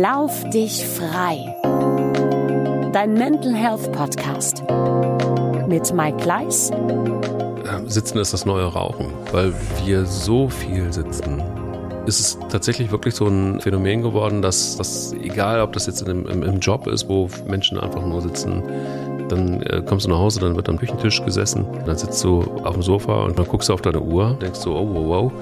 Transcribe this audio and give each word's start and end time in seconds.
Lauf 0.00 0.48
dich 0.48 0.86
frei. 0.86 1.54
Dein 2.94 3.12
Mental 3.12 3.54
Health 3.54 3.92
Podcast 3.92 4.64
mit 5.68 5.92
Mike 5.92 6.16
Gleis. 6.16 6.70
Ähm, 6.70 7.90
sitzen 7.90 8.16
ist 8.16 8.32
das 8.32 8.46
neue 8.46 8.64
Rauchen, 8.64 9.12
weil 9.32 9.52
wir 9.84 10.06
so 10.06 10.48
viel 10.48 10.90
sitzen. 10.94 11.42
Ist 12.06 12.20
es 12.20 12.38
tatsächlich 12.48 12.90
wirklich 12.90 13.14
so 13.14 13.26
ein 13.26 13.60
Phänomen 13.60 14.00
geworden, 14.00 14.40
dass, 14.40 14.78
dass 14.78 15.12
egal 15.12 15.60
ob 15.60 15.74
das 15.74 15.86
jetzt 15.86 16.08
im, 16.08 16.26
im, 16.26 16.58
Job 16.58 16.86
ist, 16.86 17.06
wo 17.10 17.28
Menschen 17.46 17.78
einfach 17.78 18.02
nur 18.02 18.22
sitzen, 18.22 18.62
dann 19.28 19.60
äh, 19.60 19.82
kommst 19.86 20.06
du 20.06 20.10
nach 20.10 20.20
Hause, 20.20 20.40
dann 20.40 20.56
wird 20.56 20.70
am 20.70 20.78
Küchentisch 20.78 21.22
gesessen, 21.22 21.66
dann 21.84 21.98
sitzt 21.98 22.24
du 22.24 22.40
auf 22.64 22.72
dem 22.72 22.82
Sofa 22.82 23.24
und 23.24 23.38
dann 23.38 23.46
guckst 23.46 23.68
du 23.68 23.74
auf 23.74 23.82
deine 23.82 24.00
Uhr, 24.00 24.38
denkst 24.40 24.62
du, 24.62 24.74
oh, 24.74 24.88
wow, 24.90 25.04
wow, 25.06 25.32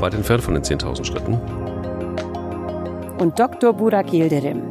weit 0.00 0.14
entfernt 0.14 0.44
von 0.44 0.54
den 0.54 0.62
10.000 0.62 1.04
Schritten. 1.04 1.40
Und 3.18 3.38
Dr. 3.38 3.72
Burak 3.72 4.12
Yildirim. 4.12 4.62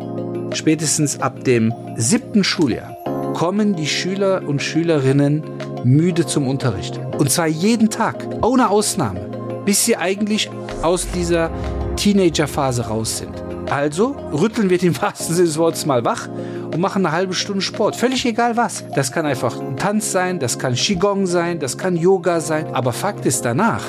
Spätestens 0.53 1.19
ab 1.21 1.43
dem 1.43 1.73
siebten 1.95 2.43
Schuljahr 2.43 2.97
kommen 3.33 3.75
die 3.75 3.87
Schüler 3.87 4.43
und 4.45 4.61
Schülerinnen 4.61 5.43
müde 5.83 6.25
zum 6.25 6.47
Unterricht. 6.47 6.99
Und 7.17 7.31
zwar 7.31 7.47
jeden 7.47 7.89
Tag, 7.89 8.15
ohne 8.41 8.69
Ausnahme, 8.69 9.21
bis 9.65 9.85
sie 9.85 9.97
eigentlich 9.97 10.49
aus 10.81 11.07
dieser 11.13 11.49
Teenagerphase 11.95 12.87
raus 12.87 13.17
sind. 13.17 13.43
Also 13.69 14.15
rütteln 14.33 14.69
wir 14.69 14.77
den 14.77 14.99
wahrsten 15.01 15.35
Sinne 15.35 15.47
des 15.47 15.57
Wortes 15.57 15.85
mal 15.85 16.03
wach 16.05 16.27
und 16.27 16.79
machen 16.79 17.05
eine 17.05 17.15
halbe 17.15 17.33
Stunde 17.33 17.61
Sport. 17.61 17.95
Völlig 17.95 18.25
egal 18.25 18.57
was. 18.57 18.83
Das 18.95 19.11
kann 19.11 19.25
einfach 19.25 19.59
ein 19.59 19.77
Tanz 19.77 20.11
sein, 20.11 20.39
das 20.39 20.59
kann 20.59 20.73
Qigong 20.73 21.25
sein, 21.27 21.59
das 21.59 21.77
kann 21.77 21.95
Yoga 21.95 22.39
sein. 22.39 22.67
Aber 22.73 22.93
Fakt 22.93 23.25
ist, 23.25 23.45
danach 23.45 23.83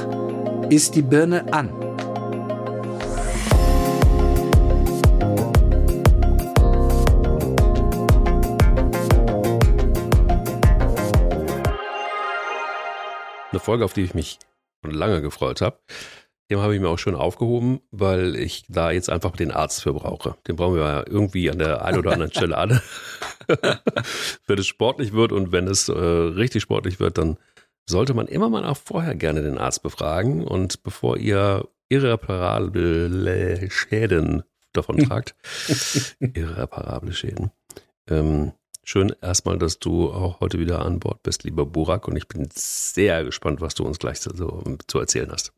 ist 0.71 0.95
die 0.95 1.03
Birne 1.03 1.53
an. 1.53 1.84
Folge, 13.65 13.85
auf 13.85 13.93
die 13.93 14.03
ich 14.03 14.15
mich 14.15 14.39
schon 14.85 14.95
lange 14.95 15.23
gefreut 15.23 15.61
habe. 15.61 15.79
Den 16.51 16.61
habe 16.61 16.75
ich 16.75 16.81
mir 16.81 16.89
auch 16.89 16.99
schon 16.99 17.15
aufgehoben, 17.15 17.81
weil 17.91 18.37
ich 18.37 18.65
da 18.69 18.91
jetzt 18.91 19.09
einfach 19.09 19.35
den 19.35 19.51
Arzt 19.51 19.83
für 19.83 19.95
brauche. 19.95 20.37
Den 20.47 20.57
brauchen 20.57 20.77
wir 20.77 20.83
ja 20.83 21.05
irgendwie 21.07 21.51
an 21.51 21.59
der 21.59 21.85
einen 21.85 21.99
oder 21.99 22.13
anderen 22.13 22.33
Stelle 22.33 22.59
alle. 22.59 22.83
wenn 24.47 24.59
es 24.59 24.67
sportlich 24.67 25.15
wird 25.15 25.33
und 25.33 25.53
wenn 25.53 25.67
es 25.67 25.89
äh, 25.89 25.93
richtig 25.93 26.63
sportlich 26.63 27.01
wird, 27.01 27.17
dann 27.17 27.39
sollte 27.89 28.13
man 28.13 28.27
immer 28.27 28.51
mal 28.51 28.65
auch 28.67 28.77
vorher 28.77 29.15
gerne 29.15 29.43
den 29.43 29.57
Arzt 29.57 29.83
befragen. 29.83 30.45
Und 30.45 30.83
bevor 30.83 31.17
ihr 31.17 31.67
irreparable 31.89 33.71
Schäden 33.71 34.43
davon 34.75 34.99
tragt, 35.09 35.35
irreparable 36.21 37.15
Schäden, 37.15 37.53
ähm, 38.11 38.53
schön 38.85 39.15
erstmal, 39.21 39.59
dass 39.59 39.79
du 39.79 40.11
auch 40.11 40.41
heute 40.41 40.59
wieder 40.59 40.85
an 40.85 41.01
Bord 41.01 41.23
bist, 41.23 41.45
lieber 41.45 41.67
Burak. 41.67 42.09
Und 42.09 42.17
ich 42.17 42.29
bin 42.29 42.49
sehr 42.53 43.25
gespannt, 43.25 43.61
was 43.61 43.75
du 43.75 43.85
uns 43.85 43.99
gleich 43.99 44.21
so 44.21 44.63
zu 44.87 44.99
erzählen 44.99 45.31
hast. 45.31 45.53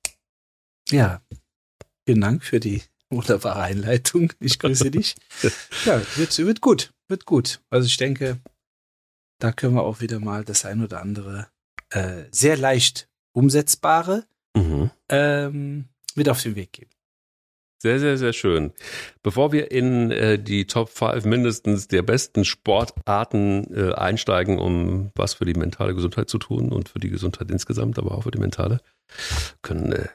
Ja, 0.91 1.21
vielen 2.05 2.21
Dank 2.21 2.45
für 2.45 2.61
die 2.61 2.83
wunderbare 3.11 3.63
Einleitung. 3.63 4.33
Ich 4.41 4.59
grüße 4.59 4.91
dich. 4.91 5.17
Ja, 5.85 6.01
wird, 6.17 6.37
wird 6.39 6.61
gut, 6.61 6.93
wird 7.09 7.25
gut. 7.27 7.61
Also 7.71 7.87
ich 7.87 7.97
denke, 7.97 8.41
da 9.39 9.53
können 9.53 9.75
wir 9.75 9.83
auch 9.83 10.01
wieder 10.01 10.21
mal 10.21 10.45
das 10.45 10.65
ein 10.65 10.83
oder 10.83 11.03
andere 11.03 11.49
äh, 11.91 12.25
sehr 12.31 12.57
leicht 12.57 13.09
umsetzbare 13.33 14.25
mhm. 14.57 14.91
ähm, 15.09 15.89
mit 16.15 16.29
auf 16.29 16.43
den 16.43 16.57
Weg 16.57 16.73
geben. 16.73 16.91
Sehr, 17.79 18.01
sehr, 18.01 18.17
sehr 18.17 18.33
schön. 18.33 18.73
Bevor 19.23 19.53
wir 19.53 19.71
in 19.71 20.11
äh, 20.11 20.39
die 20.39 20.67
Top 20.67 20.89
5 20.89 21.25
mindestens 21.27 21.89
der 21.89 22.03
besten 22.03 22.45
Sportarten 22.45 23.67
äh, 23.75 23.93
einsteigen, 23.93 24.59
um 24.59 25.11
was 25.15 25.34
für 25.34 25.45
die 25.45 25.55
mentale 25.55 25.95
Gesundheit 25.95 26.31
zu 26.31 26.39
tun 26.39 26.73
und 26.73 26.89
für 26.89 26.99
die 26.99 27.11
Gesundheit 27.11 27.50
insgesamt, 27.50 27.99
aber 27.99 28.12
auch 28.12 28.23
für 28.23 28.31
die 28.31 28.39
mentale, 28.39 28.81
können 29.61 29.93
äh, 29.93 30.09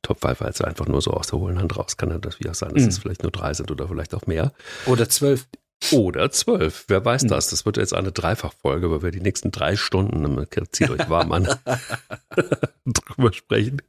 Top 0.00 0.20
5 0.20 0.40
also 0.40 0.64
einfach 0.64 0.86
nur 0.86 1.02
so 1.02 1.10
aus 1.12 1.28
der 1.28 1.38
hohlen 1.38 1.58
Hand 1.58 1.76
raus. 1.76 1.96
Kann 1.96 2.10
ja 2.10 2.18
das 2.18 2.40
wieder 2.40 2.54
sein, 2.54 2.72
dass 2.74 2.82
mhm. 2.82 2.88
es 2.88 2.98
vielleicht 2.98 3.22
nur 3.22 3.32
drei 3.32 3.52
sind 3.52 3.70
oder 3.70 3.88
vielleicht 3.88 4.14
auch 4.14 4.26
mehr. 4.26 4.52
Oder 4.86 5.08
zwölf. 5.08 5.46
Oder 5.90 6.30
zwölf. 6.30 6.84
Wer 6.88 7.04
weiß 7.04 7.24
mhm. 7.24 7.28
das? 7.28 7.50
Das 7.50 7.66
wird 7.66 7.76
jetzt 7.76 7.92
eine 7.92 8.12
Dreifachfolge, 8.12 8.90
weil 8.90 9.02
wir 9.02 9.10
die 9.10 9.20
nächsten 9.20 9.50
drei 9.50 9.76
Stunden, 9.76 10.46
zieht 10.70 10.90
euch 10.90 11.10
warm 11.10 11.32
an, 11.32 11.48
drüber 12.86 13.32
sprechen. 13.32 13.82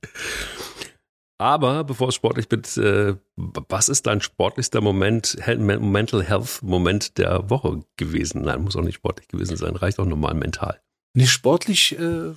Aber 1.40 1.84
bevor 1.84 2.10
es 2.10 2.16
sportlich 2.16 2.50
wird, 2.52 2.78
äh, 2.78 3.16
was 3.36 3.90
ist 3.90 4.06
dein 4.06 4.22
sportlichster 4.22 4.82
Moment, 4.82 5.38
Mental 5.58 6.24
Health 6.24 6.62
Moment 6.62 7.18
der 7.18 7.50
Woche 7.50 7.84
gewesen? 7.98 8.44
Nein, 8.44 8.62
muss 8.62 8.76
auch 8.76 8.84
nicht 8.84 8.96
sportlich 8.96 9.28
gewesen 9.28 9.58
sein, 9.58 9.76
reicht 9.76 10.00
auch 10.00 10.06
normal 10.06 10.36
mental. 10.36 10.80
Nicht 11.16 11.32
sportlich, 11.32 11.98
äh, 12.00 12.34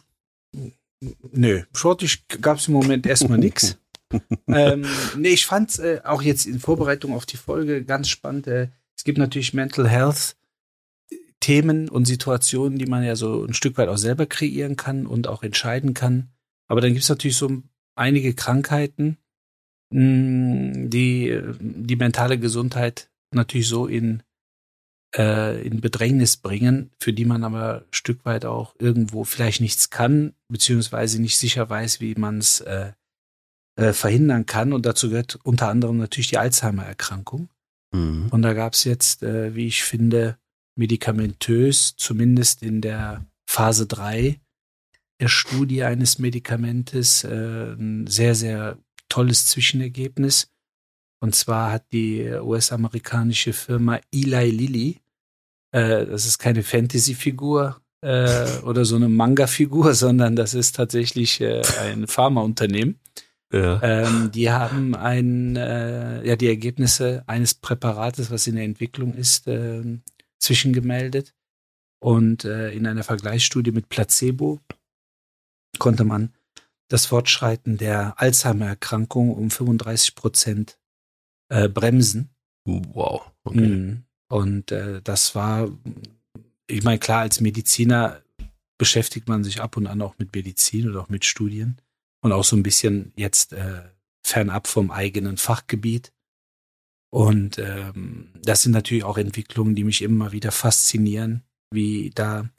Nö, 1.31 1.63
sportlich 1.73 2.27
gab 2.41 2.59
es 2.59 2.69
im 2.69 2.75
Moment 2.75 3.07
erstmal 3.07 3.39
nichts. 3.39 3.79
ähm, 4.47 4.87
nee, 5.17 5.29
ich 5.29 5.47
fand 5.47 5.79
äh, 5.79 6.01
auch 6.05 6.23
jetzt 6.23 6.47
in 6.47 6.59
Vorbereitung 6.59 7.13
auf 7.13 7.27
die 7.27 7.37
Folge 7.37 7.85
ganz 7.85 8.09
spannend. 8.09 8.47
Äh, 8.47 8.69
es 8.97 9.05
gibt 9.05 9.19
natürlich 9.19 9.53
Mental 9.53 9.89
Health 9.89 10.37
Themen 11.41 11.89
und 11.89 12.07
Situationen, 12.07 12.79
die 12.79 12.87
man 12.87 13.05
ja 13.05 13.15
so 13.15 13.45
ein 13.45 13.53
Stück 13.53 13.77
weit 13.77 13.89
auch 13.89 13.99
selber 13.99 14.27
kreieren 14.27 14.77
kann 14.77 15.07
und 15.07 15.27
auch 15.27 15.43
entscheiden 15.43 15.93
kann. 15.93 16.31
Aber 16.67 16.81
dann 16.81 16.93
gibt 16.93 17.03
es 17.03 17.09
natürlich 17.09 17.37
so 17.37 17.63
einige 17.97 18.35
Krankheiten, 18.35 19.19
mh, 19.91 20.01
hm, 20.01 20.91
die 20.91 21.41
die 21.59 21.97
mentale 21.97 22.39
Gesundheit 22.39 23.11
natürlich 23.33 23.69
so 23.69 23.87
in 23.87 24.23
äh, 25.17 25.67
in 25.67 25.81
Bedrängnis 25.81 26.37
bringen, 26.37 26.91
für 27.01 27.13
die 27.13 27.25
man 27.25 27.45
aber 27.45 27.79
ein 27.81 27.93
Stück 27.93 28.25
weit 28.25 28.45
auch 28.45 28.75
irgendwo 28.79 29.25
vielleicht 29.25 29.61
nichts 29.61 29.91
kann, 29.91 30.35
beziehungsweise 30.49 31.21
nicht 31.21 31.39
sicher 31.39 31.69
weiß, 31.69 32.01
wie 32.01 32.15
man 32.15 32.39
es 32.39 32.61
äh, 32.61 32.93
äh, 33.77 33.93
verhindern 33.93 34.47
kann. 34.47 34.73
Und 34.73 34.87
dazu 34.87 35.09
gehört 35.09 35.39
unter 35.43 35.69
anderem 35.69 35.99
natürlich 35.99 36.29
die 36.29 36.39
Alzheimer-Erkrankung. 36.39 37.49
Mhm. 37.93 38.29
Und 38.31 38.43
da 38.43 38.53
gab 38.53 38.75
es 38.75 38.85
jetzt, 38.85 39.23
äh, 39.23 39.55
wie 39.55 39.67
ich 39.67 39.85
finde, 39.85 40.39
medikamentös, 40.77 41.97
zumindest 41.97 42.63
in 42.63 42.81
der 42.81 43.25
Phase 43.49 43.87
3 43.87 44.41
der 45.21 45.29
Studie 45.29 45.85
eines 45.85 46.19
Medikamentes, 46.19 47.25
äh, 47.25 47.75
ein 47.75 48.07
sehr, 48.07 48.35
sehr 48.35 48.79
tolles 49.09 49.47
Zwischenergebnis. 49.47 50.49
Und 51.21 51.35
zwar 51.35 51.73
hat 51.73 51.87
die 51.93 52.29
US-amerikanische 52.29 53.53
Firma 53.53 54.01
Eli 54.13 54.51
Lilly, 54.51 55.01
äh, 55.73 56.07
das 56.07 56.27
ist 56.27 56.39
keine 56.39 56.63
Fantasy-Figur 56.63 57.81
äh, 58.03 58.47
oder 58.65 58.85
so 58.85 58.97
eine 58.97 59.09
Manga-Figur, 59.09 59.95
sondern 59.95 60.37
das 60.37 60.55
ist 60.55 60.77
tatsächlich 60.77 61.41
äh, 61.41 61.63
ein 61.81 62.07
Pharmaunternehmen. 62.07 62.99
Ja. 63.53 63.81
Ähm, 63.83 64.31
die 64.33 64.51
haben 64.51 64.95
ein, 64.95 65.57
äh, 65.57 66.27
ja, 66.27 66.37
die 66.37 66.49
Ergebnisse 66.49 67.23
eines 67.27 67.55
Präparates, 67.55 68.31
was 68.31 68.47
in 68.47 68.57
der 68.57 68.65
Entwicklung 68.65 69.15
ist, 69.15 69.47
äh, 69.47 69.83
zwischengemeldet. 70.39 71.33
Und 71.99 72.45
äh, 72.45 72.73
in 72.73 72.87
einer 72.87 73.05
Vergleichsstudie 73.05 73.73
mit 73.73 73.89
Placebo 73.89 74.61
konnte 75.79 76.05
man 76.05 76.35
das 76.89 77.07
Fortschreiten 77.07 77.79
der 77.79 78.21
Alzheimer-Erkrankung 78.21 79.35
um 79.35 79.51
35 79.51 80.15
Prozent 80.15 80.79
äh, 81.49 81.69
bremsen. 81.69 82.31
Wow. 82.65 83.31
Okay. 83.45 83.61
Mhm. 83.61 84.05
Und 84.29 84.73
äh, 84.73 85.01
das 85.03 85.35
war, 85.35 85.71
ich 86.67 86.83
meine, 86.83 86.99
klar, 86.99 87.21
als 87.21 87.41
Mediziner 87.41 88.23
beschäftigt 88.79 89.29
man 89.29 89.45
sich 89.45 89.61
ab 89.61 89.77
und 89.77 89.87
an 89.87 90.03
auch 90.03 90.19
mit 90.19 90.35
Medizin 90.35 90.89
oder 90.89 91.01
auch 91.01 91.09
mit 91.09 91.25
Studien 91.25 91.81
und 92.23 92.33
auch 92.33 92.45
so 92.45 92.57
ein 92.57 92.63
bisschen 92.63 93.13
jetzt 93.17 93.53
äh, 93.53 93.83
fernab 94.25 94.67
vom 94.67 94.91
eigenen 94.91 95.37
Fachgebiet. 95.37 96.13
Und 97.11 97.59
ähm, 97.59 98.33
das 98.43 98.63
sind 98.63 98.73
natürlich 98.73 99.05
auch 99.05 99.17
Entwicklungen, 99.17 99.75
die 99.75 99.85
mich 99.85 100.03
immer 100.03 100.33
wieder 100.33 100.51
faszinieren, 100.51 101.45
wie 101.71 102.11
da 102.15 102.51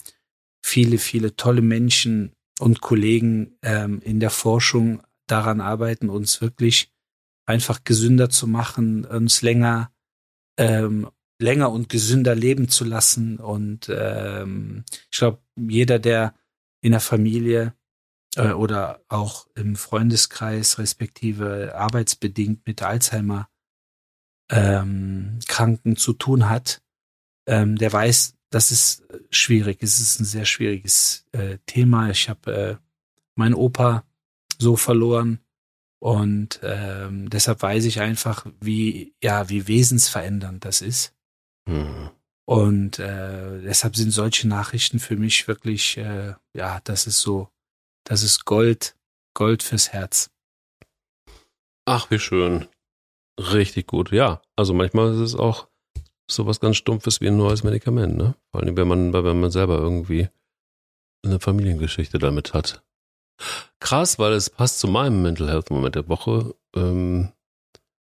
viele, 0.65 0.97
viele 0.97 1.35
tolle 1.35 1.61
Menschen 1.61 2.31
und 2.59 2.81
Kollegen 2.81 3.57
ähm, 3.61 4.01
in 4.01 4.19
der 4.19 4.29
Forschung 4.29 5.01
daran 5.27 5.61
arbeiten, 5.61 6.09
uns 6.09 6.41
wirklich 6.41 6.91
einfach 7.45 7.83
gesünder 7.83 8.29
zu 8.29 8.47
machen, 8.47 9.05
uns 9.05 9.41
länger, 9.41 9.91
ähm, 10.57 11.09
länger 11.39 11.71
und 11.71 11.89
gesünder 11.89 12.35
leben 12.35 12.69
zu 12.69 12.83
lassen. 12.83 13.37
Und 13.37 13.89
ähm, 13.89 14.83
ich 15.11 15.19
glaube, 15.19 15.41
jeder, 15.55 15.99
der 15.99 16.33
in 16.81 16.91
der 16.91 16.99
Familie 16.99 17.73
äh, 18.35 18.51
oder 18.51 19.01
auch 19.07 19.47
im 19.55 19.75
Freundeskreis 19.75 20.79
respektive 20.79 21.75
arbeitsbedingt 21.75 22.65
mit 22.65 22.81
Alzheimer 22.81 23.49
ähm, 24.49 25.39
Kranken 25.47 25.95
zu 25.95 26.13
tun 26.13 26.49
hat, 26.49 26.81
ähm, 27.47 27.77
der 27.77 27.91
weiß, 27.91 28.36
das 28.49 28.71
ist 28.71 29.03
schwierig. 29.29 29.79
Es 29.81 29.99
ist 29.99 30.19
ein 30.19 30.25
sehr 30.25 30.45
schwieriges 30.45 31.25
äh, 31.33 31.57
Thema. 31.65 32.09
Ich 32.09 32.29
habe 32.29 32.53
äh, 32.53 32.75
meinen 33.35 33.55
Opa 33.55 34.03
so 34.59 34.75
verloren 34.75 35.39
Und 35.99 36.59
ähm, 36.63 37.29
deshalb 37.29 37.61
weiß 37.61 37.85
ich 37.85 37.99
einfach, 38.01 38.45
wie, 38.59 39.15
ja, 39.23 39.49
wie 39.49 39.67
wesensverändernd 39.67 40.63
das 40.63 40.81
ist. 40.81 41.13
Hm. 41.67 42.11
Und 42.45 42.99
äh, 42.99 43.61
deshalb 43.61 43.95
sind 43.95 44.11
solche 44.11 44.47
Nachrichten 44.47 44.99
für 44.99 45.17
mich 45.17 45.47
wirklich, 45.47 45.97
äh, 45.97 46.35
ja, 46.53 46.79
das 46.83 47.07
ist 47.07 47.21
so, 47.21 47.49
das 48.05 48.23
ist 48.23 48.45
Gold, 48.45 48.95
Gold 49.33 49.63
fürs 49.63 49.89
Herz. 49.89 50.29
Ach, 51.85 52.09
wie 52.11 52.19
schön. 52.19 52.67
Richtig 53.39 53.87
gut. 53.87 54.11
Ja, 54.11 54.41
also 54.55 54.73
manchmal 54.73 55.13
ist 55.13 55.19
es 55.19 55.35
auch 55.35 55.66
sowas 56.29 56.59
ganz 56.59 56.77
Stumpfes 56.77 57.21
wie 57.21 57.27
ein 57.27 57.37
neues 57.37 57.63
Medikament, 57.63 58.17
ne? 58.17 58.35
Vor 58.51 58.61
allem, 58.61 58.77
wenn 58.77 58.87
man, 58.87 59.13
wenn 59.13 59.39
man 59.39 59.51
selber 59.51 59.77
irgendwie 59.77 60.29
eine 61.23 61.39
Familiengeschichte 61.39 62.19
damit 62.19 62.53
hat. 62.53 62.83
Krass, 63.79 64.19
weil 64.19 64.33
es 64.33 64.49
passt 64.49 64.79
zu 64.79 64.87
meinem 64.87 65.21
Mental 65.21 65.49
Health 65.49 65.69
Moment 65.69 65.95
der 65.95 66.09
Woche, 66.09 66.55
ähm, 66.75 67.31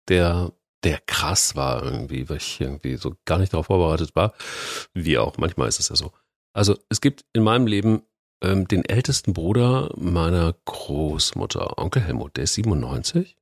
der, 0.08 0.52
der 0.84 1.00
krass 1.06 1.56
war 1.56 1.84
irgendwie, 1.84 2.28
weil 2.30 2.38
ich 2.38 2.60
irgendwie 2.60 2.98
so 2.98 3.16
gar 3.26 3.38
nicht 3.38 3.54
darauf 3.54 3.68
vorbereitet 3.68 4.16
war. 4.16 4.34
Wie 4.94 5.18
auch, 5.18 5.38
manchmal 5.38 5.70
ist 5.70 5.80
es 5.80 5.90
ja 5.90 5.96
so. 5.96 6.12
Also 6.54 6.78
es 6.90 7.00
gibt 7.00 7.26
in 7.34 7.44
meinem 7.44 7.68
Leben 7.68 8.04
ähm, 8.44 8.68
den 8.68 8.84
ältesten 8.84 9.34
Bruder 9.34 9.92
meiner 9.96 10.54
Großmutter, 10.66 11.78
Onkel 11.78 12.02
Helmut, 12.02 12.36
der 12.36 12.44
ist 12.44 12.56
97 12.56 13.38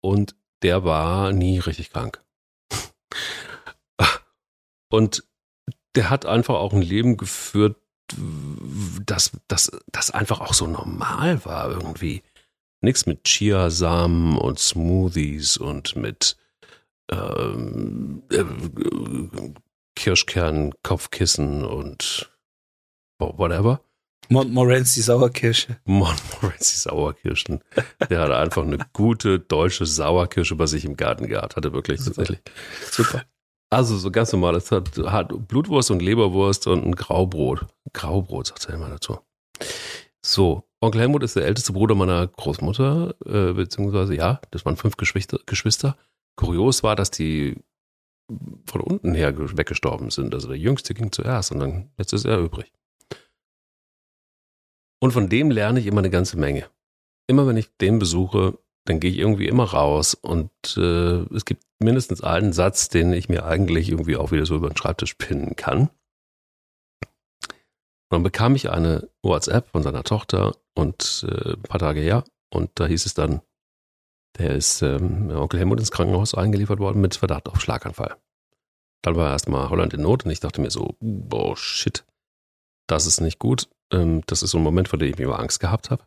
und 0.00 0.36
der 0.62 0.84
war 0.84 1.32
nie 1.32 1.58
richtig 1.58 1.90
krank. 1.90 2.22
Und 4.88 5.24
der 5.94 6.10
hat 6.10 6.26
einfach 6.26 6.54
auch 6.54 6.72
ein 6.72 6.82
Leben 6.82 7.16
geführt, 7.16 7.76
das, 9.04 9.32
das, 9.48 9.70
das 9.92 10.10
einfach 10.10 10.40
auch 10.40 10.54
so 10.54 10.66
normal 10.66 11.44
war 11.44 11.70
irgendwie. 11.70 12.22
Nichts 12.80 13.06
mit 13.06 13.24
Chiasamen 13.24 14.38
und 14.38 14.58
Smoothies 14.58 15.56
und 15.56 15.96
mit 15.96 16.36
ähm, 17.10 18.22
äh, 18.30 18.44
Kirschkern, 19.96 20.72
Kopfkissen 20.82 21.64
und 21.64 22.30
whatever. 23.18 23.82
Montmorency 24.28 25.00
Sauerkirsche. 25.02 25.78
Montmorency 25.84 26.76
Sauerkirschen. 26.76 27.60
Der 28.10 28.20
hatte 28.20 28.36
einfach 28.36 28.62
eine 28.62 28.78
gute 28.92 29.40
deutsche 29.40 29.86
Sauerkirsche 29.86 30.54
bei 30.54 30.66
sich 30.66 30.84
im 30.84 30.96
Garten 30.96 31.28
gehabt. 31.28 31.56
Hatte 31.56 31.72
wirklich 31.72 32.00
Super. 32.00 32.16
tatsächlich. 32.16 32.40
Super. 32.90 33.24
Also 33.70 33.96
so 33.98 34.10
ganz 34.10 34.32
normal. 34.32 34.54
Es 34.56 34.70
hat, 34.70 34.96
hat 34.98 35.48
Blutwurst 35.48 35.90
und 35.90 36.00
Leberwurst 36.00 36.66
und 36.66 36.84
ein 36.86 36.94
Graubrot. 36.94 37.66
Graubrot, 37.92 38.46
sagt 38.46 38.66
er 38.66 38.74
immer 38.74 38.88
dazu. 38.88 39.18
So, 40.24 40.64
Onkel 40.80 41.00
Helmut 41.02 41.22
ist 41.22 41.36
der 41.36 41.44
älteste 41.44 41.72
Bruder 41.72 41.94
meiner 41.94 42.26
Großmutter, 42.26 43.14
äh, 43.26 43.52
beziehungsweise 43.52 44.14
ja, 44.14 44.40
das 44.50 44.64
waren 44.64 44.76
fünf 44.76 44.96
Geschwister, 44.96 45.38
Geschwister. 45.46 45.96
Kurios 46.36 46.82
war, 46.82 46.96
dass 46.96 47.10
die 47.10 47.56
von 48.66 48.80
unten 48.80 49.14
her 49.14 49.32
ge- 49.32 49.56
weggestorben 49.56 50.10
sind. 50.10 50.34
Also 50.34 50.48
der 50.48 50.58
Jüngste 50.58 50.94
ging 50.94 51.12
zuerst 51.12 51.50
und 51.52 51.58
dann 51.60 51.90
jetzt 51.98 52.12
ist 52.12 52.24
er 52.24 52.38
übrig. 52.38 52.72
Und 55.00 55.12
von 55.12 55.28
dem 55.28 55.50
lerne 55.50 55.80
ich 55.80 55.86
immer 55.86 56.00
eine 56.00 56.10
ganze 56.10 56.36
Menge. 56.36 56.66
Immer 57.26 57.46
wenn 57.46 57.56
ich 57.56 57.74
den 57.76 57.98
besuche, 57.98 58.58
dann 58.88 59.00
gehe 59.00 59.10
ich 59.10 59.18
irgendwie 59.18 59.48
immer 59.48 59.64
raus 59.64 60.14
und 60.14 60.50
äh, 60.76 61.22
es 61.34 61.44
gibt 61.44 61.62
mindestens 61.78 62.22
einen 62.22 62.52
Satz, 62.52 62.88
den 62.88 63.12
ich 63.12 63.28
mir 63.28 63.44
eigentlich 63.44 63.90
irgendwie 63.90 64.16
auch 64.16 64.32
wieder 64.32 64.46
so 64.46 64.56
über 64.56 64.70
den 64.70 64.76
Schreibtisch 64.76 65.14
pinnen 65.14 65.56
kann. 65.56 65.90
Und 68.10 68.16
dann 68.16 68.22
bekam 68.22 68.54
ich 68.54 68.70
eine 68.70 69.10
WhatsApp 69.22 69.68
von 69.68 69.82
seiner 69.82 70.04
Tochter 70.04 70.56
und 70.74 71.26
äh, 71.28 71.52
ein 71.52 71.62
paar 71.62 71.80
Tage 71.80 72.00
her 72.00 72.24
und 72.50 72.70
da 72.76 72.86
hieß 72.86 73.04
es 73.04 73.12
dann, 73.12 73.42
der 74.38 74.54
ist 74.54 74.80
ähm, 74.80 75.30
Onkel 75.30 75.58
Helmut 75.58 75.80
ins 75.80 75.90
Krankenhaus 75.90 76.34
eingeliefert 76.34 76.78
worden 76.78 77.02
mit 77.02 77.16
Verdacht 77.16 77.48
auf 77.48 77.60
Schlaganfall. 77.60 78.16
Dann 79.02 79.16
war 79.16 79.30
erstmal 79.30 79.68
Holland 79.68 79.92
in 79.92 80.02
Not 80.02 80.24
und 80.24 80.30
ich 80.30 80.40
dachte 80.40 80.60
mir 80.60 80.70
so, 80.70 80.96
boah, 81.00 81.56
shit, 81.56 82.06
das 82.86 83.06
ist 83.06 83.20
nicht 83.20 83.38
gut. 83.38 83.68
Ähm, 83.92 84.22
das 84.26 84.42
ist 84.42 84.52
so 84.52 84.58
ein 84.58 84.64
Moment, 84.64 84.88
vor 84.88 84.98
dem 84.98 85.12
ich 85.12 85.20
immer 85.20 85.38
Angst 85.38 85.60
gehabt 85.60 85.90
habe. 85.90 86.04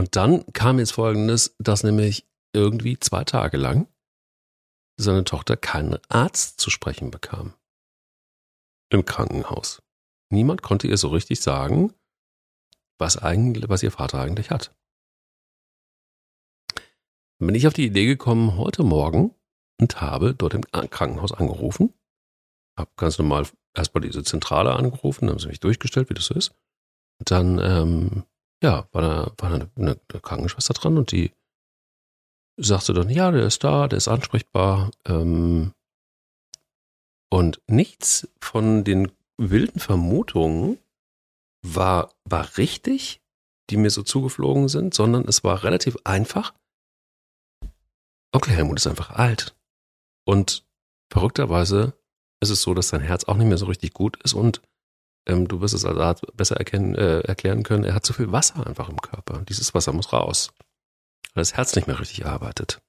Und 0.00 0.16
dann 0.16 0.50
kam 0.54 0.78
jetzt 0.78 0.92
folgendes, 0.92 1.54
dass 1.58 1.82
nämlich 1.82 2.26
irgendwie 2.54 2.98
zwei 2.98 3.22
Tage 3.22 3.58
lang 3.58 3.86
seine 4.98 5.24
Tochter 5.24 5.58
keinen 5.58 5.98
Arzt 6.08 6.58
zu 6.58 6.70
sprechen 6.70 7.10
bekam. 7.10 7.52
Im 8.88 9.04
Krankenhaus. 9.04 9.82
Niemand 10.30 10.62
konnte 10.62 10.88
ihr 10.88 10.96
so 10.96 11.08
richtig 11.08 11.42
sagen, 11.42 11.92
was 12.96 13.18
eigentlich, 13.18 13.68
was 13.68 13.82
ihr 13.82 13.90
Vater 13.90 14.22
eigentlich 14.22 14.50
hat. 14.50 14.74
Dann 16.76 17.48
bin 17.48 17.54
ich 17.54 17.66
auf 17.66 17.74
die 17.74 17.84
Idee 17.84 18.06
gekommen 18.06 18.56
heute 18.56 18.82
Morgen 18.82 19.34
und 19.78 20.00
habe 20.00 20.34
dort 20.34 20.54
im 20.54 20.62
Krankenhaus 20.62 21.32
angerufen. 21.32 21.92
Habe 22.74 22.90
ganz 22.96 23.18
normal 23.18 23.46
erstmal 23.74 24.00
diese 24.00 24.24
Zentrale 24.24 24.72
angerufen, 24.72 25.26
dann 25.26 25.34
haben 25.34 25.40
sie 25.40 25.48
mich 25.48 25.60
durchgestellt, 25.60 26.08
wie 26.08 26.14
das 26.14 26.24
so 26.24 26.32
ist. 26.32 26.54
Und 27.18 27.30
dann, 27.30 27.58
ähm, 27.58 28.24
ja, 28.62 28.88
war 28.92 29.02
da, 29.02 29.32
war 29.38 29.50
da 29.50 29.66
eine, 29.76 30.00
eine 30.10 30.20
Krankenschwester 30.20 30.74
dran 30.74 30.98
und 30.98 31.12
die 31.12 31.32
sagte 32.56 32.92
dann, 32.92 33.08
ja, 33.08 33.30
der 33.30 33.46
ist 33.46 33.64
da, 33.64 33.88
der 33.88 33.96
ist 33.96 34.08
ansprechbar. 34.08 34.90
Ähm, 35.06 35.72
und 37.30 37.60
nichts 37.66 38.28
von 38.40 38.84
den 38.84 39.12
wilden 39.38 39.80
Vermutungen 39.80 40.78
war, 41.62 42.12
war 42.24 42.56
richtig, 42.58 43.22
die 43.70 43.76
mir 43.76 43.90
so 43.90 44.02
zugeflogen 44.02 44.68
sind, 44.68 44.94
sondern 44.94 45.26
es 45.26 45.44
war 45.44 45.62
relativ 45.62 45.96
einfach. 46.04 46.54
Onkel 48.32 48.54
Helmut 48.54 48.78
ist 48.78 48.86
einfach 48.86 49.10
alt. 49.10 49.56
Und 50.26 50.64
verrückterweise 51.10 51.94
ist 52.40 52.50
es 52.50 52.62
so, 52.62 52.74
dass 52.74 52.88
sein 52.88 53.00
Herz 53.00 53.24
auch 53.24 53.36
nicht 53.36 53.48
mehr 53.48 53.58
so 53.58 53.66
richtig 53.66 53.94
gut 53.94 54.22
ist 54.22 54.34
und 54.34 54.60
ähm, 55.26 55.48
du 55.48 55.60
wirst 55.60 55.74
es 55.74 55.84
als 55.84 55.98
Arzt 55.98 56.24
besser 56.36 56.56
erkennen, 56.56 56.94
äh, 56.94 57.20
erklären 57.20 57.62
können, 57.62 57.84
er 57.84 57.94
hat 57.94 58.04
zu 58.04 58.12
viel 58.12 58.32
Wasser 58.32 58.66
einfach 58.66 58.88
im 58.88 59.00
Körper. 59.00 59.42
Dieses 59.48 59.74
Wasser 59.74 59.92
muss 59.92 60.12
raus. 60.12 60.52
Weil 61.34 61.42
das 61.42 61.54
Herz 61.54 61.76
nicht 61.76 61.86
mehr 61.86 62.00
richtig 62.00 62.26
arbeitet. 62.26 62.80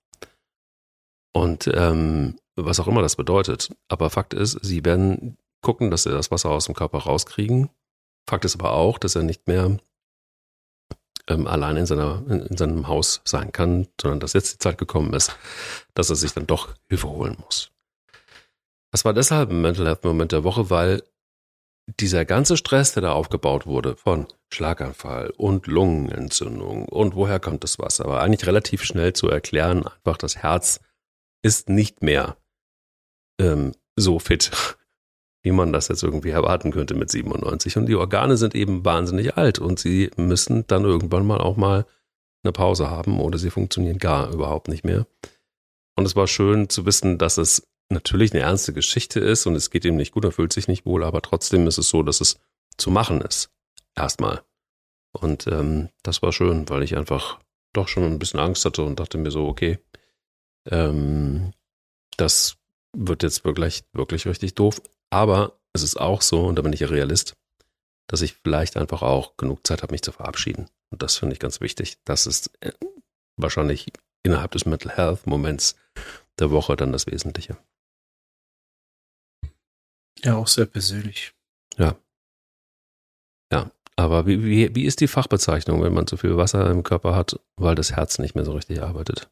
Und 1.33 1.69
ähm, 1.73 2.39
was 2.55 2.79
auch 2.79 2.87
immer 2.87 3.01
das 3.01 3.15
bedeutet. 3.15 3.69
Aber 3.87 4.09
Fakt 4.09 4.33
ist, 4.33 4.59
sie 4.63 4.83
werden 4.83 5.37
gucken, 5.61 5.91
dass 5.91 6.03
sie 6.03 6.11
das 6.11 6.31
Wasser 6.31 6.49
aus 6.49 6.65
dem 6.65 6.75
Körper 6.75 6.99
rauskriegen. 6.99 7.69
Fakt 8.27 8.45
ist 8.45 8.55
aber 8.55 8.73
auch, 8.73 8.97
dass 8.97 9.15
er 9.15 9.23
nicht 9.23 9.47
mehr 9.47 9.77
ähm, 11.27 11.47
allein 11.47 11.77
in, 11.77 11.85
seiner, 11.85 12.23
in, 12.27 12.41
in 12.41 12.57
seinem 12.57 12.87
Haus 12.87 13.21
sein 13.23 13.51
kann, 13.51 13.87
sondern 13.99 14.19
dass 14.19 14.33
jetzt 14.33 14.53
die 14.53 14.57
Zeit 14.59 14.77
gekommen 14.77 15.13
ist, 15.13 15.35
dass 15.93 16.09
er 16.09 16.15
sich 16.15 16.33
dann 16.33 16.47
doch 16.47 16.69
Hilfe 16.89 17.09
holen 17.09 17.37
muss. 17.43 17.71
Das 18.91 19.05
war 19.05 19.13
deshalb 19.13 19.51
ein 19.51 19.61
Mental 19.61 19.85
Health 19.85 20.03
Moment 20.03 20.33
der 20.33 20.43
Woche, 20.43 20.69
weil 20.69 21.03
dieser 21.99 22.25
ganze 22.25 22.57
Stress, 22.57 22.93
der 22.93 23.01
da 23.01 23.13
aufgebaut 23.13 23.65
wurde 23.65 23.95
von 23.95 24.27
Schlaganfall 24.49 25.31
und 25.37 25.67
Lungenentzündung 25.67 26.85
und 26.85 27.15
woher 27.15 27.39
kommt 27.39 27.63
das 27.63 27.79
Wasser, 27.79 28.05
war 28.05 28.21
eigentlich 28.21 28.47
relativ 28.47 28.83
schnell 28.83 29.13
zu 29.13 29.29
erklären. 29.29 29.85
Einfach 29.85 30.17
das 30.17 30.37
Herz 30.37 30.79
ist 31.41 31.69
nicht 31.69 32.01
mehr 32.01 32.37
ähm, 33.39 33.73
so 33.95 34.19
fit, 34.19 34.51
wie 35.43 35.51
man 35.51 35.73
das 35.73 35.87
jetzt 35.87 36.03
irgendwie 36.03 36.29
erwarten 36.29 36.71
könnte 36.71 36.93
mit 36.93 37.09
97. 37.09 37.77
Und 37.77 37.87
die 37.87 37.95
Organe 37.95 38.37
sind 38.37 38.55
eben 38.55 38.85
wahnsinnig 38.85 39.37
alt 39.37 39.59
und 39.59 39.79
sie 39.79 40.11
müssen 40.17 40.65
dann 40.67 40.83
irgendwann 40.83 41.25
mal 41.25 41.39
auch 41.39 41.57
mal 41.57 41.85
eine 42.43 42.51
Pause 42.51 42.89
haben 42.89 43.19
oder 43.19 43.37
sie 43.37 43.51
funktionieren 43.51 43.97
gar 43.97 44.31
überhaupt 44.31 44.67
nicht 44.67 44.83
mehr. 44.83 45.05
Und 45.95 46.05
es 46.05 46.15
war 46.15 46.27
schön 46.27 46.69
zu 46.69 46.85
wissen, 46.85 47.17
dass 47.17 47.37
es 47.37 47.67
natürlich 47.91 48.33
eine 48.33 48.41
ernste 48.41 48.73
Geschichte 48.73 49.19
ist 49.19 49.45
und 49.45 49.55
es 49.55 49.69
geht 49.69 49.85
ihm 49.85 49.95
nicht 49.95 50.13
gut, 50.13 50.25
er 50.25 50.31
fühlt 50.31 50.53
sich 50.53 50.67
nicht 50.67 50.85
wohl, 50.85 51.03
aber 51.03 51.21
trotzdem 51.21 51.67
ist 51.67 51.77
es 51.77 51.89
so, 51.89 52.03
dass 52.03 52.21
es 52.21 52.39
zu 52.77 52.91
machen 52.91 53.21
ist. 53.21 53.49
Erstmal. 53.95 54.41
Und 55.11 55.47
ähm, 55.47 55.89
das 56.03 56.21
war 56.21 56.31
schön, 56.31 56.69
weil 56.69 56.83
ich 56.83 56.95
einfach 56.95 57.39
doch 57.73 57.87
schon 57.87 58.03
ein 58.03 58.19
bisschen 58.19 58.39
Angst 58.39 58.65
hatte 58.65 58.83
und 58.83 58.99
dachte 58.99 59.17
mir 59.17 59.31
so, 59.31 59.47
okay, 59.47 59.79
ähm, 60.69 61.53
das 62.17 62.57
wird 62.93 63.23
jetzt 63.23 63.45
wirklich, 63.45 63.83
wirklich 63.93 64.25
richtig 64.25 64.55
doof. 64.55 64.81
Aber 65.09 65.59
es 65.73 65.83
ist 65.83 65.99
auch 65.99 66.21
so, 66.21 66.45
und 66.45 66.55
da 66.55 66.61
bin 66.61 66.73
ich 66.73 66.81
ja 66.81 66.87
Realist, 66.87 67.35
dass 68.07 68.21
ich 68.21 68.33
vielleicht 68.33 68.77
einfach 68.77 69.01
auch 69.01 69.37
genug 69.37 69.65
Zeit 69.65 69.83
habe, 69.83 69.93
mich 69.93 70.01
zu 70.01 70.11
verabschieden. 70.11 70.67
Und 70.89 71.01
das 71.01 71.17
finde 71.17 71.33
ich 71.33 71.39
ganz 71.39 71.61
wichtig. 71.61 71.97
Das 72.03 72.27
ist 72.27 72.51
äh, 72.61 72.71
wahrscheinlich 73.37 73.87
innerhalb 74.23 74.51
des 74.51 74.65
Mental 74.65 74.95
Health 74.95 75.27
Moments 75.27 75.75
der 76.39 76.51
Woche 76.51 76.75
dann 76.75 76.91
das 76.91 77.07
Wesentliche. 77.07 77.57
Ja, 80.19 80.35
auch 80.35 80.47
sehr 80.47 80.65
persönlich. 80.65 81.33
Ja. 81.77 81.97
Ja. 83.51 83.71
Aber 83.95 84.25
wie, 84.25 84.43
wie, 84.43 84.73
wie 84.75 84.85
ist 84.85 84.99
die 85.01 85.07
Fachbezeichnung, 85.07 85.83
wenn 85.83 85.93
man 85.93 86.07
zu 86.07 86.17
viel 86.17 86.37
Wasser 86.37 86.69
im 86.71 86.83
Körper 86.83 87.15
hat, 87.15 87.39
weil 87.57 87.75
das 87.75 87.91
Herz 87.91 88.19
nicht 88.19 88.35
mehr 88.35 88.45
so 88.45 88.53
richtig 88.53 88.81
arbeitet? 88.81 89.29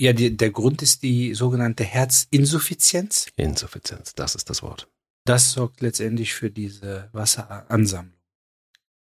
Ja, 0.00 0.12
die, 0.12 0.36
der 0.36 0.50
Grund 0.50 0.82
ist 0.82 1.02
die 1.02 1.34
sogenannte 1.34 1.84
Herzinsuffizienz. 1.84 3.28
Insuffizienz, 3.36 4.14
das 4.14 4.34
ist 4.34 4.50
das 4.50 4.62
Wort. 4.62 4.88
Das 5.24 5.52
sorgt 5.52 5.80
letztendlich 5.80 6.34
für 6.34 6.50
diese 6.50 7.08
Wasseransammlung. 7.12 8.14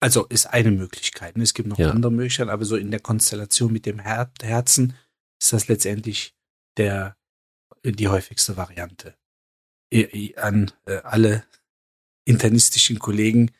also 0.01 0.25
ist 0.27 0.45
eine 0.47 0.71
Möglichkeit. 0.71 1.35
Ne? 1.37 1.43
Es 1.43 1.53
gibt 1.53 1.67
noch 1.67 1.77
Ja. 1.77 1.91
andere 1.91 2.11
Möglichkeiten, 2.11 2.49
aber 2.49 2.63
so 2.65 2.75
in 2.77 2.91
der 2.91 3.01
Konstellation 3.01 3.71
mit 3.73 3.85
dem 3.85 3.99
Her 3.99 4.31
Herzen 4.41 4.95
ist 5.41 5.51
das 5.53 5.67
letztendlich 5.67 6.33
der, 6.77 7.17
die 7.83 8.07
häufigste 8.07 8.55
Variante. 8.55 9.15
An 10.37 10.71
äh, 10.85 10.97
alle 11.03 11.43
internistischen 12.25 12.99
Kollegen, 12.99 13.51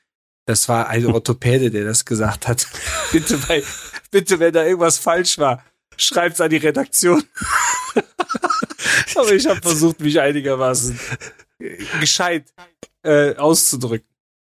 das 0.45 0.69
war 0.69 0.87
ein 0.89 1.05
Orthopäde, 1.13 1.71
der 1.71 1.85
das 1.85 2.05
gesagt 2.05 2.47
hat. 2.47 2.67
bitte, 3.11 3.37
bei, 3.47 3.63
bitte, 4.11 4.39
wenn 4.39 4.53
da 4.53 4.63
irgendwas 4.65 4.97
falsch 4.99 5.37
war, 5.37 5.63
schreibt's 5.97 6.39
an 6.41 6.49
die 6.49 6.57
Redaktion. 6.57 7.23
aber 9.15 9.33
ich 9.33 9.47
habe 9.47 9.61
versucht, 9.61 9.99
mich 10.01 10.19
einigermaßen 10.19 10.99
gescheit 11.99 12.53
äh, 13.03 13.35
auszudrücken. 13.35 14.07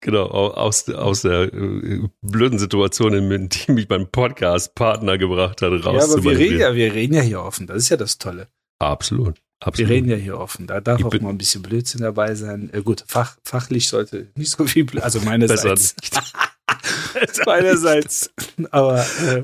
Genau, 0.01 0.25
au- 0.25 0.51
aus, 0.51 0.89
aus 0.89 1.21
der 1.21 1.53
äh, 1.53 2.07
blöden 2.21 2.59
Situation, 2.59 3.13
in 3.13 3.49
die 3.49 3.71
mich 3.71 3.87
mein 3.87 4.09
Podcast-Partner 4.11 5.17
gebracht 5.17 5.61
hat, 5.61 5.71
raus 5.85 6.07
Ja, 6.07 6.13
aber 6.13 6.23
wir 6.23 6.37
reden 6.37 6.59
ja, 6.59 6.75
wir 6.75 6.93
reden 6.93 7.13
ja 7.13 7.21
hier 7.21 7.41
offen. 7.41 7.67
Das 7.67 7.77
ist 7.77 7.89
ja 7.89 7.97
das 7.97 8.17
Tolle. 8.17 8.49
Absolut. 8.79 9.41
Wir 9.63 9.67
Absolut. 9.67 9.91
reden 9.91 10.09
ja 10.09 10.15
hier 10.17 10.37
offen. 10.39 10.67
Da 10.67 10.81
darf 10.81 10.99
Ich 10.99 11.05
auch 11.05 11.13
mal 11.21 11.29
ein 11.29 11.37
bisschen 11.37 11.61
Blödsinn 11.61 12.01
dabei 12.01 12.35
sein. 12.35 12.69
Äh, 12.73 12.81
gut, 12.81 13.03
fach, 13.07 13.37
fachlich 13.43 13.87
sollte 13.87 14.27
nicht 14.35 14.51
so 14.51 14.65
viel, 14.65 14.83
Blö 14.83 14.99
also 15.01 15.19
meinerseits. 15.21 15.95
Meinerseits. 17.45 18.31
Aber 18.71 19.05
äh, 19.21 19.43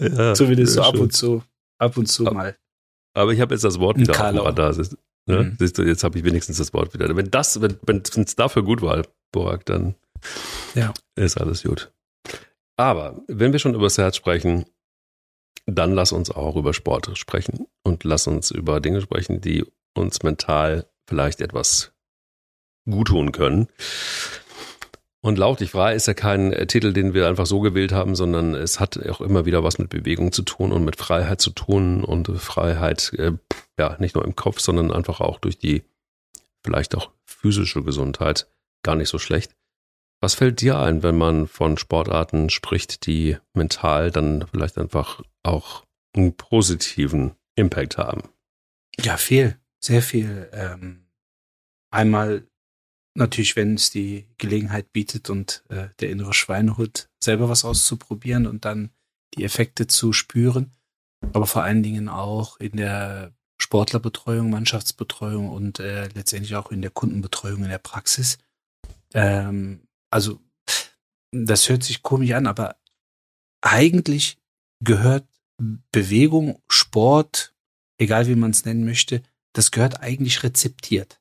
Ja, 0.00 0.34
zumindest 0.34 0.74
so 0.74 0.82
ab 0.82 0.92
schön. 0.94 1.02
und 1.02 1.12
zu, 1.12 1.42
ab 1.78 1.96
und 1.96 2.06
zu 2.06 2.26
Ab- 2.26 2.34
mal. 2.34 2.56
Aber 3.14 3.32
ich 3.32 3.40
habe 3.40 3.54
jetzt 3.54 3.64
das 3.64 3.78
Wort 3.78 3.98
wieder 3.98 4.12
auf 4.12 4.30
dem. 4.30 4.38
Radar. 4.38 4.72
Siehst, 4.72 4.96
ne? 5.26 5.42
Mhm. 5.44 5.56
Siehst 5.58 5.76
du, 5.78 5.82
jetzt 5.82 6.02
habe 6.02 6.18
ich 6.18 6.24
wenigstens 6.24 6.56
das 6.58 6.72
Wort 6.72 6.94
wieder. 6.94 7.14
Wenn 7.14 7.30
das, 7.30 7.60
wenn 7.60 7.76
wenn 7.84 7.98
es 8.00 8.34
dafür 8.36 8.62
gut 8.62 8.80
war, 8.82 9.02
Borak, 9.32 9.66
dann 9.66 9.94
Ja. 10.74 10.92
ist 11.14 11.38
alles 11.38 11.62
gut. 11.62 11.92
Aber 12.78 13.20
wenn 13.28 13.52
wir 13.52 13.58
schon 13.58 13.74
über 13.74 13.84
das 13.84 13.98
Herz 13.98 14.16
sprechen, 14.16 14.64
dann 15.66 15.92
lass 15.92 16.12
uns 16.12 16.30
auch 16.30 16.56
über 16.56 16.74
Sport 16.74 17.16
sprechen 17.18 17.66
und 17.82 18.04
lass 18.04 18.26
uns 18.26 18.50
über 18.50 18.80
Dinge 18.80 19.00
sprechen, 19.00 19.40
die 19.40 19.64
uns 19.94 20.22
mental 20.22 20.86
vielleicht 21.06 21.40
etwas 21.40 21.92
gut 22.88 23.08
tun 23.08 23.32
können. 23.32 23.68
Und 25.24 25.38
Lauf 25.38 25.58
dich 25.58 25.70
frei 25.70 25.94
ist 25.94 26.08
ja 26.08 26.14
kein 26.14 26.52
äh, 26.52 26.66
Titel, 26.66 26.92
den 26.92 27.14
wir 27.14 27.28
einfach 27.28 27.46
so 27.46 27.60
gewählt 27.60 27.92
haben, 27.92 28.16
sondern 28.16 28.54
es 28.54 28.80
hat 28.80 28.98
auch 29.08 29.20
immer 29.20 29.46
wieder 29.46 29.62
was 29.62 29.78
mit 29.78 29.88
Bewegung 29.88 30.32
zu 30.32 30.42
tun 30.42 30.72
und 30.72 30.84
mit 30.84 30.96
Freiheit 30.96 31.40
zu 31.40 31.50
tun 31.50 32.02
und 32.02 32.26
Freiheit, 32.40 33.12
äh, 33.16 33.32
ja, 33.78 33.96
nicht 34.00 34.16
nur 34.16 34.24
im 34.24 34.34
Kopf, 34.34 34.58
sondern 34.58 34.90
einfach 34.90 35.20
auch 35.20 35.38
durch 35.38 35.58
die 35.58 35.84
vielleicht 36.64 36.96
auch 36.96 37.10
physische 37.24 37.84
Gesundheit 37.84 38.48
gar 38.82 38.96
nicht 38.96 39.08
so 39.08 39.18
schlecht. 39.18 39.54
Was 40.20 40.34
fällt 40.34 40.60
dir 40.60 40.78
ein, 40.78 41.04
wenn 41.04 41.16
man 41.16 41.46
von 41.46 41.78
Sportarten 41.78 42.50
spricht, 42.50 43.06
die 43.06 43.36
mental 43.54 44.10
dann 44.10 44.44
vielleicht 44.50 44.76
einfach 44.76 45.22
auch 45.42 45.84
einen 46.14 46.36
positiven 46.36 47.34
Impact 47.56 47.98
haben? 47.98 48.28
Ja, 48.98 49.16
viel, 49.16 49.58
sehr 49.80 50.02
viel. 50.02 50.48
Ähm, 50.52 51.06
einmal 51.90 52.46
natürlich, 53.14 53.56
wenn 53.56 53.74
es 53.74 53.90
die 53.90 54.26
Gelegenheit 54.38 54.92
bietet 54.92 55.30
und 55.30 55.64
äh, 55.68 55.88
der 56.00 56.10
innere 56.10 56.34
Schweinehund 56.34 57.10
selber 57.22 57.48
was 57.48 57.64
auszuprobieren 57.64 58.46
und 58.46 58.64
dann 58.64 58.90
die 59.34 59.44
Effekte 59.44 59.86
zu 59.86 60.12
spüren, 60.12 60.72
aber 61.32 61.46
vor 61.46 61.62
allen 61.62 61.82
Dingen 61.82 62.08
auch 62.08 62.58
in 62.58 62.76
der 62.76 63.34
Sportlerbetreuung, 63.60 64.50
Mannschaftsbetreuung 64.50 65.48
und 65.48 65.78
äh, 65.78 66.08
letztendlich 66.08 66.56
auch 66.56 66.70
in 66.70 66.82
der 66.82 66.90
Kundenbetreuung 66.90 67.62
in 67.62 67.70
der 67.70 67.78
Praxis. 67.78 68.38
Ähm, 69.14 69.86
also 70.10 70.40
das 71.30 71.68
hört 71.68 71.82
sich 71.82 72.02
komisch 72.02 72.32
an, 72.32 72.46
aber 72.46 72.76
eigentlich 73.62 74.38
gehört 74.80 75.26
Bewegung, 75.92 76.60
Sport, 76.68 77.54
egal 77.98 78.26
wie 78.26 78.34
man 78.34 78.50
es 78.50 78.64
nennen 78.64 78.84
möchte, 78.84 79.22
das 79.52 79.70
gehört 79.70 80.00
eigentlich 80.00 80.42
rezeptiert. 80.42 81.20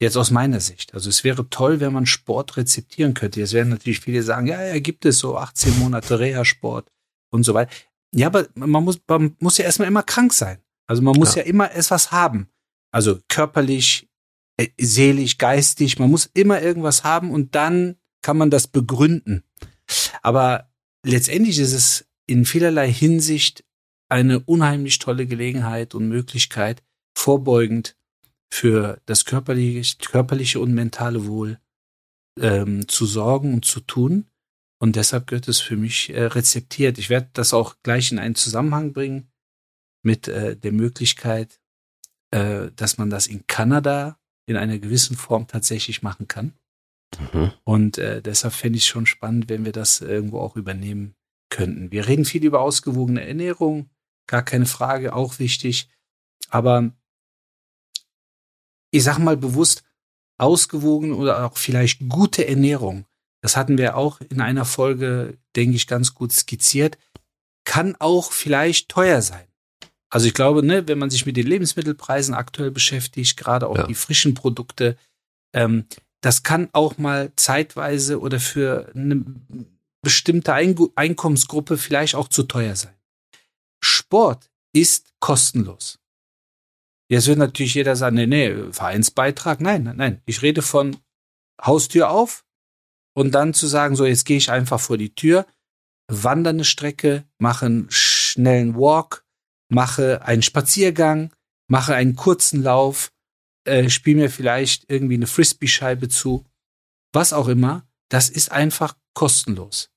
Jetzt 0.00 0.16
aus 0.16 0.30
meiner 0.30 0.60
Sicht. 0.60 0.92
Also 0.94 1.08
es 1.08 1.24
wäre 1.24 1.48
toll, 1.48 1.80
wenn 1.80 1.92
man 1.92 2.04
Sport 2.06 2.56
rezeptieren 2.58 3.14
könnte. 3.14 3.40
Jetzt 3.40 3.54
werden 3.54 3.70
natürlich 3.70 4.00
viele 4.00 4.22
sagen, 4.22 4.46
ja, 4.46 4.62
ja, 4.62 4.78
gibt 4.78 5.06
es 5.06 5.18
so 5.18 5.38
18 5.38 5.78
Monate 5.78 6.18
Reha-Sport 6.18 6.90
und 7.30 7.44
so 7.44 7.54
weiter. 7.54 7.72
Ja, 8.14 8.26
aber 8.26 8.46
man 8.54 8.84
muss, 8.84 9.00
man 9.08 9.36
muss 9.40 9.56
ja 9.58 9.64
erstmal 9.64 9.88
immer 9.88 10.02
krank 10.02 10.32
sein. 10.34 10.58
Also 10.86 11.02
man 11.02 11.16
muss 11.16 11.34
Ja. 11.34 11.42
ja, 11.42 11.48
immer 11.48 11.72
etwas 11.74 12.12
haben. 12.12 12.48
Also 12.92 13.18
körperlich, 13.28 14.08
äh, 14.58 14.68
seelisch, 14.78 15.38
geistig. 15.38 15.98
Man 15.98 16.10
muss 16.10 16.30
immer 16.34 16.60
irgendwas 16.60 17.02
haben 17.02 17.30
und 17.30 17.54
dann 17.54 17.96
kann 18.22 18.36
man 18.36 18.50
das 18.50 18.68
begründen. 18.68 19.44
Aber 20.22 20.70
letztendlich 21.04 21.58
ist 21.58 21.72
es 21.72 22.06
in 22.26 22.44
vielerlei 22.44 22.92
Hinsicht 22.92 23.64
eine 24.08 24.40
unheimlich 24.40 24.98
tolle 24.98 25.26
Gelegenheit 25.26 25.94
und 25.94 26.08
Möglichkeit, 26.08 26.82
vorbeugend 27.16 27.96
für 28.52 29.00
das 29.06 29.24
körperliche, 29.24 29.96
körperliche 29.98 30.60
und 30.60 30.72
mentale 30.72 31.26
Wohl 31.26 31.58
ähm, 32.38 32.86
zu 32.88 33.06
sorgen 33.06 33.54
und 33.54 33.64
zu 33.64 33.80
tun. 33.80 34.26
Und 34.78 34.96
deshalb 34.96 35.26
gehört 35.26 35.48
es 35.48 35.60
für 35.60 35.76
mich 35.76 36.10
äh, 36.10 36.24
rezeptiert. 36.24 36.98
Ich 36.98 37.10
werde 37.10 37.30
das 37.32 37.54
auch 37.54 37.76
gleich 37.82 38.12
in 38.12 38.18
einen 38.18 38.34
Zusammenhang 38.34 38.92
bringen 38.92 39.32
mit 40.02 40.28
äh, 40.28 40.56
der 40.56 40.72
Möglichkeit, 40.72 41.60
äh, 42.30 42.70
dass 42.76 42.98
man 42.98 43.10
das 43.10 43.26
in 43.26 43.46
Kanada 43.46 44.20
in 44.46 44.56
einer 44.56 44.78
gewissen 44.78 45.16
Form 45.16 45.48
tatsächlich 45.48 46.02
machen 46.02 46.28
kann. 46.28 46.54
Mhm. 47.18 47.52
Und 47.64 47.98
äh, 47.98 48.22
deshalb 48.22 48.54
fände 48.54 48.76
ich 48.76 48.84
es 48.84 48.88
schon 48.88 49.06
spannend, 49.06 49.48
wenn 49.48 49.64
wir 49.64 49.72
das 49.72 50.00
irgendwo 50.00 50.40
auch 50.40 50.54
übernehmen 50.56 51.15
könnten. 51.56 51.90
Wir 51.90 52.06
reden 52.06 52.26
viel 52.26 52.44
über 52.44 52.60
ausgewogene 52.60 53.26
Ernährung, 53.26 53.88
gar 54.26 54.42
keine 54.42 54.66
Frage, 54.66 55.14
auch 55.14 55.38
wichtig. 55.38 55.88
Aber 56.50 56.92
ich 58.90 59.02
sag 59.02 59.18
mal 59.18 59.36
bewusst, 59.36 59.82
ausgewogen 60.38 61.14
oder 61.14 61.46
auch 61.46 61.56
vielleicht 61.56 62.08
gute 62.08 62.46
Ernährung, 62.46 63.06
das 63.40 63.56
hatten 63.56 63.78
wir 63.78 63.96
auch 63.96 64.20
in 64.20 64.40
einer 64.42 64.66
Folge, 64.66 65.38
denke 65.54 65.76
ich, 65.76 65.86
ganz 65.86 66.12
gut 66.14 66.32
skizziert, 66.32 66.98
kann 67.64 67.96
auch 67.98 68.32
vielleicht 68.32 68.90
teuer 68.90 69.22
sein. 69.22 69.46
Also 70.10 70.26
ich 70.26 70.34
glaube, 70.34 70.62
ne, 70.62 70.86
wenn 70.88 70.98
man 70.98 71.10
sich 71.10 71.24
mit 71.24 71.36
den 71.36 71.46
Lebensmittelpreisen 71.46 72.34
aktuell 72.34 72.70
beschäftigt, 72.70 73.36
gerade 73.36 73.66
auch 73.66 73.76
Ja. 73.78 73.86
die 73.86 73.94
frischen 73.94 74.34
Produkte, 74.34 74.96
ähm, 75.54 75.86
das 76.20 76.42
kann 76.42 76.68
auch 76.72 76.98
mal 76.98 77.32
zeitweise 77.36 78.20
oder 78.20 78.40
für 78.40 78.90
eine 78.94 79.24
bestimmte 80.06 80.54
Einkommensgruppe 80.54 81.76
vielleicht 81.78 82.14
auch 82.14 82.28
zu 82.28 82.44
teuer 82.44 82.76
sein. 82.76 82.94
Sport 83.82 84.52
ist 84.72 85.12
kostenlos. 85.18 85.98
Jetzt 87.10 87.26
wird 87.26 87.38
natürlich 87.38 87.74
jeder 87.74 87.96
sagen, 87.96 88.14
nee, 88.14 88.28
nee, 88.28 88.70
Vereinsbeitrag. 88.70 89.60
Nein, 89.60 89.82
nein, 89.82 89.96
nein. 89.96 90.22
Ich 90.24 90.42
rede 90.42 90.62
von 90.62 90.96
Haustür 91.60 92.10
auf 92.10 92.44
und 93.16 93.32
dann 93.32 93.52
zu 93.52 93.66
sagen, 93.66 93.96
so, 93.96 94.06
jetzt 94.06 94.26
gehe 94.26 94.36
ich 94.36 94.48
einfach 94.52 94.78
vor 94.78 94.96
die 94.96 95.12
Tür, 95.12 95.44
wandere 96.06 96.54
eine 96.54 96.64
Strecke, 96.64 97.24
mache 97.38 97.66
einen 97.66 97.90
schnellen 97.90 98.76
Walk, 98.76 99.24
mache 99.68 100.22
einen 100.22 100.42
Spaziergang, 100.42 101.34
mache 101.66 101.96
einen 101.96 102.14
kurzen 102.14 102.62
Lauf, 102.62 103.10
äh, 103.64 103.90
spiele 103.90 104.22
mir 104.22 104.30
vielleicht 104.30 104.88
irgendwie 104.88 105.14
eine 105.14 105.26
Frisbee-Scheibe 105.26 106.08
zu, 106.08 106.44
was 107.12 107.32
auch 107.32 107.48
immer. 107.48 107.84
Das 108.08 108.28
ist 108.28 108.52
einfach 108.52 108.96
kostenlos. 109.14 109.90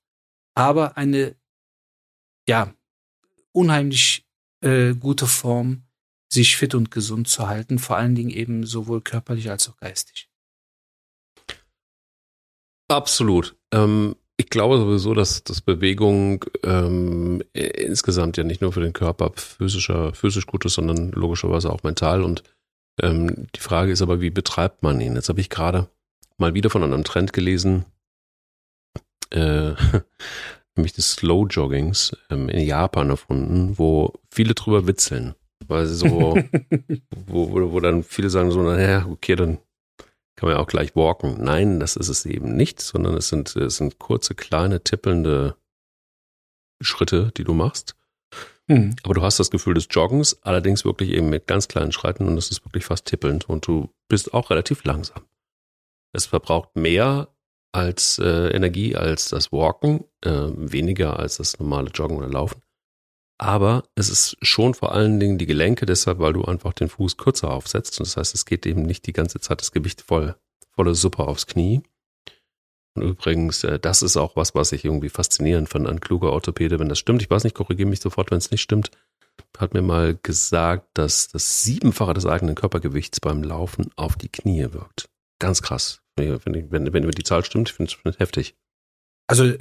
Aber 0.54 0.96
eine, 0.96 1.36
ja, 2.48 2.74
unheimlich 3.52 4.26
äh, 4.62 4.94
gute 4.94 5.26
Form, 5.26 5.82
sich 6.32 6.56
fit 6.56 6.74
und 6.74 6.90
gesund 6.90 7.28
zu 7.28 7.48
halten, 7.48 7.78
vor 7.78 7.96
allen 7.96 8.14
Dingen 8.14 8.30
eben 8.30 8.64
sowohl 8.64 9.00
körperlich 9.00 9.50
als 9.50 9.68
auch 9.68 9.76
geistig. 9.76 10.28
Absolut. 12.88 13.56
Ähm, 13.72 14.16
ich 14.36 14.48
glaube 14.48 14.78
sowieso, 14.78 15.14
dass, 15.14 15.44
dass 15.44 15.60
Bewegung 15.60 16.44
ähm, 16.64 17.42
äh, 17.52 17.66
insgesamt 17.66 18.36
ja 18.36 18.44
nicht 18.44 18.62
nur 18.62 18.72
für 18.72 18.80
den 18.80 18.92
Körper 18.92 19.32
physischer, 19.34 20.14
physisch 20.14 20.46
gut 20.46 20.64
ist, 20.64 20.74
sondern 20.74 21.10
logischerweise 21.12 21.70
auch 21.70 21.82
mental. 21.82 22.22
Und 22.22 22.42
ähm, 23.02 23.48
die 23.54 23.60
Frage 23.60 23.92
ist 23.92 24.02
aber, 24.02 24.20
wie 24.20 24.30
betreibt 24.30 24.82
man 24.82 25.00
ihn? 25.00 25.14
Jetzt 25.14 25.28
habe 25.28 25.40
ich 25.40 25.50
gerade 25.50 25.88
mal 26.38 26.54
wieder 26.54 26.70
von 26.70 26.82
einem 26.82 27.04
Trend 27.04 27.32
gelesen, 27.32 27.84
äh, 29.30 29.74
nämlich 30.76 30.92
des 30.92 31.12
Slow 31.12 31.46
Joggings 31.48 32.16
ähm, 32.30 32.48
in 32.48 32.66
Japan 32.66 33.10
erfunden, 33.10 33.78
wo 33.78 34.12
viele 34.30 34.54
drüber 34.54 34.86
witzeln. 34.86 35.34
Weil 35.66 35.86
sie 35.86 35.96
so, 35.96 36.08
wo, 37.26 37.50
wo, 37.50 37.72
wo 37.72 37.80
dann 37.80 38.02
viele 38.02 38.30
sagen 38.30 38.50
so, 38.50 38.62
naja, 38.62 39.06
okay, 39.06 39.36
dann 39.36 39.58
kann 40.36 40.48
man 40.48 40.56
ja 40.56 40.62
auch 40.62 40.68
gleich 40.68 40.96
walken. 40.96 41.42
Nein, 41.42 41.80
das 41.80 41.96
ist 41.96 42.08
es 42.08 42.24
eben 42.24 42.56
nicht, 42.56 42.80
sondern 42.80 43.14
es 43.14 43.28
sind, 43.28 43.54
es 43.56 43.76
sind 43.76 43.98
kurze, 43.98 44.34
kleine, 44.34 44.82
tippelnde 44.82 45.56
Schritte, 46.80 47.30
die 47.36 47.44
du 47.44 47.52
machst. 47.52 47.94
Hm. 48.70 48.96
Aber 49.02 49.14
du 49.14 49.22
hast 49.22 49.38
das 49.38 49.50
Gefühl 49.50 49.74
des 49.74 49.88
Joggens, 49.90 50.42
allerdings 50.42 50.84
wirklich 50.84 51.10
eben 51.10 51.28
mit 51.28 51.46
ganz 51.46 51.68
kleinen 51.68 51.92
Schritten 51.92 52.26
und 52.26 52.38
es 52.38 52.50
ist 52.50 52.64
wirklich 52.64 52.84
fast 52.84 53.04
tippelnd 53.04 53.48
und 53.48 53.66
du 53.66 53.90
bist 54.08 54.32
auch 54.32 54.50
relativ 54.50 54.84
langsam. 54.84 55.24
Es 56.12 56.26
verbraucht 56.26 56.74
mehr 56.74 57.28
als 57.72 58.18
äh, 58.18 58.48
Energie 58.48 58.96
als 58.96 59.28
das 59.28 59.52
Walken, 59.52 60.04
äh, 60.24 60.48
weniger 60.54 61.18
als 61.18 61.36
das 61.36 61.58
normale 61.58 61.90
Joggen 61.90 62.16
oder 62.18 62.28
Laufen. 62.28 62.62
Aber 63.38 63.84
es 63.94 64.10
ist 64.10 64.36
schon 64.42 64.74
vor 64.74 64.92
allen 64.92 65.18
Dingen 65.18 65.38
die 65.38 65.46
Gelenke, 65.46 65.86
deshalb, 65.86 66.18
weil 66.18 66.34
du 66.34 66.44
einfach 66.44 66.74
den 66.74 66.90
Fuß 66.90 67.16
kürzer 67.16 67.50
aufsetzt. 67.50 67.98
Und 67.98 68.06
das 68.06 68.18
heißt, 68.18 68.34
es 68.34 68.44
geht 68.44 68.66
eben 68.66 68.82
nicht 68.82 69.06
die 69.06 69.14
ganze 69.14 69.40
Zeit 69.40 69.60
das 69.62 69.72
Gewicht 69.72 70.02
voll, 70.02 70.36
volle 70.72 70.94
Suppe 70.94 71.26
aufs 71.26 71.46
Knie. 71.46 71.82
Und 72.94 73.02
übrigens, 73.02 73.64
äh, 73.64 73.78
das 73.78 74.02
ist 74.02 74.16
auch 74.16 74.36
was, 74.36 74.54
was 74.54 74.72
ich 74.72 74.84
irgendwie 74.84 75.08
faszinierend 75.08 75.68
fand 75.68 75.86
an 75.86 76.00
kluger 76.00 76.32
Orthopäde, 76.32 76.78
wenn 76.78 76.90
das 76.90 76.98
stimmt. 76.98 77.22
Ich 77.22 77.30
weiß 77.30 77.44
nicht, 77.44 77.54
korrigiere 77.54 77.88
mich 77.88 78.00
sofort, 78.00 78.30
wenn 78.30 78.38
es 78.38 78.50
nicht 78.50 78.62
stimmt. 78.62 78.90
Hat 79.56 79.72
mir 79.72 79.82
mal 79.82 80.18
gesagt, 80.22 80.88
dass 80.94 81.28
das 81.28 81.62
Siebenfache 81.62 82.12
des 82.12 82.26
eigenen 82.26 82.56
Körpergewichts 82.56 83.20
beim 83.20 83.42
Laufen 83.42 83.90
auf 83.96 84.16
die 84.16 84.28
Knie 84.28 84.72
wirkt. 84.72 85.08
Ganz 85.38 85.62
krass. 85.62 85.99
Wenn, 86.16 86.70
wenn, 86.70 86.92
wenn 86.92 87.10
die 87.10 87.22
Zahl 87.22 87.44
stimmt, 87.44 87.70
finde 87.70 87.92
ich 87.92 87.98
es 88.04 88.18
heftig. 88.18 88.54
Also 89.26 89.54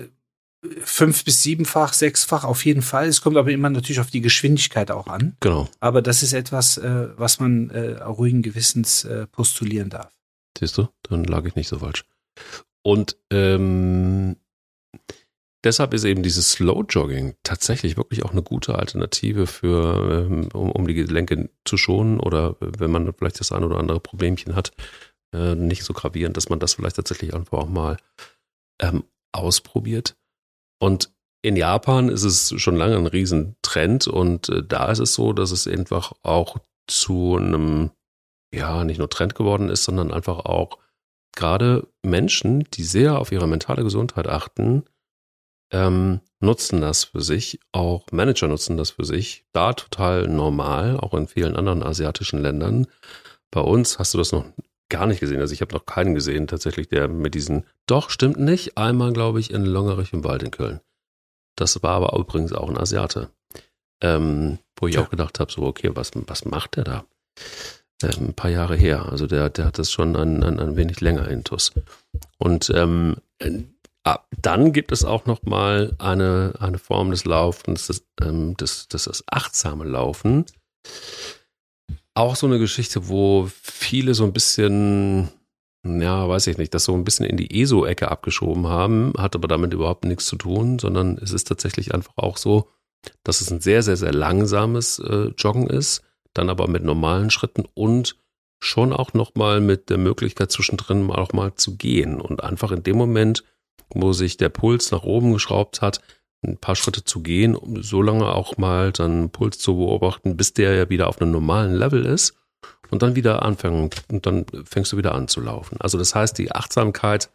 fünf 0.81 1.23
bis 1.23 1.41
siebenfach, 1.43 1.93
sechsfach 1.93 2.43
auf 2.43 2.65
jeden 2.65 2.81
Fall. 2.81 3.07
Es 3.07 3.21
kommt 3.21 3.37
aber 3.37 3.51
immer 3.51 3.69
natürlich 3.69 3.99
auf 3.99 4.09
die 4.09 4.21
Geschwindigkeit 4.21 4.91
auch 4.91 5.07
an. 5.07 5.37
Genau. 5.39 5.69
Aber 5.79 6.01
das 6.01 6.23
ist 6.23 6.33
etwas, 6.33 6.77
äh, 6.77 7.07
was 7.17 7.39
man 7.39 7.69
äh, 7.69 8.01
ruhigen 8.03 8.41
Gewissens 8.41 9.05
äh, 9.05 9.27
postulieren 9.27 9.89
darf. 9.89 10.11
Siehst 10.57 10.77
du, 10.77 10.89
dann 11.03 11.23
lag 11.23 11.45
ich 11.45 11.55
nicht 11.55 11.69
so 11.69 11.79
falsch. 11.79 12.03
Und 12.81 13.17
ähm, 13.31 14.35
deshalb 15.63 15.93
ist 15.93 16.03
eben 16.03 16.23
dieses 16.23 16.51
Slow 16.51 16.83
Jogging 16.89 17.35
tatsächlich 17.43 17.95
wirklich 17.97 18.23
auch 18.23 18.31
eine 18.31 18.43
gute 18.43 18.75
Alternative 18.75 19.47
für, 19.47 20.27
ähm, 20.29 20.49
um, 20.53 20.71
um 20.71 20.87
die 20.87 20.93
Gelenke 20.93 21.49
zu 21.65 21.77
schonen 21.77 22.19
oder 22.19 22.57
wenn 22.59 22.91
man 22.91 23.13
vielleicht 23.13 23.39
das 23.39 23.51
ein 23.51 23.63
oder 23.63 23.77
andere 23.77 23.99
Problemchen 23.99 24.55
hat, 24.55 24.71
äh, 25.33 25.55
nicht 25.55 25.83
so 25.83 25.93
gravierend, 25.93 26.37
dass 26.37 26.49
man 26.49 26.59
das 26.59 26.73
vielleicht 26.73 26.95
tatsächlich 26.95 27.33
einfach 27.33 27.57
auch 27.57 27.69
mal 27.69 27.97
ähm, 28.81 29.03
ausprobiert. 29.31 30.15
Und 30.79 31.11
in 31.41 31.55
Japan 31.55 32.09
ist 32.09 32.23
es 32.23 32.53
schon 32.59 32.75
lange 32.75 32.97
ein 32.97 33.07
Riesentrend 33.07 34.07
und 34.07 34.49
äh, 34.49 34.63
da 34.63 34.91
ist 34.91 34.99
es 34.99 35.13
so, 35.13 35.33
dass 35.33 35.51
es 35.51 35.67
einfach 35.67 36.13
auch 36.23 36.57
zu 36.87 37.37
einem, 37.37 37.91
ja, 38.53 38.83
nicht 38.83 38.97
nur 38.97 39.09
Trend 39.09 39.35
geworden 39.35 39.69
ist, 39.69 39.83
sondern 39.83 40.11
einfach 40.11 40.39
auch 40.39 40.79
gerade 41.35 41.87
Menschen, 42.03 42.65
die 42.73 42.83
sehr 42.83 43.19
auf 43.19 43.31
ihre 43.31 43.47
mentale 43.47 43.83
Gesundheit 43.83 44.27
achten, 44.27 44.83
ähm, 45.71 46.21
nutzen 46.39 46.81
das 46.81 47.05
für 47.05 47.21
sich, 47.21 47.59
auch 47.71 48.05
Manager 48.11 48.47
nutzen 48.47 48.77
das 48.77 48.91
für 48.91 49.05
sich, 49.05 49.45
da 49.51 49.73
total 49.73 50.27
normal, 50.27 50.97
auch 50.97 51.13
in 51.13 51.27
vielen 51.27 51.55
anderen 51.55 51.83
asiatischen 51.83 52.41
Ländern. 52.41 52.87
Bei 53.51 53.61
uns 53.61 53.99
hast 53.99 54.13
du 54.13 54.17
das 54.17 54.31
noch 54.31 54.45
gar 54.89 55.05
nicht 55.05 55.19
gesehen. 55.19 55.39
Also 55.39 55.53
ich 55.53 55.61
habe 55.61 55.73
noch 55.73 55.85
keinen 55.85 56.15
gesehen, 56.15 56.47
tatsächlich, 56.47 56.89
der 56.89 57.07
mit 57.07 57.35
diesen. 57.35 57.65
Doch, 57.87 58.09
stimmt 58.09 58.39
nicht. 58.39 58.77
Einmal, 58.77 59.13
glaube 59.13 59.39
ich, 59.39 59.51
in 59.51 59.65
Longerich 59.65 60.13
im 60.13 60.23
Wald 60.23 60.43
in 60.43 60.51
Köln. 60.51 60.81
Das 61.55 61.81
war 61.83 61.91
aber 61.91 62.17
übrigens 62.17 62.53
auch 62.53 62.69
ein 62.69 62.77
Asiate. 62.77 63.29
Ähm, 64.01 64.59
wo 64.79 64.87
ich 64.87 64.95
ja. 64.95 65.01
auch 65.01 65.09
gedacht 65.09 65.39
habe, 65.39 65.51
so, 65.51 65.63
okay, 65.63 65.91
was, 65.93 66.11
was 66.13 66.45
macht 66.45 66.77
der 66.77 66.83
da? 66.85 67.05
Ähm, 68.01 68.29
ein 68.29 68.33
paar 68.33 68.49
Jahre 68.49 68.75
her. 68.75 69.09
Also 69.09 69.27
der, 69.27 69.49
der 69.49 69.65
hat 69.65 69.77
das 69.77 69.91
schon 69.91 70.15
ein, 70.15 70.41
ein, 70.43 70.59
ein 70.59 70.75
wenig 70.77 71.01
länger 71.01 71.27
intus. 71.27 71.73
Und 72.37 72.69
ähm, 72.73 73.17
ah, 74.05 74.19
dann 74.41 74.71
gibt 74.71 74.91
es 74.93 75.03
auch 75.03 75.25
noch 75.25 75.43
mal 75.43 75.95
eine, 75.99 76.53
eine 76.59 76.79
Form 76.79 77.11
des 77.11 77.25
Laufens, 77.25 77.87
das, 77.87 78.03
ähm, 78.21 78.55
das, 78.57 78.87
das, 78.87 79.03
das 79.03 79.23
achtsame 79.27 79.83
Laufen 79.83 80.45
auch 82.13 82.35
so 82.35 82.47
eine 82.47 82.59
Geschichte, 82.59 83.07
wo 83.07 83.49
viele 83.61 84.13
so 84.13 84.23
ein 84.25 84.33
bisschen, 84.33 85.29
ja, 85.85 86.27
weiß 86.27 86.47
ich 86.47 86.57
nicht, 86.57 86.73
das 86.73 86.83
so 86.85 86.93
ein 86.93 87.03
bisschen 87.03 87.25
in 87.25 87.37
die 87.37 87.61
ESO-Ecke 87.61 88.11
abgeschoben 88.11 88.67
haben, 88.67 89.13
hat 89.17 89.35
aber 89.35 89.47
damit 89.47 89.73
überhaupt 89.73 90.05
nichts 90.05 90.25
zu 90.25 90.35
tun, 90.35 90.79
sondern 90.79 91.17
es 91.17 91.31
ist 91.31 91.47
tatsächlich 91.47 91.93
einfach 91.93 92.13
auch 92.17 92.37
so, 92.37 92.69
dass 93.23 93.41
es 93.41 93.51
ein 93.51 93.61
sehr, 93.61 93.83
sehr, 93.83 93.97
sehr 93.97 94.13
langsames 94.13 94.99
äh, 94.99 95.31
Joggen 95.37 95.67
ist, 95.67 96.01
dann 96.33 96.49
aber 96.49 96.67
mit 96.67 96.83
normalen 96.83 97.29
Schritten 97.29 97.65
und 97.73 98.17
schon 98.59 98.91
auch 98.91 99.13
nochmal 99.13 99.61
mit 99.61 99.89
der 99.89 99.97
Möglichkeit 99.97 100.51
zwischendrin 100.51 101.09
auch 101.11 101.33
mal 101.33 101.55
zu 101.55 101.77
gehen. 101.77 102.19
Und 102.19 102.43
einfach 102.43 102.71
in 102.71 102.83
dem 102.83 102.97
Moment, 102.97 103.43
wo 103.89 104.13
sich 104.13 104.37
der 104.37 104.49
Puls 104.49 104.91
nach 104.91 105.03
oben 105.03 105.33
geschraubt 105.33 105.81
hat, 105.81 106.01
ein 106.41 106.57
paar 106.57 106.75
Schritte 106.75 107.03
zu 107.03 107.21
gehen, 107.21 107.55
um 107.55 107.83
so 107.83 108.01
lange 108.01 108.33
auch 108.33 108.57
mal 108.57 108.93
seinen 108.95 109.29
Puls 109.29 109.59
zu 109.59 109.75
beobachten, 109.75 110.37
bis 110.37 110.53
der 110.53 110.73
ja 110.75 110.89
wieder 110.89 111.07
auf 111.07 111.21
einem 111.21 111.31
normalen 111.31 111.75
Level 111.75 112.05
ist 112.05 112.35
und 112.89 113.01
dann 113.01 113.15
wieder 113.15 113.43
anfangen 113.43 113.89
und 114.09 114.25
dann 114.25 114.45
fängst 114.63 114.91
du 114.93 114.97
wieder 114.97 115.13
an 115.15 115.27
zu 115.27 115.41
laufen. 115.41 115.77
Also 115.79 115.97
das 115.97 116.15
heißt, 116.15 116.37
die 116.37 116.51
Achtsamkeit 116.51 117.29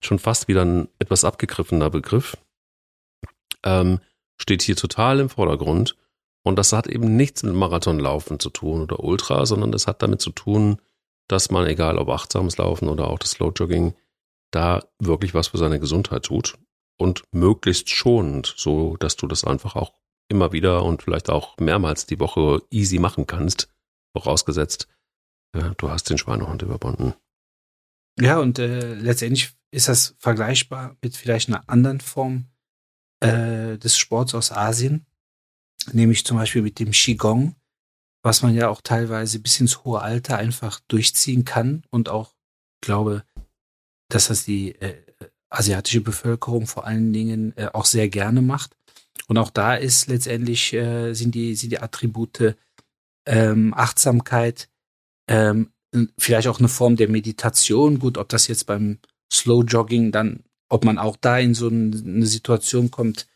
schon 0.00 0.18
fast 0.18 0.48
wieder 0.48 0.64
ein 0.64 0.88
etwas 0.98 1.24
abgegriffener 1.24 1.90
Begriff, 1.90 2.36
ähm, 3.64 4.00
steht 4.36 4.62
hier 4.62 4.76
total 4.76 5.20
im 5.20 5.30
Vordergrund. 5.30 5.96
Und 6.42 6.56
das 6.56 6.74
hat 6.74 6.86
eben 6.86 7.16
nichts 7.16 7.42
mit 7.42 7.54
Marathonlaufen 7.54 8.38
zu 8.38 8.50
tun 8.50 8.82
oder 8.82 9.02
Ultra, 9.02 9.46
sondern 9.46 9.72
das 9.72 9.86
hat 9.86 10.02
damit 10.02 10.20
zu 10.20 10.30
tun, 10.30 10.78
dass 11.26 11.50
man, 11.50 11.66
egal 11.66 11.96
ob 11.96 12.10
achtsames 12.10 12.58
Laufen 12.58 12.88
oder 12.88 13.08
auch 13.08 13.18
das 13.18 13.30
Slow 13.30 13.50
Jogging, 13.56 13.94
da 14.50 14.84
wirklich 14.98 15.32
was 15.32 15.48
für 15.48 15.56
seine 15.56 15.80
Gesundheit 15.80 16.24
tut 16.24 16.58
und 16.96 17.24
möglichst 17.32 17.90
schonend, 17.90 18.54
so 18.56 18.96
dass 18.96 19.16
du 19.16 19.26
das 19.26 19.44
einfach 19.44 19.76
auch 19.76 19.92
immer 20.28 20.52
wieder 20.52 20.82
und 20.84 21.02
vielleicht 21.02 21.30
auch 21.30 21.56
mehrmals 21.58 22.06
die 22.06 22.20
Woche 22.20 22.62
easy 22.70 22.98
machen 22.98 23.26
kannst, 23.26 23.68
vorausgesetzt, 24.16 24.88
ja, 25.54 25.74
du 25.76 25.90
hast 25.90 26.10
den 26.10 26.18
Schweinehund 26.18 26.62
überwunden. 26.62 27.14
Ja, 28.20 28.38
und 28.38 28.58
äh, 28.58 28.94
letztendlich 28.94 29.54
ist 29.70 29.88
das 29.88 30.14
vergleichbar 30.18 30.96
mit 31.02 31.16
vielleicht 31.16 31.48
einer 31.48 31.68
anderen 31.68 32.00
Form 32.00 32.46
äh, 33.20 33.76
des 33.78 33.96
Sports 33.96 34.34
aus 34.34 34.52
Asien, 34.52 35.06
nämlich 35.92 36.24
zum 36.24 36.36
Beispiel 36.36 36.62
mit 36.62 36.78
dem 36.78 36.92
Qigong, 36.92 37.56
was 38.22 38.42
man 38.42 38.54
ja 38.54 38.68
auch 38.68 38.80
teilweise 38.80 39.40
bis 39.40 39.60
ins 39.60 39.84
hohe 39.84 40.00
Alter 40.00 40.38
einfach 40.38 40.80
durchziehen 40.88 41.44
kann 41.44 41.84
und 41.90 42.08
auch 42.08 42.34
glaube, 42.80 43.24
dass 44.08 44.28
das 44.28 44.44
die 44.44 44.74
äh, 44.76 45.03
asiatische 45.58 46.00
Bevölkerung 46.00 46.66
vor 46.66 46.86
allen 46.86 47.12
Dingen 47.12 47.56
äh, 47.56 47.68
auch 47.72 47.84
sehr 47.84 48.08
gerne 48.08 48.42
macht. 48.42 48.76
Und 49.26 49.38
auch 49.38 49.50
da 49.50 49.74
ist 49.74 50.08
letztendlich 50.08 50.72
äh, 50.72 51.14
sind 51.14 51.34
die 51.34 51.54
sind 51.54 51.70
die 51.70 51.80
Attribute 51.80 52.56
ähm, 53.26 53.72
Achtsamkeit, 53.74 54.68
ähm, 55.28 55.70
vielleicht 56.18 56.48
auch 56.48 56.58
eine 56.58 56.68
Form 56.68 56.96
der 56.96 57.08
Meditation. 57.08 57.98
Gut, 57.98 58.18
ob 58.18 58.28
das 58.28 58.48
jetzt 58.48 58.66
beim 58.66 58.98
Slow 59.32 59.64
Jogging 59.64 60.12
dann, 60.12 60.44
ob 60.68 60.84
man 60.84 60.98
auch 60.98 61.16
da 61.16 61.38
in 61.38 61.54
so 61.54 61.68
eine 61.68 62.26
Situation 62.26 62.90
kommt, 62.90 63.26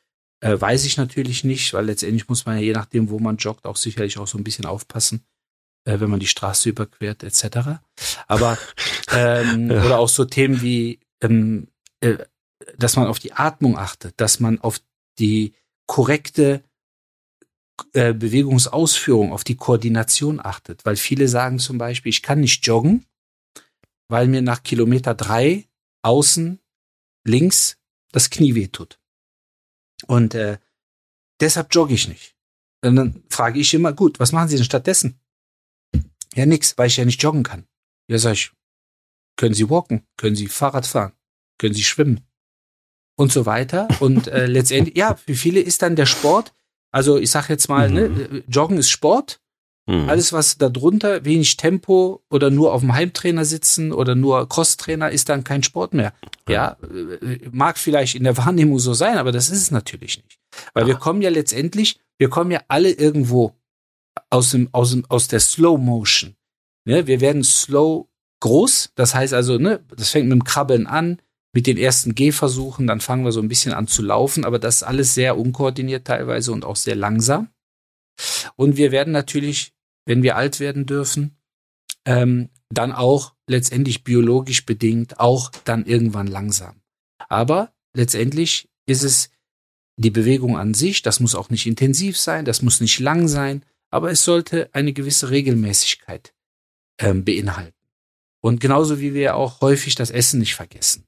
äh, 0.41 0.61
weiß 0.61 0.85
ich 0.85 0.97
natürlich 0.97 1.45
nicht, 1.45 1.73
weil 1.73 1.87
letztendlich 1.87 2.29
muss 2.29 2.47
man 2.47 2.57
ja 2.57 2.63
je 2.63 2.73
nachdem, 2.73 3.11
wo 3.11 3.19
man 3.19 3.37
joggt, 3.37 3.67
auch 3.67 3.77
sicherlich 3.77 4.19
auch 4.19 4.27
so 4.27 4.39
ein 4.39 4.45
bisschen 4.45 4.67
aufpassen, 4.67 5.25
äh, 5.85 5.99
wenn 6.01 6.11
man 6.11 6.21
die 6.21 6.27
Straße 6.27 6.69
überquert 6.69 7.23
etc. 7.23 7.81
Aber 8.27 8.59
ähm, 9.13 9.71
ja. 9.71 9.85
oder 9.85 9.99
auch 9.99 10.09
so 10.09 10.25
Themen 10.25 10.61
wie 10.63 11.01
ähm, 11.23 11.69
äh, 12.01 12.19
dass 12.77 12.97
man 12.97 13.07
auf 13.07 13.19
die 13.19 13.33
Atmung 13.33 13.79
achtet, 13.79 14.21
dass 14.21 14.41
man 14.41 14.61
auf 14.61 14.81
die 15.19 15.55
korrekte 15.87 16.63
äh, 17.93 18.13
Bewegungsausführung, 18.13 19.33
auf 19.33 19.45
die 19.45 19.57
Koordination 19.57 20.41
achtet. 20.41 20.85
Weil 20.85 20.97
viele 20.97 21.29
sagen 21.29 21.59
zum 21.59 21.79
Beispiel, 21.79 22.11
ich 22.11 22.23
kann 22.23 22.41
nicht 22.41 22.67
joggen, 22.67 23.07
weil 24.09 24.27
mir 24.29 24.43
nach 24.43 24.63
Kilometer 24.63 25.15
drei 25.15 25.69
außen 26.03 26.61
links 27.25 27.79
das 28.13 28.31
Knie 28.31 28.55
wehtut. 28.55 28.99
Und 30.07 30.35
äh, 30.35 30.59
deshalb 31.41 31.75
jogge 31.75 31.95
ich 31.95 32.09
nicht. 32.09 32.37
Und 32.85 32.97
dann 32.97 33.25
frage 33.29 33.59
ich 33.59 33.75
immer, 33.75 33.93
gut, 33.93 34.21
was 34.21 34.33
machen 34.33 34.49
Sie 34.49 34.57
denn 34.57 34.65
stattdessen? 34.65 35.21
Ja, 36.35 36.47
nix, 36.47 36.79
weil 36.79 36.87
ich 36.87 36.97
ja 36.97 37.05
nicht 37.05 37.23
joggen 37.23 37.43
kann. 37.43 37.67
Ja, 38.09 38.19
sag 38.19 38.33
ich, 38.33 38.53
können 39.37 39.55
Sie 39.55 39.69
walken? 39.69 40.07
Können 40.17 40.37
Sie 40.37 40.47
Fahrrad 40.47 40.87
fahren? 40.87 41.13
Können 41.59 41.75
sie 41.75 41.85
schwimmen 41.85 42.21
und 43.17 43.33
so 43.33 43.47
weiter. 43.47 43.89
Und 44.01 44.29
äh, 44.29 44.47
letztendlich, 44.47 44.97
ja, 44.97 45.17
für 45.17 45.35
viele 45.35 45.61
ist 45.61 45.83
dann 45.83 45.97
der 45.97 46.07
Sport, 46.07 46.53
also 46.91 47.19
ich 47.19 47.31
sag 47.31 47.49
jetzt 47.49 47.69
mal, 47.69 47.91
ne, 47.91 48.09
mhm. 48.09 48.17
ne, 48.17 48.45
Joggen 48.49 48.79
ist 48.79 48.91
Sport. 48.91 49.41
Mhm. 49.87 50.09
Alles, 50.09 50.33
was 50.35 50.59
darunter, 50.59 51.25
wenig 51.25 51.57
Tempo 51.57 52.23
oder 52.29 52.51
nur 52.51 52.75
auf 52.75 52.83
dem 52.83 52.93
Heimtrainer 52.93 53.47
sitzen 53.47 53.93
oder 53.93 54.15
nur 54.15 54.47
Crosstrainer, 54.49 55.11
ist 55.11 55.31
dann 55.31 55.45
kein 55.45 55.63
Sport 55.63 55.95
mehr. 55.95 56.13
Ja, 56.47 56.77
äh, 56.83 57.49
mag 57.51 57.79
vielleicht 57.79 58.15
in 58.15 58.25
der 58.25 58.37
Wahrnehmung 58.37 58.79
so 58.79 58.93
sein, 58.93 59.17
aber 59.17 59.33
das 59.33 59.49
ist 59.49 59.63
es 59.63 59.71
natürlich 59.71 60.23
nicht. 60.23 60.39
Weil 60.75 60.85
Ach. 60.85 60.89
wir 60.89 60.97
kommen 60.97 61.23
ja 61.23 61.31
letztendlich, 61.31 61.99
wir 62.19 62.29
kommen 62.29 62.51
ja 62.51 62.61
alle 62.69 62.91
irgendwo 62.91 63.55
aus 64.31 64.51
dem, 64.51 64.69
aus 64.73 64.91
dem, 64.91 65.05
aus 65.09 65.29
der 65.29 65.41
Slow 65.41 65.79
Motion. 65.79 66.37
Ne? 66.85 67.07
Wir 67.07 67.21
werden 67.21 67.43
slow 67.43 68.09
groß. 68.41 68.93
Das 68.95 69.15
heißt 69.15 69.35
also, 69.35 69.59
ne, 69.59 69.81
das 69.97 70.11
fängt 70.11 70.29
mit 70.29 70.37
dem 70.37 70.45
Krabbeln 70.45 70.87
an 70.87 71.19
mit 71.53 71.67
den 71.67 71.77
ersten 71.77 72.15
Gehversuchen, 72.15 72.87
dann 72.87 73.01
fangen 73.01 73.25
wir 73.25 73.33
so 73.33 73.41
ein 73.41 73.49
bisschen 73.49 73.73
an 73.73 73.87
zu 73.87 74.03
laufen, 74.03 74.45
aber 74.45 74.59
das 74.59 74.77
ist 74.77 74.83
alles 74.83 75.15
sehr 75.15 75.39
unkoordiniert 75.39 76.07
teilweise 76.07 76.53
und 76.53 76.65
auch 76.65 76.77
sehr 76.77 76.97
langsam. 76.97 77.51
Und 78.57 78.77
wir 78.77 78.93
werden 78.93 79.13
natürlich, 79.13 79.73
wenn 80.05 80.23
wir 80.23 80.37
alt 80.37 80.61
werden 80.61 80.87
dürfen, 80.87 81.37
ähm, 82.05 82.51
dann 82.71 82.93
auch 82.93 83.35
letztendlich 83.49 84.05
biologisch 84.05 84.67
bedingt 84.67 85.21
auch 85.21 85.51
dann 85.65 85.87
irgendwann 85.87 86.27
langsam. 86.27 86.83
Aber 87.29 87.73
letztendlich 87.95 88.69
ist 88.87 89.03
es 89.03 89.31
die 89.97 90.11
Bewegung 90.11 90.59
an 90.59 90.75
sich, 90.75 91.03
das 91.03 91.19
muss 91.21 91.35
auch 91.35 91.51
nicht 91.51 91.67
intensiv 91.67 92.19
sein, 92.19 92.45
das 92.45 92.63
muss 92.63 92.81
nicht 92.81 92.99
lang 93.01 93.27
sein, 93.27 93.65
aber 93.91 94.11
es 94.11 94.23
sollte 94.23 94.69
eine 94.75 94.93
gewisse 94.93 95.31
Regelmäßigkeit 95.31 96.35
ähm, 97.01 97.25
beinhalten. 97.25 97.75
Und 98.41 98.61
genauso 98.61 99.01
wie 99.01 99.15
wir 99.15 99.35
auch 99.35 99.61
häufig 99.61 99.95
das 99.95 100.11
Essen 100.11 100.41
nicht 100.41 100.55
vergessen 100.55 101.08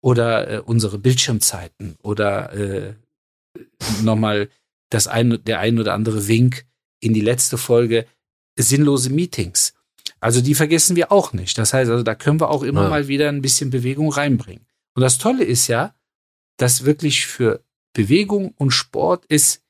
oder 0.00 0.50
äh, 0.50 0.58
unsere 0.60 0.98
Bildschirmzeiten 0.98 1.96
oder 2.02 2.52
äh, 2.52 2.94
nochmal 4.02 4.48
das 4.90 5.06
ein, 5.06 5.42
der 5.44 5.60
ein 5.60 5.78
oder 5.78 5.94
andere 5.94 6.28
Wink 6.28 6.66
in 7.00 7.14
die 7.14 7.20
letzte 7.20 7.58
Folge, 7.58 8.06
sinnlose 8.56 9.10
Meetings. 9.10 9.74
Also 10.20 10.40
die 10.40 10.54
vergessen 10.54 10.96
wir 10.96 11.12
auch 11.12 11.32
nicht. 11.32 11.58
Das 11.58 11.72
heißt, 11.72 11.90
also 11.90 12.02
da 12.02 12.14
können 12.14 12.40
wir 12.40 12.50
auch 12.50 12.62
immer 12.62 12.84
ja. 12.84 12.88
mal 12.88 13.08
wieder 13.08 13.28
ein 13.28 13.42
bisschen 13.42 13.70
Bewegung 13.70 14.10
reinbringen. 14.10 14.66
Und 14.94 15.02
das 15.02 15.18
Tolle 15.18 15.44
ist 15.44 15.68
ja, 15.68 15.94
dass 16.56 16.84
wirklich 16.84 17.26
für 17.26 17.62
Bewegung 17.92 18.54
und 18.56 18.72
Sport 18.72 19.24
es 19.28 19.62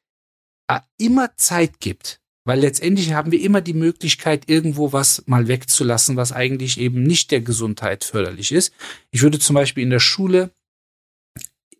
äh, 0.68 0.80
immer 0.98 1.36
Zeit 1.36 1.80
gibt. 1.80 2.20
Weil 2.48 2.60
letztendlich 2.60 3.12
haben 3.12 3.30
wir 3.30 3.42
immer 3.42 3.60
die 3.60 3.74
Möglichkeit, 3.74 4.48
irgendwo 4.48 4.94
was 4.94 5.22
mal 5.26 5.48
wegzulassen, 5.48 6.16
was 6.16 6.32
eigentlich 6.32 6.80
eben 6.80 7.02
nicht 7.02 7.30
der 7.30 7.42
Gesundheit 7.42 8.04
förderlich 8.04 8.52
ist. 8.52 8.72
Ich 9.10 9.20
würde 9.20 9.38
zum 9.38 9.52
Beispiel 9.52 9.82
in 9.82 9.90
der 9.90 10.00
Schule 10.00 10.50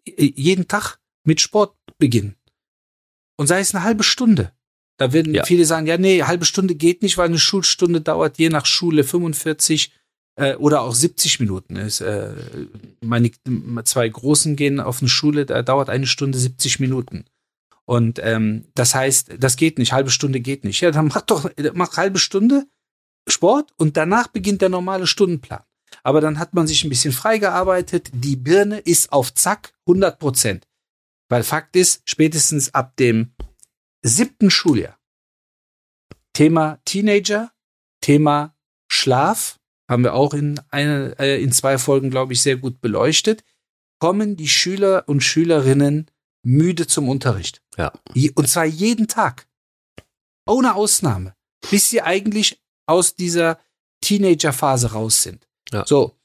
äh, 0.04 0.30
jeden 0.36 0.68
Tag 0.68 0.98
mit 1.24 1.40
Sport 1.40 1.74
beginnen. 1.96 2.36
Und 3.38 3.46
sei 3.46 3.60
es 3.60 3.74
eine 3.74 3.82
halbe 3.82 4.02
Stunde. 4.02 4.52
Da 4.98 5.14
werden 5.14 5.32
ja. 5.32 5.42
viele 5.44 5.64
sagen, 5.64 5.86
ja, 5.86 5.96
nee, 5.96 6.22
halbe 6.24 6.44
Stunde 6.44 6.74
geht 6.74 7.00
nicht, 7.00 7.16
weil 7.16 7.28
eine 7.28 7.38
Schulstunde 7.38 8.02
dauert 8.02 8.36
je 8.36 8.50
nach 8.50 8.66
Schule 8.66 9.04
45 9.04 9.90
äh, 10.36 10.54
oder 10.56 10.82
auch 10.82 10.94
70 10.94 11.40
Minuten. 11.40 11.76
Ist, 11.76 12.02
äh, 12.02 12.34
meine 13.00 13.30
zwei 13.84 14.06
Großen 14.06 14.54
gehen 14.54 14.80
auf 14.80 15.00
eine 15.00 15.08
Schule, 15.08 15.46
da 15.46 15.62
dauert 15.62 15.88
eine 15.88 16.06
Stunde 16.06 16.36
70 16.36 16.78
Minuten. 16.78 17.24
Und 17.88 18.20
ähm, 18.22 18.66
das 18.74 18.94
heißt, 18.94 19.36
das 19.38 19.56
geht 19.56 19.78
nicht, 19.78 19.94
halbe 19.94 20.10
Stunde 20.10 20.40
geht 20.40 20.62
nicht. 20.62 20.82
Ja, 20.82 20.90
dann 20.90 21.06
mach 21.06 21.22
doch, 21.22 21.50
mach 21.72 21.96
halbe 21.96 22.18
Stunde 22.18 22.66
Sport 23.26 23.72
und 23.78 23.96
danach 23.96 24.28
beginnt 24.28 24.60
der 24.60 24.68
normale 24.68 25.06
Stundenplan. 25.06 25.62
Aber 26.02 26.20
dann 26.20 26.38
hat 26.38 26.52
man 26.52 26.66
sich 26.66 26.84
ein 26.84 26.90
bisschen 26.90 27.14
freigearbeitet. 27.14 28.10
Die 28.12 28.36
Birne 28.36 28.78
ist 28.78 29.10
auf 29.10 29.32
Zack 29.32 29.72
100 29.86 30.18
Prozent. 30.18 30.68
Weil 31.30 31.42
Fakt 31.42 31.76
ist, 31.76 32.02
spätestens 32.04 32.74
ab 32.74 32.94
dem 32.98 33.32
siebten 34.02 34.50
Schuljahr. 34.50 34.98
Thema 36.34 36.80
Teenager, 36.84 37.52
Thema 38.02 38.54
Schlaf, 38.88 39.58
haben 39.88 40.04
wir 40.04 40.12
auch 40.12 40.34
in, 40.34 40.60
eine, 40.68 41.18
äh, 41.18 41.42
in 41.42 41.52
zwei 41.52 41.78
Folgen, 41.78 42.10
glaube 42.10 42.34
ich, 42.34 42.42
sehr 42.42 42.58
gut 42.58 42.82
beleuchtet, 42.82 43.44
kommen 43.98 44.36
die 44.36 44.48
Schüler 44.48 45.04
und 45.06 45.22
Schülerinnen 45.22 46.10
müde 46.42 46.86
zum 46.86 47.08
Unterricht. 47.08 47.62
Ja. 47.76 47.92
Und 48.34 48.48
zwar 48.48 48.64
jeden 48.64 49.08
Tag. 49.08 49.46
Ohne 50.46 50.74
Ausnahme. 50.74 51.34
Bis 51.70 51.90
sie 51.90 52.02
eigentlich 52.02 52.62
aus 52.86 53.14
dieser 53.14 53.58
Teenagerphase 54.00 54.92
raus 54.92 55.22
sind. 55.22 55.48
Ja. 55.72 55.84
So. 55.86 56.16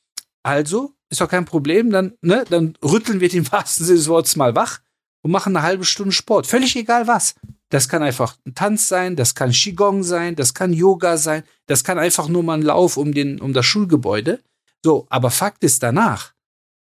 Also, 0.43 0.93
ist 1.09 1.21
doch 1.21 1.29
kein 1.29 1.45
Problem, 1.45 1.89
dann, 1.89 2.17
ne, 2.21 2.43
dann 2.49 2.77
rütteln 2.83 3.19
wir 3.19 3.29
den 3.29 3.49
wahrsten 3.51 3.85
Sinne 3.85 3.97
des 3.97 4.07
Wortes 4.07 4.35
mal 4.35 4.55
wach 4.55 4.79
und 5.21 5.31
machen 5.31 5.55
eine 5.55 5.65
halbe 5.65 5.85
Stunde 5.85 6.11
Sport. 6.11 6.47
Völlig 6.47 6.75
egal 6.75 7.07
was. 7.07 7.35
Das 7.69 7.89
kann 7.89 8.03
einfach 8.03 8.37
ein 8.45 8.53
Tanz 8.53 8.87
sein, 8.87 9.15
das 9.15 9.33
kann 9.33 9.51
Qigong 9.51 10.03
sein, 10.03 10.35
das 10.35 10.53
kann 10.53 10.73
Yoga 10.73 11.17
sein, 11.17 11.43
das 11.65 11.83
kann 11.83 11.97
einfach 11.97 12.27
nur 12.27 12.43
mal 12.43 12.59
ein 12.59 12.61
Lauf 12.61 12.97
um 12.97 13.13
den, 13.13 13.41
um 13.41 13.53
das 13.53 13.65
Schulgebäude. 13.65 14.43
So, 14.83 15.07
aber 15.09 15.31
Fakt 15.31 15.63
ist 15.63 15.81
danach, 15.81 16.33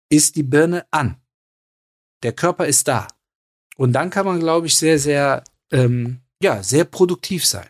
ist 0.09 0.35
die 0.35 0.43
Birne 0.43 0.85
an. 0.91 1.19
Der 2.23 2.31
Körper 2.31 2.67
ist 2.67 2.87
da. 2.87 3.07
Und 3.77 3.93
dann 3.93 4.09
kann 4.09 4.25
man, 4.25 4.39
glaube 4.39 4.67
ich, 4.67 4.75
sehr, 4.75 4.99
sehr, 4.99 5.43
ähm, 5.71 6.19
ja, 6.41 6.61
sehr 6.63 6.83
produktiv 6.83 7.45
sein. 7.45 7.67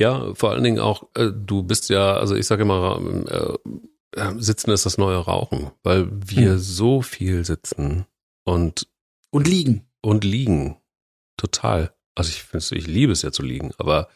Ja, 0.00 0.34
vor 0.34 0.50
allen 0.50 0.64
Dingen 0.64 0.80
auch, 0.80 1.04
äh, 1.14 1.30
du 1.32 1.62
bist 1.62 1.90
ja, 1.90 2.14
also 2.14 2.34
ich 2.34 2.46
sage 2.46 2.62
immer, 2.62 3.00
äh, 3.28 4.20
äh, 4.20 4.34
Sitzen 4.38 4.70
ist 4.70 4.86
das 4.86 4.98
neue 4.98 5.18
Rauchen, 5.18 5.70
weil 5.82 6.08
wir 6.10 6.52
hm. 6.52 6.58
so 6.58 7.02
viel 7.02 7.44
sitzen 7.44 8.06
und 8.44 8.88
und 9.30 9.46
liegen. 9.46 9.86
Und 10.00 10.24
liegen. 10.24 10.78
Total. 11.36 11.92
Also 12.14 12.30
ich 12.30 12.42
finde 12.42 12.64
ich 12.76 12.86
liebe 12.86 13.12
es 13.12 13.22
ja 13.22 13.32
zu 13.32 13.42
liegen, 13.42 13.72
aber 13.78 14.08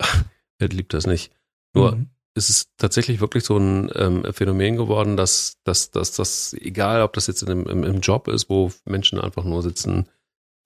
wer 0.58 0.68
liebt 0.68 0.94
das 0.94 1.06
nicht? 1.06 1.32
Nur 1.74 1.96
mhm. 1.96 2.10
Es 2.34 2.48
ist 2.48 2.70
tatsächlich 2.78 3.20
wirklich 3.20 3.44
so 3.44 3.56
ein 3.58 3.90
ähm, 3.94 4.24
Phänomen 4.32 4.76
geworden, 4.76 5.16
dass, 5.16 5.58
dass, 5.64 5.90
dass 5.90 6.12
das, 6.12 6.54
egal 6.54 7.02
ob 7.02 7.12
das 7.12 7.26
jetzt 7.26 7.42
im, 7.42 7.66
im, 7.66 7.84
im 7.84 8.00
Job 8.00 8.28
ist, 8.28 8.48
wo 8.48 8.72
Menschen 8.84 9.20
einfach 9.20 9.44
nur 9.44 9.62
sitzen, 9.62 10.08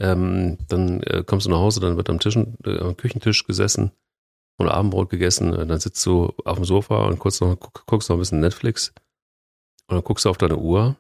ähm, 0.01 0.59
dann 0.69 1.03
äh, 1.03 1.25
kommst 1.27 1.47
du 1.47 1.51
nach 1.51 1.59
Hause, 1.59 1.81
dann 1.81 1.97
wird 1.97 2.11
am, 2.11 2.21
Tisch, 2.21 2.37
äh, 2.37 2.79
am 2.79 2.97
Küchentisch 2.97 3.45
gesessen 3.45 3.91
und 4.59 4.69
Abendbrot 4.69 5.11
gegessen, 5.11 5.55
äh, 5.55 5.67
dann 5.67 5.81
sitzt 5.81 6.05
du 6.07 6.33
auf 6.45 6.57
dem 6.57 6.65
Sofa 6.65 7.07
und 7.07 7.19
kurz 7.19 7.41
noch, 7.41 7.57
guck, 7.57 7.85
guckst 7.87 8.09
noch 8.09 8.17
ein 8.17 8.21
bisschen 8.21 8.41
Netflix 8.41 8.93
und 9.89 9.97
dann 9.97 10.05
guckst 10.05 10.25
du 10.25 10.31
auf 10.31 10.39
deine 10.39 10.59
Uhr 10.59 10.97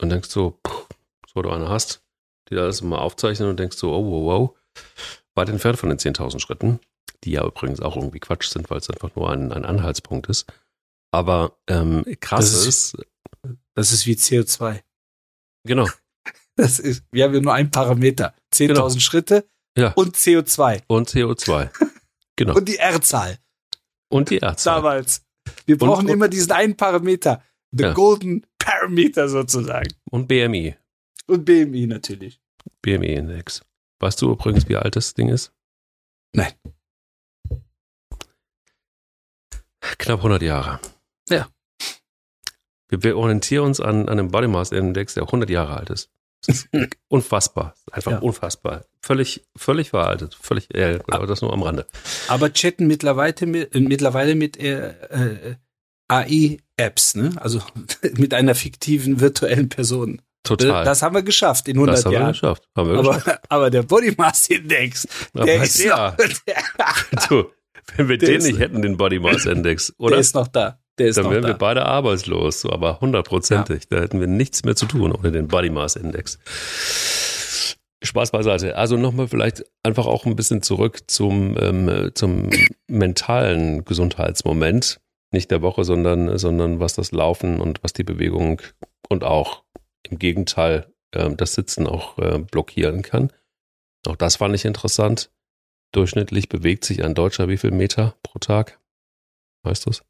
und 0.00 0.10
denkst 0.10 0.30
so, 0.30 0.58
puh, 0.62 0.84
so 1.32 1.42
du 1.42 1.50
eine 1.50 1.68
hast, 1.68 2.04
die 2.50 2.54
das 2.54 2.82
mal 2.82 2.98
aufzeichnen 2.98 3.48
und 3.48 3.58
denkst 3.58 3.78
so, 3.78 3.92
oh, 3.92 4.04
wow, 4.04 4.24
wow, 4.24 4.56
weit 5.34 5.48
entfernt 5.48 5.78
von 5.78 5.88
den 5.88 5.98
10.000 5.98 6.38
Schritten, 6.38 6.80
die 7.24 7.32
ja 7.32 7.44
übrigens 7.44 7.80
auch 7.80 7.96
irgendwie 7.96 8.20
Quatsch 8.20 8.48
sind, 8.48 8.70
weil 8.70 8.78
es 8.78 8.90
einfach 8.90 9.14
nur 9.16 9.30
ein, 9.30 9.52
ein 9.52 9.64
Anhaltspunkt 9.64 10.28
ist. 10.28 10.46
Aber 11.10 11.58
ähm, 11.68 12.04
krass 12.20 12.52
das 12.52 12.66
ist, 12.66 12.94
ist, 12.94 13.06
das 13.74 13.92
ist 13.92 14.06
wie 14.06 14.14
CO2. 14.14 14.82
Genau. 15.64 15.88
Das 16.56 16.78
ist, 16.78 17.02
wir 17.10 17.24
haben 17.24 17.34
ja 17.34 17.40
nur 17.40 17.52
einen 17.52 17.72
Parameter. 17.72 18.32
10.000 18.52 18.66
genau. 18.68 18.90
Schritte 18.90 19.48
ja. 19.76 19.92
und 19.94 20.16
CO2. 20.16 20.82
Und 20.86 21.10
CO2. 21.10 21.70
Genau. 22.36 22.56
und 22.56 22.68
die 22.68 22.76
R-Zahl. 22.76 23.38
Und 24.08 24.30
die 24.30 24.40
R-Zahl. 24.40 24.82
Damals. 24.82 25.24
Wir 25.66 25.78
brauchen 25.78 26.06
und, 26.06 26.12
immer 26.12 26.28
diesen 26.28 26.52
einen 26.52 26.76
Parameter. 26.76 27.42
The 27.72 27.84
ja. 27.84 27.92
Golden 27.92 28.46
Parameter 28.58 29.28
sozusagen. 29.28 29.92
Und 30.10 30.26
BMI. 30.28 30.76
Und 31.26 31.44
BMI 31.44 31.86
natürlich. 31.86 32.40
BMI-Index. 32.82 33.62
Weißt 34.00 34.20
du 34.22 34.32
übrigens, 34.32 34.68
wie 34.68 34.76
alt 34.76 34.96
das 34.96 35.14
Ding 35.14 35.28
ist? 35.28 35.52
Nein. 36.34 36.52
Knapp 39.98 40.18
100 40.18 40.42
Jahre. 40.42 40.80
Ja. 41.28 41.48
Wir, 42.88 43.02
wir 43.02 43.16
orientieren 43.16 43.64
uns 43.64 43.80
an, 43.80 44.08
an 44.08 44.18
einem 44.18 44.30
Body 44.30 44.48
Mass 44.48 44.72
Index, 44.72 45.14
der 45.14 45.24
100 45.24 45.50
Jahre 45.50 45.76
alt 45.76 45.90
ist. 45.90 46.10
ist 46.46 46.68
unfassbar. 47.08 47.74
Einfach 47.90 48.12
ja. 48.12 48.18
unfassbar. 48.18 48.84
Völlig, 49.02 49.44
völlig 49.56 49.90
veraltet. 49.90 50.36
Völlig, 50.40 50.68
ja, 50.74 50.98
aber 51.08 51.26
das 51.26 51.42
nur 51.42 51.52
am 51.52 51.62
Rande. 51.62 51.86
Aber 52.28 52.52
chatten 52.52 52.86
mittlerweile 52.86 53.34
mit, 53.46 53.74
mittlerweile 53.74 54.34
mit 54.34 54.56
äh, 54.58 54.88
äh, 54.88 55.54
AI-Apps, 56.08 57.16
ne? 57.16 57.32
Also 57.36 57.62
mit 58.16 58.34
einer 58.34 58.54
fiktiven 58.54 59.20
virtuellen 59.20 59.68
Person. 59.68 60.20
Total. 60.42 60.84
Das 60.84 61.00
haben 61.00 61.14
wir 61.14 61.22
geschafft 61.22 61.68
in 61.68 61.76
100 61.76 61.96
das 61.96 62.04
haben 62.04 62.12
Jahren. 62.12 62.26
Wir 62.26 62.32
geschafft. 62.32 62.68
Haben 62.76 62.90
wir 62.90 62.98
aber, 62.98 63.14
geschafft. 63.14 63.40
aber 63.48 63.70
der 63.70 63.82
Body 63.82 64.14
Mass 64.16 64.48
Index, 64.50 65.08
der 65.32 65.62
ist 65.62 65.82
der, 65.82 65.96
noch, 65.96 66.16
der, 66.16 67.28
du, 67.28 67.50
wenn 67.96 68.08
wir 68.08 68.18
den 68.18 68.42
nicht 68.42 68.58
hätten, 68.58 68.82
den 68.82 68.96
Body 68.96 69.18
Mass 69.18 69.46
Index, 69.46 69.92
oder? 69.98 70.12
Der 70.12 70.20
ist 70.20 70.34
noch 70.34 70.48
da. 70.48 70.78
Der 70.98 71.08
ist 71.08 71.16
Dann 71.16 71.24
noch 71.24 71.32
wären 71.32 71.42
da. 71.42 71.48
wir 71.48 71.54
beide 71.54 71.86
arbeitslos, 71.86 72.60
so, 72.60 72.70
aber 72.70 73.00
hundertprozentig. 73.00 73.84
Ja. 73.84 73.96
Da 73.96 74.02
hätten 74.02 74.20
wir 74.20 74.28
nichts 74.28 74.64
mehr 74.64 74.76
zu 74.76 74.86
tun 74.86 75.12
ohne 75.12 75.32
den 75.32 75.48
Body 75.48 75.70
Mass 75.70 75.96
Index. 75.96 76.38
Spaß 78.04 78.30
beiseite. 78.30 78.76
Also 78.76 78.96
nochmal 78.96 79.28
vielleicht 79.28 79.64
einfach 79.82 80.06
auch 80.06 80.26
ein 80.26 80.36
bisschen 80.36 80.62
zurück 80.62 81.00
zum, 81.06 81.56
ähm, 81.58 82.10
zum 82.14 82.50
mentalen 82.86 83.84
Gesundheitsmoment. 83.84 85.00
Nicht 85.32 85.50
der 85.50 85.62
Woche, 85.62 85.84
sondern, 85.84 86.38
sondern 86.38 86.78
was 86.78 86.94
das 86.94 87.10
Laufen 87.10 87.60
und 87.60 87.82
was 87.82 87.92
die 87.92 88.04
Bewegung 88.04 88.62
und 89.08 89.24
auch 89.24 89.64
im 90.08 90.18
Gegenteil 90.18 90.92
äh, 91.12 91.30
das 91.34 91.54
Sitzen 91.54 91.86
auch 91.86 92.18
äh, 92.18 92.38
blockieren 92.38 93.02
kann. 93.02 93.32
Auch 94.06 94.16
das 94.16 94.36
fand 94.36 94.54
ich 94.54 94.64
interessant. 94.64 95.30
Durchschnittlich 95.94 96.48
bewegt 96.48 96.84
sich 96.84 97.04
ein 97.04 97.14
Deutscher 97.14 97.48
wie 97.48 97.56
viel 97.56 97.70
Meter 97.70 98.16
pro 98.24 98.40
Tag? 98.40 98.80
Weißt 99.62 99.86
du 99.86 99.90
es? 99.90 100.02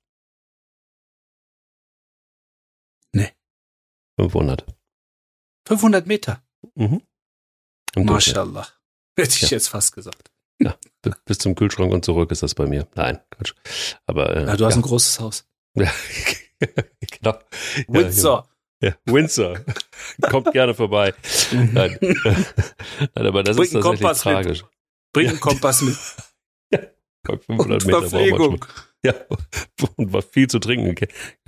Nee. 3.12 3.30
500. 4.18 4.64
500 5.68 6.06
Meter. 6.06 6.42
Mhm. 6.74 7.02
Mashallah. 7.96 8.66
Hätte 9.14 9.36
ich 9.36 9.42
ja. 9.42 9.48
jetzt 9.48 9.68
fast 9.68 9.94
gesagt. 9.94 10.32
Ja, 10.58 10.74
bis 11.26 11.36
zum 11.36 11.54
Kühlschrank 11.54 11.92
und 11.92 12.02
zurück 12.02 12.30
ist 12.30 12.42
das 12.42 12.54
bei 12.54 12.66
mir. 12.66 12.88
Nein, 12.94 13.20
Quatsch. 13.30 13.52
Aber 14.06 14.34
äh, 14.34 14.46
ja, 14.46 14.56
du 14.56 14.64
hast 14.64 14.74
ja. 14.74 14.78
ein 14.78 14.82
großes 14.82 15.20
Haus. 15.20 15.46
Ja, 15.74 15.92
genau. 17.00 17.38
Windsor. 17.88 18.48
Ja, 18.80 18.96
Windsor. 19.04 19.60
Kommt 20.22 20.50
gerne 20.52 20.72
vorbei. 20.74 21.12
Nein. 21.52 21.98
Nein, 22.00 23.26
aber 23.26 23.42
das 23.42 23.56
Bring 23.56 23.66
ist 23.66 23.72
tatsächlich 23.72 24.18
tragisch. 24.18 24.62
Mit. 24.62 24.73
Bring 25.14 25.28
einen 25.28 25.40
Kompass 25.40 25.80
mit. 25.80 25.96
Ja, 27.26 27.38
500 27.38 27.86
Meter 27.86 28.00
Verpflegung. 28.02 28.66
Ja, 29.02 29.14
und 29.96 30.12
was 30.12 30.26
viel 30.26 30.46
zu 30.46 30.58
trinken. 30.58 30.94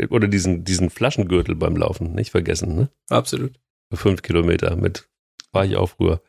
Oder 0.08 0.26
diesen, 0.26 0.64
diesen 0.64 0.88
Flaschengürtel 0.88 1.54
beim 1.54 1.76
Laufen, 1.76 2.14
nicht 2.14 2.30
vergessen, 2.30 2.76
ne? 2.76 2.90
Absolut. 3.10 3.60
Fünf 3.92 4.22
Kilometer 4.22 4.74
mit, 4.74 5.06
war 5.52 5.66
ich 5.66 5.76
auch 5.76 5.88
früher, 5.88 6.22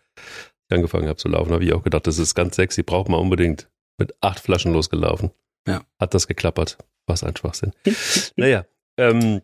ich 0.70 0.76
angefangen 0.76 1.08
habe 1.08 1.16
zu 1.16 1.30
laufen, 1.30 1.54
habe 1.54 1.64
ich 1.64 1.72
auch 1.72 1.84
gedacht, 1.84 2.08
das 2.08 2.18
ist 2.18 2.36
ganz 2.36 2.58
sexy, 2.58 2.84
braucht 2.84 3.08
man 3.08 3.22
unbedingt. 3.22 3.70
Mit 3.98 4.14
acht 4.22 4.42
Flaschen 4.42 4.74
losgelaufen. 4.74 5.32
Ja. 5.66 5.86
Hat 5.98 6.14
das 6.14 6.28
geklappert. 6.28 6.78
Was 7.08 7.24
ein 7.24 7.36
Schwachsinn. 7.38 7.72
naja, 8.36 8.66
ähm, 8.98 9.42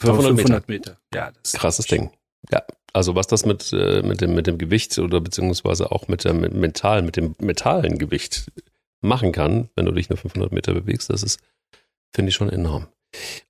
500, 0.00 0.36
500 0.36 0.68
Meter. 0.68 0.90
Meter. 0.90 1.00
Ja, 1.14 1.30
das 1.30 1.52
Krasses 1.52 1.86
Ding. 1.86 2.10
Ja, 2.50 2.64
also 2.92 3.14
was 3.14 3.26
das 3.26 3.46
mit, 3.46 3.72
äh, 3.72 4.02
mit, 4.02 4.20
dem, 4.20 4.34
mit 4.34 4.46
dem 4.46 4.58
Gewicht 4.58 4.98
oder 4.98 5.20
beziehungsweise 5.20 5.92
auch 5.92 6.08
mit 6.08 6.24
dem 6.24 6.40
mit 6.40 6.54
mental, 6.54 7.02
mit 7.02 7.16
dem 7.16 7.34
mentalen 7.38 7.98
Gewicht 7.98 8.50
machen 9.00 9.32
kann, 9.32 9.70
wenn 9.76 9.86
du 9.86 9.92
dich 9.92 10.08
nur 10.10 10.18
500 10.18 10.52
Meter 10.52 10.74
bewegst, 10.74 11.10
das 11.10 11.22
ist, 11.22 11.40
finde 12.14 12.30
ich 12.30 12.34
schon 12.34 12.50
enorm. 12.50 12.88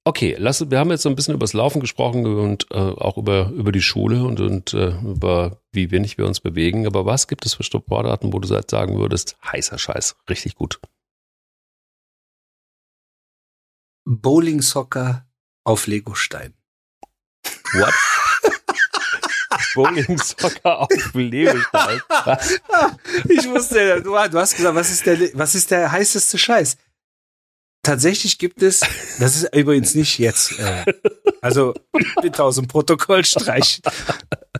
Okay, 0.04 0.36
lass, 0.38 0.70
wir 0.70 0.78
haben 0.78 0.90
jetzt 0.90 1.02
so 1.02 1.10
ein 1.10 1.16
bisschen 1.16 1.34
über 1.34 1.44
das 1.44 1.52
Laufen 1.52 1.80
gesprochen 1.80 2.26
und 2.26 2.66
äh, 2.70 2.76
auch 2.76 3.18
über, 3.18 3.50
über 3.50 3.72
die 3.72 3.82
Schule 3.82 4.24
und, 4.24 4.40
und 4.40 4.72
äh, 4.72 4.98
über 5.00 5.60
wie 5.72 5.90
wenig 5.90 6.16
wir 6.16 6.26
uns 6.26 6.40
bewegen. 6.40 6.86
Aber 6.86 7.04
was 7.04 7.28
gibt 7.28 7.44
es 7.44 7.54
für 7.54 7.62
Sportarten, 7.62 8.32
wo 8.32 8.38
du 8.38 8.48
sagen 8.48 8.98
würdest, 8.98 9.36
heißer 9.44 9.78
Scheiß, 9.78 10.16
richtig 10.30 10.54
gut? 10.54 10.80
Bowling 14.06 14.62
Soccer 14.62 15.26
auf 15.64 15.86
Legostein. 15.86 16.54
What? 17.74 17.94
Bowling 19.74 20.18
Soccer 20.18 20.80
auf. 20.80 20.88
Was? 20.90 22.60
Ich 23.28 23.48
wusste, 23.48 24.02
du, 24.02 24.10
du 24.10 24.38
hast 24.38 24.56
gesagt, 24.56 24.74
was 24.74 24.90
ist 24.90 25.06
der, 25.06 25.18
was 25.34 25.54
ist 25.54 25.70
der 25.70 25.90
heißeste 25.92 26.38
Scheiß? 26.38 26.76
Tatsächlich 27.82 28.38
gibt 28.38 28.62
es, 28.62 28.80
das 29.18 29.36
ist 29.36 29.54
übrigens 29.54 29.94
nicht 29.94 30.18
jetzt, 30.18 30.58
äh, 30.58 30.84
also 31.40 31.72
bitte 32.20 32.44
aus 32.44 32.56
dem 32.56 32.68
Protokoll 32.68 33.24
streichen. 33.24 33.82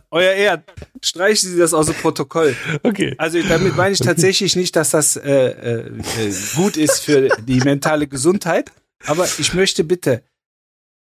Euer 0.09 0.31
Ehren, 0.33 0.63
streichen 1.03 1.51
Sie 1.51 1.57
das 1.57 1.73
aus 1.73 1.85
dem 1.85 1.95
Protokoll. 1.95 2.55
Okay. 2.81 3.13
Also 3.19 3.39
damit 3.43 3.75
meine 3.75 3.93
ich 3.93 3.99
tatsächlich 3.99 4.55
nicht, 4.55 4.75
dass 4.75 4.89
das 4.89 5.17
äh, 5.17 5.49
äh, 5.49 5.91
gut 6.55 6.77
ist 6.77 7.01
für 7.01 7.29
die 7.29 7.59
mentale 7.59 8.07
Gesundheit, 8.07 8.71
aber 9.05 9.25
ich 9.37 9.53
möchte 9.53 9.83
bitte 9.83 10.23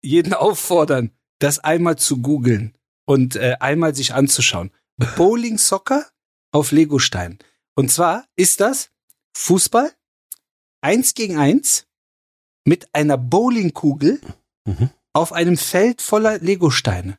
jeden 0.02 0.34
auffordern, 0.34 1.12
das 1.40 1.60
einmal 1.60 1.98
zu 1.98 2.22
googeln 2.22 2.74
und 3.08 3.36
äh, 3.36 3.56
einmal 3.60 3.96
sich 3.96 4.14
anzuschauen. 4.14 4.72
Bowling 5.16 5.58
Soccer 5.58 6.06
auf 6.52 6.72
Legostein. 6.72 7.40
Und 7.76 7.92
zwar 7.92 8.26
ist 8.36 8.60
das 8.60 8.90
Fußball 9.36 9.92
eins 10.82 11.14
gegen 11.14 11.38
eins 11.38 11.86
mit 12.66 12.94
einer 12.94 13.18
Bowlingkugel 13.18 14.20
Mhm. 14.66 14.90
auf 15.14 15.32
einem 15.32 15.56
Feld 15.56 16.02
voller 16.02 16.40
Legosteine. 16.40 17.18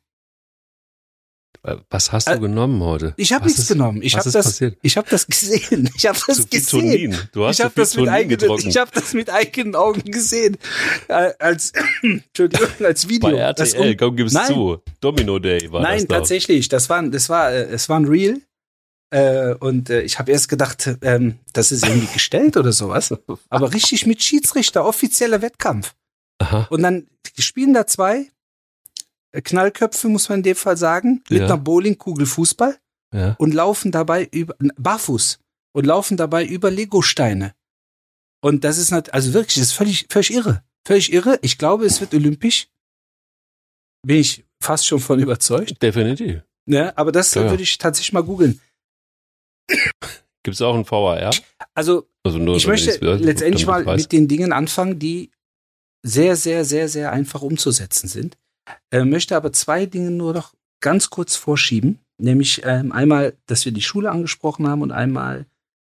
Was 1.91 2.13
hast 2.13 2.29
du 2.29 2.33
Äh, 2.33 2.39
genommen 2.39 2.83
heute? 2.83 3.15
Ich 3.17 3.33
habe 3.33 3.45
nichts 3.47 3.61
ist- 3.61 3.69
genommen. 3.69 4.01
Ich 4.03 4.15
habe 4.17 4.31
das, 4.31 4.45
passiert? 4.47 4.79
ich 4.83 4.97
habe 4.97 5.09
das 5.11 5.27
gesehen. 5.27 5.91
Ich 5.97 6.07
habe 6.07 6.19
das 6.27 6.37
Zu 6.39 6.47
gesehen. 6.49 7.11
Tonin. 7.13 7.19
Du 7.33 7.45
hast 7.47 7.59
ich 7.59 7.65
habe 7.65 7.75
das 7.77 7.97
mit 7.97 8.09
eigenen, 8.09 8.59
ich 8.59 8.77
habe 8.77 8.91
das 8.93 9.13
mit 9.15 9.31
eigenen 9.31 9.75
Augen 9.75 10.03
gesehen, 10.11 10.57
äh, 11.09 11.33
als 11.39 11.73
Entschuldigung, 12.03 12.69
als 12.85 13.09
Video. 13.09 13.31
Bei 13.31 13.53
Das 13.53 13.75
RTL, 13.75 13.91
un- 13.93 13.97
komm, 13.97 14.17
gib's 14.17 14.33
Nein. 14.33 14.47
zu. 14.47 14.79
Domino 15.01 15.39
Day 15.39 15.71
war 15.73 15.83
Nein, 15.83 16.07
das 16.07 16.19
tatsächlich. 16.19 16.69
Das 16.69 16.89
war, 16.91 17.03
das 17.09 17.29
war, 17.29 17.53
äh, 17.53 17.65
es 17.65 17.89
war 17.89 17.99
ein 18.01 18.05
Real. 18.07 18.39
Äh, 19.11 19.55
und 19.55 19.89
äh, 19.89 20.03
ich 20.03 20.19
habe 20.19 20.31
erst 20.33 20.49
gedacht, 20.51 20.91
ähm, 21.01 21.39
das 21.55 21.73
ist 21.73 21.87
irgendwie 21.87 22.13
gestellt 22.13 22.57
oder 22.59 22.73
sowas. 22.73 23.15
Aber 23.49 23.73
richtig 23.73 24.05
mit 24.07 24.23
Schiedsrichter, 24.23 24.85
offizieller 24.85 25.41
Wettkampf. 25.41 25.95
Aha. 26.41 26.67
Und 26.71 26.83
dann 26.83 27.07
spielen 27.39 27.73
da 27.73 27.87
zwei 27.87 28.19
äh, 28.19 28.27
Knallköpfe, 29.33 30.09
muss 30.09 30.29
man 30.29 30.39
in 30.39 30.43
dem 30.43 30.57
Fall 30.57 30.77
sagen, 30.77 31.23
mit 31.29 31.41
Ja. 31.41 31.45
einer 31.47 31.59
Bowlingkugel 31.59 32.27
Fußball 32.27 32.79
Ja. 33.15 33.35
und 33.39 33.53
laufen 33.55 33.93
dabei 33.93 34.25
über, 34.33 34.55
barfuß 34.77 35.39
und 35.73 35.85
laufen 35.87 36.17
dabei 36.17 36.45
über 36.47 36.71
Legosteine. 36.71 37.55
Und 38.41 38.65
das 38.65 38.79
ist 38.79 38.91
nicht, 38.93 39.13
also 39.13 39.33
wirklich, 39.35 39.57
das 39.57 39.65
ist 39.67 39.73
völlig, 39.73 40.07
völlig 40.11 40.33
irre. 40.33 40.63
Völlig 40.87 41.13
irre. 41.13 41.39
Ich 41.43 41.59
glaube, 41.59 41.85
es 41.85 42.01
wird 42.01 42.15
olympisch. 42.15 42.69
Bin 44.07 44.19
ich 44.19 44.45
fast 44.63 44.87
schon 44.87 45.01
von 45.01 45.19
überzeugt. 45.19 45.83
Definitiv. 45.83 46.43
Ne? 46.67 46.97
Aber 46.97 47.13
das 47.13 47.35
Ja, 47.35 47.51
würde 47.51 47.63
ich 47.63 47.77
tatsächlich 47.79 48.13
mal 48.13 48.23
googeln. 48.23 48.61
Gibt's 50.45 50.63
auch 50.63 50.75
ein 50.75 50.89
VAR? 50.89 51.35
Also, 51.75 52.09
Also 52.25 52.39
nur, 52.39 52.57
ich 52.57 52.67
möchte 52.67 52.93
letztendlich 53.17 53.67
mal 53.67 53.85
mit 53.85 54.13
den 54.13 54.29
Dingen 54.29 54.53
anfangen, 54.53 54.99
die 54.99 55.31
sehr, 56.03 56.37
sehr, 56.37 56.65
sehr, 56.65 56.89
sehr 56.89 57.13
einfach 57.13 57.43
umzusetzen 57.43 58.09
sind. 58.09 58.39
Äh, 58.91 59.05
möchte 59.05 59.37
aber 59.37 59.53
zwei 59.53 59.87
Dinge 59.87 60.11
nur 60.11 60.35
noch 60.35 60.55
ganz 60.81 61.11
kurz 61.11 61.37
vorschieben. 61.37 61.99
Nämlich 62.19 62.63
ähm, 62.65 62.93
einmal, 62.93 63.37
dass 63.47 63.65
wir 63.65 63.73
die 63.73 63.83
Schule 63.83 64.11
angesprochen 64.11 64.67
haben 64.67 64.83
und 64.83 64.93
einmal 64.93 65.47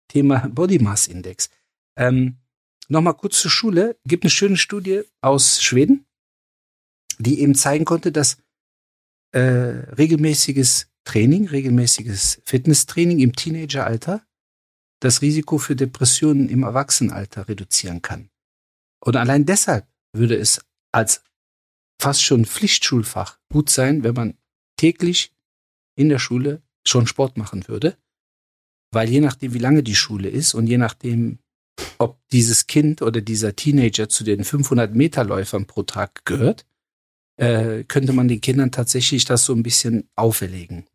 Thema 0.09 0.49
Body 0.49 0.79
Mass 0.79 1.07
Index. 1.07 1.49
Ähm, 1.97 2.37
Nochmal 2.89 3.13
kurz 3.13 3.39
zur 3.39 3.51
Schule. 3.51 3.97
Gibt 4.05 4.23
eine 4.23 4.31
schöne 4.31 4.57
Studie 4.57 5.03
aus 5.21 5.61
Schweden, 5.61 6.05
die 7.19 7.39
eben 7.39 7.53
zeigen 7.53 7.85
konnte, 7.85 8.11
dass 8.11 8.37
äh, 9.31 9.39
regelmäßiges 9.39 10.87
Training, 11.03 11.47
regelmäßiges 11.47 12.41
Fitnesstraining 12.45 13.19
im 13.19 13.35
Teenageralter 13.35 14.25
das 15.01 15.21
Risiko 15.21 15.59
für 15.59 15.75
Depressionen 15.75 16.49
im 16.49 16.63
Erwachsenenalter 16.63 17.47
reduzieren 17.47 18.01
kann. 18.01 18.31
Und 18.99 19.15
allein 19.15 19.45
deshalb 19.45 19.87
würde 20.11 20.35
es 20.35 20.59
als 20.91 21.23
fast 21.99 22.23
schon 22.23 22.45
Pflichtschulfach 22.45 23.37
gut 23.49 23.69
sein, 23.69 24.03
wenn 24.03 24.15
man 24.15 24.37
täglich 24.77 25.33
in 25.95 26.09
der 26.09 26.19
Schule 26.19 26.61
schon 26.87 27.07
Sport 27.07 27.37
machen 27.37 27.67
würde. 27.67 27.97
Weil 28.91 29.09
je 29.09 29.19
nachdem, 29.19 29.53
wie 29.53 29.59
lange 29.59 29.83
die 29.83 29.95
Schule 29.95 30.29
ist 30.29 30.53
und 30.53 30.67
je 30.67 30.77
nachdem, 30.77 31.39
ob 31.97 32.19
dieses 32.29 32.67
Kind 32.67 33.01
oder 33.01 33.21
dieser 33.21 33.55
Teenager 33.55 34.09
zu 34.09 34.23
den 34.23 34.43
500 34.43 34.95
Meter 34.95 35.23
Läufern 35.23 35.67
pro 35.67 35.83
Tag 35.83 36.25
gehört, 36.25 36.65
äh, 37.37 37.83
könnte 37.83 38.13
man 38.13 38.27
den 38.27 38.41
Kindern 38.41 38.71
tatsächlich 38.71 39.25
das 39.25 39.45
so 39.45 39.53
ein 39.53 39.63
bisschen 39.63 40.09
auferlegen. 40.15 40.85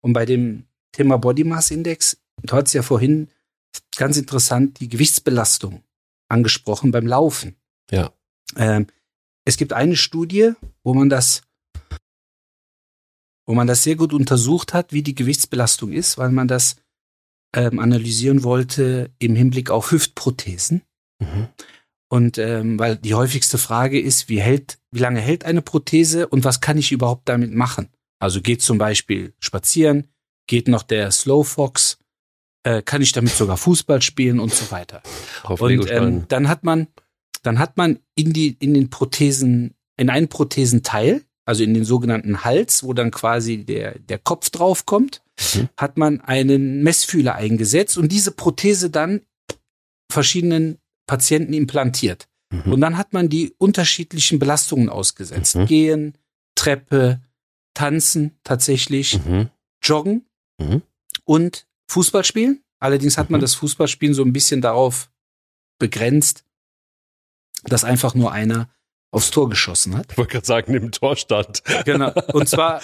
Und 0.00 0.14
bei 0.14 0.26
dem 0.26 0.64
Thema 0.92 1.18
Body 1.18 1.44
Mass 1.44 1.70
Index, 1.70 2.18
du 2.42 2.56
hattest 2.56 2.74
ja 2.74 2.82
vorhin 2.82 3.28
ganz 3.96 4.16
interessant 4.16 4.80
die 4.80 4.88
Gewichtsbelastung 4.88 5.82
angesprochen 6.28 6.90
beim 6.90 7.06
Laufen. 7.06 7.56
Ja. 7.90 8.12
Ähm, 8.56 8.86
es 9.44 9.56
gibt 9.56 9.72
eine 9.72 9.96
Studie, 9.96 10.52
wo 10.82 10.94
man 10.94 11.08
das, 11.08 11.42
wo 13.46 13.54
man 13.54 13.66
das 13.66 13.82
sehr 13.82 13.96
gut 13.96 14.12
untersucht 14.12 14.74
hat, 14.74 14.92
wie 14.92 15.02
die 15.02 15.14
Gewichtsbelastung 15.14 15.92
ist, 15.92 16.18
weil 16.18 16.30
man 16.30 16.48
das 16.48 16.76
ähm, 17.54 17.78
analysieren 17.78 18.42
wollte 18.42 19.10
im 19.18 19.36
Hinblick 19.36 19.70
auf 19.70 19.90
Hüftprothesen. 19.90 20.82
Mhm. 21.20 21.48
Und 22.08 22.38
ähm, 22.38 22.78
weil 22.78 22.96
die 22.96 23.14
häufigste 23.14 23.58
Frage 23.58 24.00
ist, 24.00 24.28
wie 24.28 24.40
hält, 24.40 24.78
wie 24.90 25.00
lange 25.00 25.20
hält 25.20 25.44
eine 25.44 25.62
Prothese 25.62 26.28
und 26.28 26.44
was 26.44 26.60
kann 26.60 26.78
ich 26.78 26.92
überhaupt 26.92 27.28
damit 27.28 27.52
machen? 27.52 27.88
Also 28.20 28.40
geht 28.40 28.62
zum 28.62 28.78
Beispiel 28.78 29.34
spazieren, 29.40 30.08
geht 30.46 30.68
noch 30.68 30.82
der 30.82 31.10
Slow 31.10 31.44
Fox, 31.44 31.98
äh, 32.62 32.82
kann 32.82 33.02
ich 33.02 33.12
damit 33.12 33.32
sogar 33.32 33.56
Fußball 33.56 34.00
spielen 34.02 34.38
und 34.40 34.52
so 34.52 34.70
weiter. 34.70 35.02
Auf 35.42 35.60
Und 35.60 35.90
ähm, 35.90 36.26
dann 36.28 36.48
hat 36.48 36.64
man, 36.64 36.88
dann 37.44 37.58
hat 37.60 37.76
man 37.76 38.00
in 38.16 38.32
die, 38.32 38.56
in 38.58 38.74
den 38.74 38.90
Prothesen, 38.90 39.74
in 39.96 40.10
einen 40.10 40.28
Prothesenteil, 40.28 41.22
also 41.46 41.62
in 41.62 41.74
den 41.74 41.84
sogenannten 41.84 42.42
Hals, 42.44 42.82
wo 42.84 42.92
dann 42.94 43.10
quasi 43.10 43.64
der, 43.64 43.98
der 43.98 44.18
Kopf 44.18 44.50
draufkommt, 44.50 45.22
Mhm. 45.54 45.68
hat 45.76 45.96
man 45.98 46.20
einen 46.20 46.82
Messfühler 46.84 47.34
eingesetzt 47.34 47.98
und 47.98 48.10
diese 48.12 48.30
Prothese 48.30 48.88
dann 48.88 49.20
verschiedenen 50.10 50.78
Patienten 51.06 51.52
implantiert. 51.52 52.28
Mhm. 52.52 52.72
Und 52.72 52.80
dann 52.80 52.96
hat 52.96 53.12
man 53.12 53.28
die 53.28 53.52
unterschiedlichen 53.58 54.38
Belastungen 54.38 54.88
ausgesetzt. 54.88 55.56
Mhm. 55.56 55.66
Gehen, 55.66 56.18
Treppe, 56.56 57.20
Tanzen 57.74 58.38
tatsächlich, 58.44 59.18
Mhm. 59.24 59.50
Joggen 59.82 60.24
Mhm. 60.60 60.82
und 61.24 61.66
Fußball 61.90 62.22
spielen. 62.24 62.62
Allerdings 62.78 63.18
hat 63.18 63.30
man 63.30 63.40
Mhm. 63.40 63.42
das 63.42 63.54
Fußballspielen 63.56 64.14
so 64.14 64.22
ein 64.22 64.32
bisschen 64.32 64.60
darauf 64.60 65.10
begrenzt, 65.80 66.43
dass 67.68 67.84
einfach 67.84 68.14
nur 68.14 68.32
einer 68.32 68.68
aufs 69.10 69.30
Tor 69.30 69.48
geschossen 69.48 69.96
hat. 69.96 70.06
Ich 70.10 70.18
wollte 70.18 70.32
gerade 70.32 70.46
sagen, 70.46 70.74
im 70.74 70.90
Tor 70.90 71.16
stand. 71.16 71.62
Genau. 71.84 72.12
Und 72.32 72.48
zwar 72.48 72.80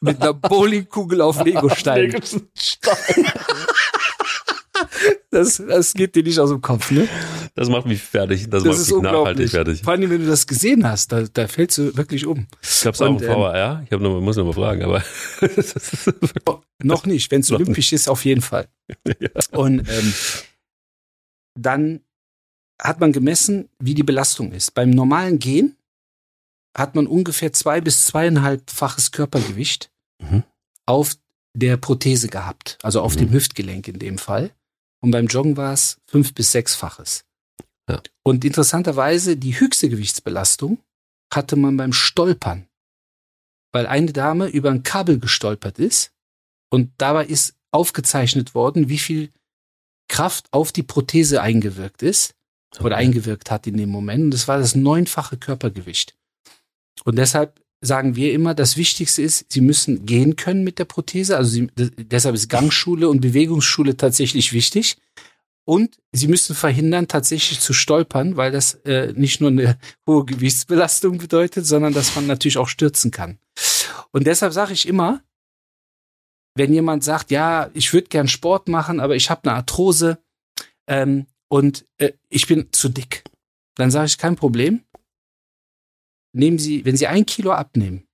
mit 0.00 0.20
einer 0.22 0.32
Bowlingkugel 0.34 1.20
auf 1.20 1.44
Legostein. 1.44 2.14
Das, 5.30 5.62
das 5.66 5.94
geht 5.94 6.14
dir 6.14 6.22
nicht 6.22 6.38
aus 6.38 6.50
dem 6.50 6.60
Kopf, 6.60 6.90
ne? 6.90 7.08
Das 7.54 7.68
macht 7.68 7.86
mich 7.86 8.02
fertig. 8.02 8.48
Das, 8.50 8.62
Das 8.62 8.78
macht 8.78 8.80
ist 8.80 8.92
mich 8.92 9.02
nachhaltig 9.02 9.50
fertig. 9.50 9.82
Vor 9.82 9.92
allem, 9.92 10.10
wenn 10.10 10.22
du 10.22 10.26
das 10.26 10.46
gesehen 10.46 10.86
hast, 10.86 11.12
da, 11.12 11.22
da 11.32 11.46
fällst 11.46 11.78
du 11.78 11.96
wirklich 11.96 12.26
um. 12.26 12.46
Gab's 12.82 13.00
auch 13.00 13.06
ein 13.06 13.14
Und, 13.16 13.22
ähm? 13.22 13.82
Ich 13.86 13.92
hab 13.92 14.00
noch, 14.00 14.20
muss 14.20 14.36
noch 14.36 14.44
mal 14.44 14.52
fragen, 14.52 14.82
aber 14.82 15.02
Noch 16.82 17.06
nicht, 17.06 17.30
wenn 17.30 17.40
es 17.42 17.52
olympisch 17.52 17.92
ist, 17.92 18.08
auf 18.08 18.24
jeden 18.24 18.42
Fall. 18.42 18.68
Ja. 19.20 19.30
Und 19.52 19.88
ähm, 19.88 20.14
dann 21.58 22.00
hat 22.80 23.00
man 23.00 23.12
gemessen, 23.12 23.68
wie 23.78 23.94
die 23.94 24.02
Belastung 24.02 24.52
ist. 24.52 24.74
Beim 24.74 24.90
normalen 24.90 25.38
Gehen 25.38 25.76
hat 26.76 26.94
man 26.94 27.06
ungefähr 27.06 27.52
zwei 27.52 27.80
bis 27.80 28.06
zweieinhalbfaches 28.06 29.12
Körpergewicht 29.12 29.90
mhm. 30.20 30.44
auf 30.86 31.16
der 31.54 31.76
Prothese 31.76 32.28
gehabt, 32.28 32.78
also 32.82 33.02
auf 33.02 33.14
mhm. 33.14 33.20
dem 33.20 33.32
Hüftgelenk 33.32 33.88
in 33.88 33.98
dem 33.98 34.18
Fall. 34.18 34.50
Und 35.00 35.10
beim 35.10 35.26
Joggen 35.26 35.56
war 35.56 35.72
es 35.72 36.00
fünf 36.06 36.34
bis 36.34 36.52
sechsfaches. 36.52 37.24
Ja. 37.88 38.00
Und 38.22 38.44
interessanterweise 38.44 39.36
die 39.36 39.58
höchste 39.58 39.88
Gewichtsbelastung 39.88 40.78
hatte 41.32 41.56
man 41.56 41.76
beim 41.76 41.92
Stolpern, 41.92 42.68
weil 43.72 43.86
eine 43.86 44.12
Dame 44.12 44.48
über 44.48 44.70
ein 44.70 44.82
Kabel 44.82 45.18
gestolpert 45.18 45.78
ist 45.78 46.12
und 46.70 46.92
dabei 46.98 47.26
ist 47.26 47.56
aufgezeichnet 47.72 48.54
worden, 48.54 48.88
wie 48.88 48.98
viel 48.98 49.32
Kraft 50.08 50.46
auf 50.52 50.72
die 50.72 50.82
Prothese 50.82 51.42
eingewirkt 51.42 52.02
ist. 52.02 52.34
Oder 52.80 52.96
eingewirkt 52.96 53.50
hat 53.50 53.66
in 53.66 53.76
dem 53.76 53.90
Moment. 53.90 54.24
Und 54.24 54.30
das 54.32 54.48
war 54.48 54.58
das 54.58 54.74
neunfache 54.74 55.36
Körpergewicht. 55.36 56.16
Und 57.04 57.16
deshalb 57.16 57.60
sagen 57.80 58.14
wir 58.16 58.32
immer, 58.32 58.54
das 58.54 58.76
Wichtigste 58.76 59.22
ist, 59.22 59.46
sie 59.52 59.60
müssen 59.60 60.06
gehen 60.06 60.36
können 60.36 60.64
mit 60.64 60.78
der 60.78 60.84
Prothese. 60.84 61.36
Also 61.36 61.50
sie, 61.50 61.68
deshalb 61.76 62.34
ist 62.34 62.48
Gangschule 62.48 63.08
und 63.08 63.20
Bewegungsschule 63.20 63.96
tatsächlich 63.96 64.52
wichtig. 64.52 64.96
Und 65.64 65.98
sie 66.12 66.28
müssen 66.28 66.54
verhindern, 66.54 67.08
tatsächlich 67.08 67.60
zu 67.60 67.72
stolpern, 67.72 68.36
weil 68.36 68.50
das 68.50 68.74
äh, 68.84 69.12
nicht 69.14 69.40
nur 69.40 69.50
eine 69.50 69.78
hohe 70.08 70.24
Gewichtsbelastung 70.24 71.18
bedeutet, 71.18 71.66
sondern 71.66 71.92
dass 71.92 72.14
man 72.14 72.26
natürlich 72.26 72.58
auch 72.58 72.68
stürzen 72.68 73.10
kann. 73.10 73.38
Und 74.12 74.26
deshalb 74.26 74.52
sage 74.52 74.72
ich 74.72 74.88
immer, 74.88 75.22
wenn 76.54 76.72
jemand 76.72 77.02
sagt, 77.02 77.30
ja, 77.30 77.70
ich 77.74 77.92
würde 77.92 78.08
gern 78.08 78.28
Sport 78.28 78.68
machen, 78.68 79.00
aber 79.00 79.16
ich 79.16 79.30
habe 79.30 79.48
eine 79.48 79.56
Arthrose 79.56 80.18
ähm, 80.86 81.26
und 81.52 81.84
äh, 81.98 82.12
ich 82.30 82.46
bin 82.46 82.72
zu 82.72 82.88
dick, 82.88 83.24
dann 83.74 83.90
sage 83.90 84.06
ich 84.06 84.16
kein 84.16 84.36
Problem. 84.36 84.84
Nehmen 86.34 86.58
Sie, 86.58 86.86
wenn 86.86 86.96
Sie 86.96 87.06
ein 87.06 87.26
Kilo 87.26 87.52
abnehmen, 87.52 88.08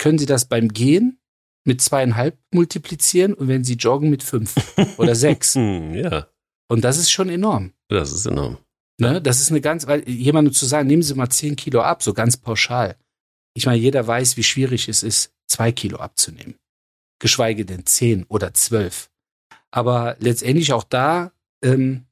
können 0.00 0.18
Sie 0.18 0.26
das 0.26 0.46
beim 0.46 0.70
Gehen 0.70 1.20
mit 1.64 1.80
zweieinhalb 1.80 2.36
multiplizieren 2.52 3.32
und 3.32 3.46
wenn 3.46 3.62
Sie 3.62 3.74
joggen 3.74 4.10
mit 4.10 4.24
fünf 4.24 4.56
oder 4.98 5.14
sechs. 5.14 5.54
ja. 5.54 6.26
Und 6.68 6.82
das 6.82 6.98
ist 6.98 7.12
schon 7.12 7.28
enorm. 7.28 7.72
Das 7.86 8.10
ist 8.10 8.26
enorm. 8.26 8.58
Ne? 8.98 9.22
Das 9.22 9.40
ist 9.40 9.50
eine 9.50 9.60
ganz, 9.60 9.86
weil 9.86 10.08
jemandem 10.08 10.52
zu 10.52 10.66
sagen, 10.66 10.88
nehmen 10.88 11.04
Sie 11.04 11.14
mal 11.14 11.30
zehn 11.30 11.54
Kilo 11.54 11.80
ab, 11.80 12.02
so 12.02 12.12
ganz 12.12 12.36
pauschal. 12.36 12.96
Ich 13.54 13.66
meine, 13.66 13.78
jeder 13.78 14.04
weiß, 14.04 14.36
wie 14.36 14.42
schwierig 14.42 14.88
es 14.88 15.04
ist, 15.04 15.32
zwei 15.46 15.70
Kilo 15.70 15.98
abzunehmen. 15.98 16.56
Geschweige 17.20 17.64
denn 17.64 17.86
zehn 17.86 18.24
oder 18.24 18.52
zwölf. 18.52 19.10
Aber 19.70 20.16
letztendlich 20.18 20.72
auch 20.72 20.82
da 20.82 21.30
ähm, 21.62 22.06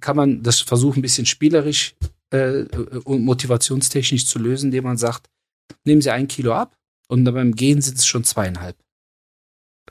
kann 0.00 0.16
man 0.16 0.42
das 0.42 0.60
versuchen, 0.60 1.00
ein 1.00 1.02
bisschen 1.02 1.26
spielerisch 1.26 1.94
äh, 2.30 2.64
und 3.04 3.24
motivationstechnisch 3.24 4.26
zu 4.26 4.38
lösen, 4.38 4.66
indem 4.66 4.84
man 4.84 4.96
sagt, 4.96 5.28
nehmen 5.84 6.02
Sie 6.02 6.10
ein 6.10 6.28
Kilo 6.28 6.52
ab 6.52 6.76
und 7.08 7.24
dann 7.24 7.34
beim 7.34 7.54
Gehen 7.54 7.80
sind 7.80 7.98
es 7.98 8.06
schon 8.06 8.24
zweieinhalb. 8.24 8.76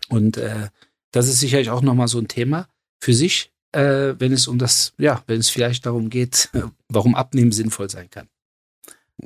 Und 0.09 0.37
äh, 0.37 0.69
das 1.11 1.27
ist 1.27 1.39
sicherlich 1.39 1.69
auch 1.69 1.81
nochmal 1.81 2.07
so 2.07 2.19
ein 2.19 2.27
Thema 2.27 2.67
für 2.99 3.13
sich, 3.13 3.51
äh, 3.71 4.15
wenn 4.17 4.31
es 4.31 4.47
um 4.47 4.57
das, 4.57 4.93
ja, 4.97 5.23
wenn 5.27 5.39
es 5.39 5.49
vielleicht 5.49 5.85
darum 5.85 6.09
geht, 6.09 6.49
warum 6.87 7.15
Abnehmen 7.15 7.51
sinnvoll 7.51 7.89
sein 7.89 8.09
kann. 8.09 8.29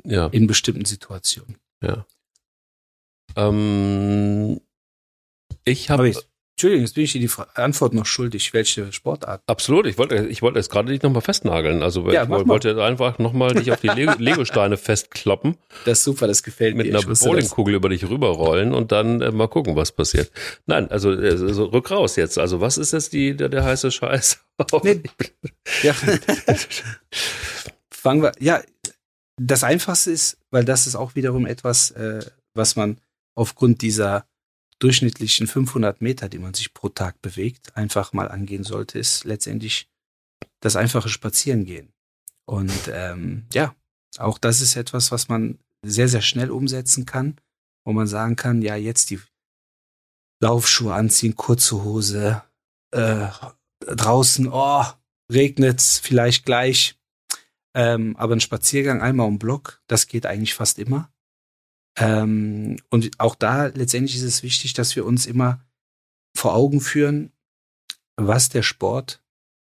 Ja. 0.04 0.26
In 0.28 0.46
bestimmten 0.46 0.86
Situationen. 0.86 1.56
Ja. 1.82 2.06
Ähm, 3.36 4.60
ich 5.64 5.90
habe 5.90 6.12
Entschuldigung, 6.54 6.84
jetzt 6.84 6.94
bin 6.94 7.04
ich 7.04 7.12
dir 7.12 7.20
die 7.20 7.30
Antwort 7.54 7.94
noch 7.94 8.06
schuldig. 8.06 8.52
Welche 8.52 8.92
Sportart? 8.92 9.42
Absolut. 9.46 9.86
Ich 9.86 9.98
wollte, 9.98 10.26
ich 10.26 10.42
wollte 10.42 10.58
jetzt 10.58 10.70
gerade 10.70 10.92
dich 10.92 11.02
nochmal 11.02 11.22
festnageln. 11.22 11.82
Also 11.82 12.08
ja, 12.10 12.24
ich 12.24 12.28
wollte 12.28 12.74
mal. 12.74 12.84
einfach 12.84 13.18
nochmal 13.18 13.54
dich 13.54 13.72
auf 13.72 13.80
die 13.80 13.88
Lego-Steine 14.18 14.76
festkloppen. 14.76 15.56
Das 15.86 15.98
ist 15.98 16.04
super, 16.04 16.26
das 16.26 16.42
gefällt 16.42 16.76
mit 16.76 16.86
mir. 16.86 16.92
Mit 16.92 17.06
einer 17.06 17.16
Bowlingkugel 17.16 17.74
über 17.74 17.88
dich 17.88 18.08
rüberrollen 18.08 18.74
und 18.74 18.92
dann 18.92 19.20
äh, 19.22 19.30
mal 19.32 19.48
gucken, 19.48 19.76
was 19.76 19.92
passiert. 19.92 20.30
Nein, 20.66 20.90
also, 20.90 21.10
also 21.10 21.64
rück 21.64 21.90
raus 21.90 22.16
jetzt. 22.16 22.38
Also 22.38 22.60
was 22.60 22.78
ist 22.78 22.92
jetzt 22.92 23.12
die, 23.12 23.34
der, 23.36 23.48
der 23.48 23.64
heiße 23.64 23.90
Scheiß? 23.90 24.38
nee. 24.82 25.02
ja. 25.82 25.94
Fangen 27.90 28.22
wir. 28.22 28.32
Ja, 28.38 28.62
das 29.40 29.64
Einfachste 29.64 30.10
ist, 30.10 30.38
weil 30.50 30.64
das 30.64 30.86
ist 30.86 30.96
auch 30.96 31.14
wiederum 31.14 31.46
etwas, 31.46 31.90
äh, 31.92 32.20
was 32.54 32.76
man 32.76 32.98
aufgrund 33.34 33.82
dieser 33.82 34.26
durchschnittlichen 34.82 35.46
500 35.46 36.00
Meter, 36.00 36.28
die 36.28 36.38
man 36.38 36.54
sich 36.54 36.74
pro 36.74 36.88
Tag 36.88 37.20
bewegt, 37.22 37.76
einfach 37.76 38.12
mal 38.12 38.28
angehen 38.28 38.64
sollte, 38.64 38.98
ist 38.98 39.24
letztendlich 39.24 39.88
das 40.60 40.76
einfache 40.76 41.08
Spazierengehen. 41.08 41.92
Und 42.46 42.90
ähm, 42.92 43.46
ja, 43.52 43.74
auch 44.18 44.38
das 44.38 44.60
ist 44.60 44.76
etwas, 44.76 45.12
was 45.12 45.28
man 45.28 45.58
sehr, 45.82 46.08
sehr 46.08 46.22
schnell 46.22 46.50
umsetzen 46.50 47.06
kann, 47.06 47.36
wo 47.84 47.92
man 47.92 48.06
sagen 48.06 48.36
kann, 48.36 48.62
ja, 48.62 48.76
jetzt 48.76 49.10
die 49.10 49.20
Laufschuhe 50.40 50.94
anziehen, 50.94 51.36
kurze 51.36 51.84
Hose, 51.84 52.42
äh, 52.90 53.28
draußen, 53.80 54.48
oh, 54.50 54.84
regnet's 55.30 55.98
vielleicht 55.98 56.44
gleich. 56.44 56.98
Ähm, 57.74 58.16
aber 58.16 58.34
ein 58.34 58.40
Spaziergang 58.40 59.00
einmal 59.00 59.28
um 59.28 59.38
Block, 59.38 59.80
das 59.86 60.06
geht 60.06 60.26
eigentlich 60.26 60.54
fast 60.54 60.78
immer. 60.78 61.10
Ähm, 61.96 62.78
und 62.90 63.10
auch 63.18 63.34
da 63.34 63.66
letztendlich 63.66 64.16
ist 64.16 64.22
es 64.22 64.42
wichtig, 64.42 64.72
dass 64.72 64.96
wir 64.96 65.04
uns 65.04 65.26
immer 65.26 65.60
vor 66.34 66.54
Augen 66.54 66.80
führen, 66.80 67.32
was 68.16 68.48
der 68.48 68.62
Sport 68.62 69.22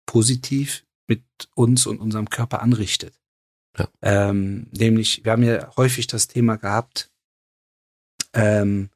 positiv 0.07 0.85
mit 1.07 1.23
uns 1.55 1.87
und 1.87 1.99
unserem 1.99 2.31
Körper 2.31 2.63
anrichtet. 2.63 3.21
Ja. 3.77 3.89
Ähm, 4.03 4.69
nämlich, 4.71 5.25
wir 5.25 5.33
haben 5.33 5.43
ja 5.43 5.75
häufig 5.77 6.07
das 6.07 6.29
Thema 6.29 6.57
gehabt, 6.57 7.11
ähm, 8.33 8.91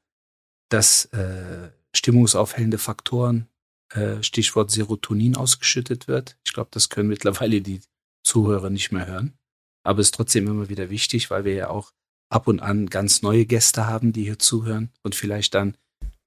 dass 0.68 1.06
äh, 1.06 1.70
stimmungsaufhellende 1.94 2.78
Faktoren, 2.78 3.48
äh, 3.92 4.22
Stichwort 4.22 4.70
Serotonin, 4.70 5.36
ausgeschüttet 5.36 6.06
wird. 6.06 6.38
Ich 6.44 6.52
glaube, 6.52 6.70
das 6.72 6.88
können 6.88 7.08
mittlerweile 7.08 7.60
die 7.60 7.80
Zuhörer 8.22 8.70
nicht 8.70 8.92
mehr 8.92 9.06
hören. 9.06 9.36
Aber 9.82 10.00
es 10.00 10.08
ist 10.08 10.14
trotzdem 10.14 10.46
immer 10.46 10.68
wieder 10.68 10.90
wichtig, 10.90 11.30
weil 11.30 11.44
wir 11.44 11.54
ja 11.54 11.70
auch 11.70 11.92
ab 12.28 12.48
und 12.48 12.60
an 12.60 12.86
ganz 12.86 13.22
neue 13.22 13.46
Gäste 13.46 13.86
haben, 13.86 14.12
die 14.12 14.24
hier 14.24 14.38
zuhören 14.38 14.90
und 15.02 15.14
vielleicht 15.14 15.54
dann 15.54 15.76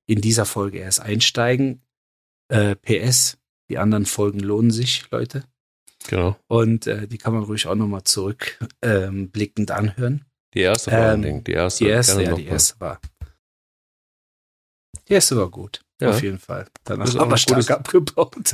in 0.08 0.22
dieser 0.22 0.46
Folge 0.46 0.80
erst 0.80 1.00
einsteigen. 1.00 1.82
Äh, 2.50 2.76
PS, 2.76 3.38
die 3.70 3.78
anderen 3.78 4.06
Folgen 4.06 4.40
lohnen 4.40 4.72
sich, 4.72 5.10
Leute. 5.12 5.46
Genau. 6.08 6.36
Und 6.48 6.88
äh, 6.88 7.08
die 7.08 7.18
kann 7.18 7.34
man 7.34 7.44
ruhig 7.44 7.68
auch 7.68 7.76
nochmal 7.76 8.04
zurückblickend 8.04 9.70
ähm, 9.70 9.76
anhören. 9.76 10.26
Die 10.54 10.62
erste 10.62 10.92
war 10.92 11.14
ähm, 11.14 11.44
Die 11.44 11.52
erste, 11.54 11.84
die 11.84 11.90
erste, 11.90 12.24
ja, 12.24 12.34
die 12.34 12.46
erste 12.46 12.80
war. 12.80 13.00
Die 15.08 15.14
erste 15.14 15.38
war 15.38 15.50
gut. 15.50 15.82
Ja. 16.02 16.10
Auf 16.10 16.24
jeden 16.24 16.40
Fall. 16.40 16.68
Danach 16.84 17.14
haben 17.16 17.30
wir 17.30 17.38
stark 17.38 17.70
abgebaut. 17.70 18.36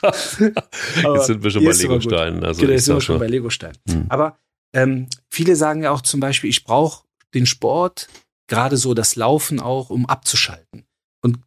jetzt 0.00 0.36
sind 0.38 1.42
wir 1.42 1.50
schon 1.50 1.64
bei 1.64 1.72
Legosteinen. 1.72 2.42
Also 2.42 2.60
genau, 2.62 2.72
jetzt 2.72 2.86
sind 2.86 2.96
wir 2.96 3.00
schon 3.02 3.18
bei 3.18 3.26
Legosteinen. 3.26 3.76
Hm. 3.88 4.06
Aber 4.08 4.38
ähm, 4.74 5.06
viele 5.30 5.56
sagen 5.56 5.82
ja 5.82 5.90
auch 5.92 6.02
zum 6.02 6.20
Beispiel, 6.20 6.50
ich 6.50 6.64
brauche 6.64 7.04
den 7.32 7.46
Sport, 7.46 8.08
gerade 8.48 8.76
so 8.76 8.92
das 8.92 9.16
Laufen 9.16 9.60
auch, 9.60 9.90
um 9.90 10.06
abzuschalten. 10.06 10.84
Und 11.22 11.38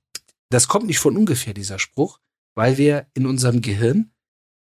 das 0.49 0.67
kommt 0.67 0.87
nicht 0.87 0.99
von 0.99 1.17
ungefähr, 1.17 1.53
dieser 1.53 1.77
Spruch, 1.77 2.19
weil 2.55 2.77
wir 2.77 3.07
in 3.13 3.25
unserem 3.27 3.61
Gehirn 3.61 4.11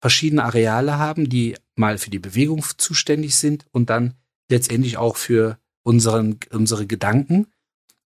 verschiedene 0.01 0.45
Areale 0.45 0.99
haben, 0.99 1.29
die 1.29 1.57
mal 1.77 1.99
für 1.99 2.11
die 2.11 2.19
Bewegung 2.19 2.65
zuständig 2.77 3.37
sind 3.37 3.67
und 3.71 3.91
dann 3.91 4.15
letztendlich 4.51 4.97
auch 4.97 5.17
für 5.17 5.59
unseren, 5.83 6.39
unsere 6.51 6.87
Gedanken. 6.87 7.47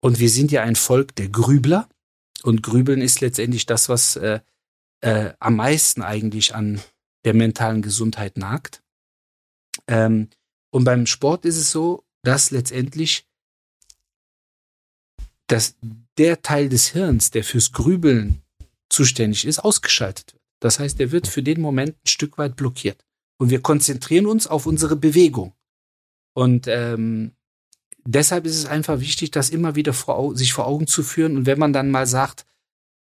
Und 0.01 0.19
wir 0.19 0.29
sind 0.29 0.51
ja 0.51 0.63
ein 0.63 0.75
Volk 0.75 1.15
der 1.15 1.29
Grübler. 1.29 1.87
Und 2.43 2.63
Grübeln 2.63 3.01
ist 3.01 3.21
letztendlich 3.21 3.65
das, 3.65 3.89
was 3.89 4.15
äh, 4.15 4.39
äh, 5.01 5.33
am 5.39 5.55
meisten 5.55 6.01
eigentlich 6.01 6.55
an 6.55 6.81
der 7.25 7.33
mentalen 7.33 7.81
Gesundheit 7.81 8.37
nagt. 8.37 8.83
Ähm, 9.87 10.29
und 10.77 10.83
beim 10.83 11.07
Sport 11.07 11.43
ist 11.45 11.57
es 11.57 11.71
so, 11.71 12.03
dass 12.21 12.51
letztendlich 12.51 13.27
dass 15.47 15.75
der 16.19 16.43
Teil 16.43 16.69
des 16.69 16.89
Hirns, 16.89 17.31
der 17.31 17.43
fürs 17.43 17.71
Grübeln 17.71 18.43
zuständig 18.89 19.45
ist, 19.45 19.57
ausgeschaltet 19.57 20.33
wird. 20.33 20.43
Das 20.59 20.77
heißt, 20.77 20.99
der 20.99 21.11
wird 21.11 21.25
für 21.25 21.41
den 21.41 21.61
Moment 21.61 21.95
ein 21.95 22.07
Stück 22.07 22.37
weit 22.37 22.55
blockiert. 22.55 23.03
Und 23.39 23.49
wir 23.49 23.59
konzentrieren 23.59 24.27
uns 24.27 24.45
auf 24.45 24.67
unsere 24.67 24.95
Bewegung. 24.95 25.55
Und 26.35 26.67
ähm, 26.67 27.31
deshalb 28.05 28.45
ist 28.45 28.57
es 28.57 28.67
einfach 28.67 28.99
wichtig, 28.99 29.31
das 29.31 29.49
immer 29.49 29.73
wieder 29.73 29.93
vor, 29.93 30.35
sich 30.35 30.53
vor 30.53 30.67
Augen 30.67 30.85
zu 30.85 31.01
führen. 31.01 31.37
Und 31.37 31.45
wenn 31.47 31.57
man 31.57 31.73
dann 31.73 31.89
mal 31.89 32.05
sagt, 32.05 32.45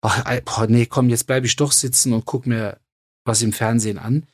oh, 0.01 0.11
oh 0.29 0.65
nee, 0.69 0.85
komm, 0.85 1.09
jetzt 1.09 1.27
bleibe 1.27 1.45
ich 1.45 1.57
doch 1.57 1.73
sitzen 1.73 2.13
und 2.13 2.23
guck 2.23 2.47
mir 2.47 2.79
was 3.25 3.41
im 3.41 3.51
Fernsehen 3.51 3.97
an. 3.97 4.27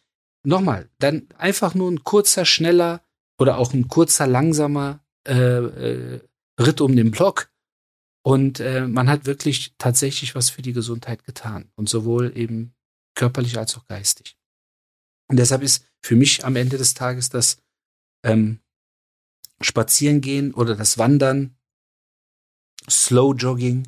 Nochmal, 0.43 0.89
dann 0.99 1.27
einfach 1.39 1.73
nur 1.73 1.91
ein 1.91 2.03
kurzer, 2.03 2.45
schneller 2.45 3.01
oder 3.41 3.57
auch 3.57 3.73
ein 3.73 3.87
kurzer, 3.87 4.27
langsamer 4.27 5.03
äh, 5.27 5.33
äh, 5.33 6.21
Ritt 6.59 6.79
um 6.79 6.95
den 6.95 7.09
Block. 7.09 7.51
Und 8.23 8.59
äh, 8.59 8.87
man 8.87 9.09
hat 9.09 9.25
wirklich 9.25 9.73
tatsächlich 9.79 10.35
was 10.35 10.51
für 10.51 10.61
die 10.61 10.73
Gesundheit 10.73 11.23
getan. 11.23 11.71
Und 11.75 11.89
sowohl 11.89 12.37
eben 12.37 12.75
körperlich 13.15 13.57
als 13.57 13.75
auch 13.75 13.87
geistig. 13.87 14.37
Und 15.27 15.37
deshalb 15.37 15.63
ist 15.63 15.85
für 16.03 16.15
mich 16.15 16.45
am 16.45 16.55
Ende 16.55 16.77
des 16.77 16.93
Tages 16.93 17.29
das 17.29 17.57
ähm, 18.23 18.59
Spazierengehen 19.59 20.53
oder 20.53 20.75
das 20.75 20.99
Wandern, 20.99 21.55
Slow 22.87 23.33
Jogging 23.35 23.87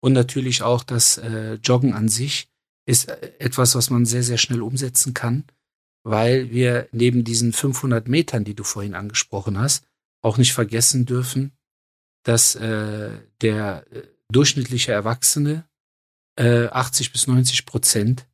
und 0.00 0.12
natürlich 0.12 0.62
auch 0.62 0.84
das 0.84 1.16
äh, 1.16 1.54
Joggen 1.54 1.94
an 1.94 2.08
sich 2.08 2.50
ist 2.86 3.08
äh, 3.08 3.32
etwas, 3.38 3.74
was 3.74 3.88
man 3.88 4.04
sehr, 4.04 4.22
sehr 4.22 4.38
schnell 4.38 4.60
umsetzen 4.60 5.14
kann, 5.14 5.44
weil 6.06 6.52
wir 6.52 6.88
neben 6.92 7.24
diesen 7.24 7.52
500 7.52 8.06
Metern, 8.06 8.44
die 8.44 8.54
du 8.54 8.62
vorhin 8.62 8.94
angesprochen 8.94 9.58
hast, 9.58 9.88
auch 10.22 10.38
nicht 10.38 10.52
vergessen 10.52 11.04
dürfen, 11.04 11.50
dass 12.22 12.54
äh, 12.54 13.10
der 13.40 13.84
äh, 13.90 14.02
durchschnittliche 14.30 14.92
Erwachsene 14.92 15.68
äh, 16.38 16.66
80 16.66 17.10
bis 17.10 17.26
90 17.26 17.66
Prozent 17.66 18.28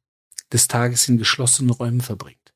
des 0.53 0.69
Tages 0.69 1.09
in 1.09 1.17
geschlossenen 1.17 1.71
Räumen 1.71 2.03
verbringt. 2.03 2.53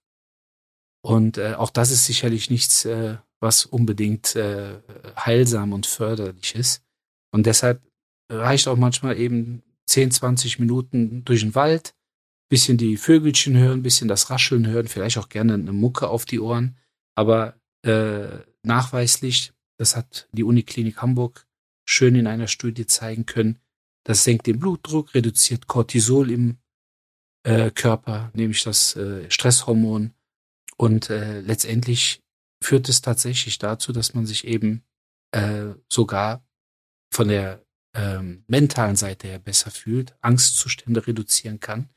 Und 1.02 1.38
äh, 1.38 1.54
auch 1.54 1.70
das 1.70 1.90
ist 1.90 2.04
sicherlich 2.04 2.50
nichts, 2.50 2.84
äh, 2.84 3.16
was 3.40 3.64
unbedingt 3.64 4.36
äh, 4.36 4.82
heilsam 5.16 5.72
und 5.72 5.86
förderlich 5.86 6.54
ist. 6.54 6.84
Und 7.32 7.46
deshalb 7.46 7.82
reicht 8.30 8.68
auch 8.68 8.76
manchmal 8.76 9.18
eben 9.18 9.62
10, 9.86 10.10
20 10.10 10.58
Minuten 10.58 11.24
durch 11.24 11.40
den 11.40 11.54
Wald, 11.54 11.94
bisschen 12.48 12.78
die 12.78 12.96
Vögelchen 12.96 13.56
hören, 13.56 13.82
bisschen 13.82 14.08
das 14.08 14.30
Rascheln 14.30 14.66
hören, 14.66 14.88
vielleicht 14.88 15.18
auch 15.18 15.28
gerne 15.28 15.54
eine 15.54 15.72
Mucke 15.72 16.08
auf 16.08 16.24
die 16.24 16.40
Ohren. 16.40 16.76
Aber 17.14 17.60
äh, 17.82 18.38
nachweislich, 18.62 19.52
das 19.78 19.96
hat 19.96 20.28
die 20.32 20.44
Uniklinik 20.44 21.02
Hamburg 21.02 21.46
schön 21.84 22.14
in 22.14 22.26
einer 22.26 22.48
Studie 22.48 22.86
zeigen 22.86 23.26
können, 23.26 23.58
das 24.04 24.22
senkt 24.22 24.46
den 24.46 24.60
Blutdruck, 24.60 25.14
reduziert 25.14 25.66
Cortisol 25.66 26.30
im 26.30 26.58
äh, 27.42 27.72
Körper, 27.72 28.30
nämlich 28.34 28.62
das 28.62 28.94
äh, 28.94 29.28
Stresshormon. 29.30 30.14
Und 30.76 31.10
äh, 31.10 31.40
letztendlich 31.40 32.22
führt 32.62 32.88
es 32.88 33.00
tatsächlich 33.00 33.58
dazu, 33.58 33.92
dass 33.92 34.14
man 34.14 34.24
sich 34.26 34.46
eben 34.46 34.84
äh, 35.32 35.74
sogar 35.88 36.46
von 37.12 37.28
der 37.28 37.64
ähm, 37.94 38.44
mentalen 38.46 38.94
Seite 38.94 39.26
her 39.26 39.38
besser 39.38 39.70
fühlt, 39.70 40.16
Angstzustände 40.20 41.06
reduzieren 41.06 41.58
kann. 41.58 41.88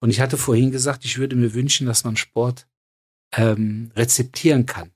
Und 0.00 0.10
ich 0.10 0.20
hatte 0.20 0.36
vorhin 0.36 0.70
gesagt, 0.70 1.04
ich 1.04 1.18
würde 1.18 1.36
mir 1.36 1.54
wünschen, 1.54 1.86
dass 1.86 2.04
man 2.04 2.16
Sport 2.16 2.66
ähm, 3.32 3.90
rezeptieren 3.96 4.66
kann. 4.66 4.92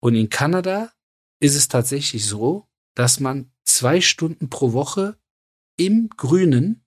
Und 0.00 0.14
in 0.14 0.30
Kanada 0.30 0.92
ist 1.40 1.54
es 1.54 1.68
tatsächlich 1.68 2.26
so, 2.26 2.66
dass 2.94 3.20
man 3.20 3.50
zwei 3.64 4.00
Stunden 4.00 4.50
pro 4.50 4.72
Woche 4.72 5.18
im 5.76 6.10
Grünen 6.10 6.84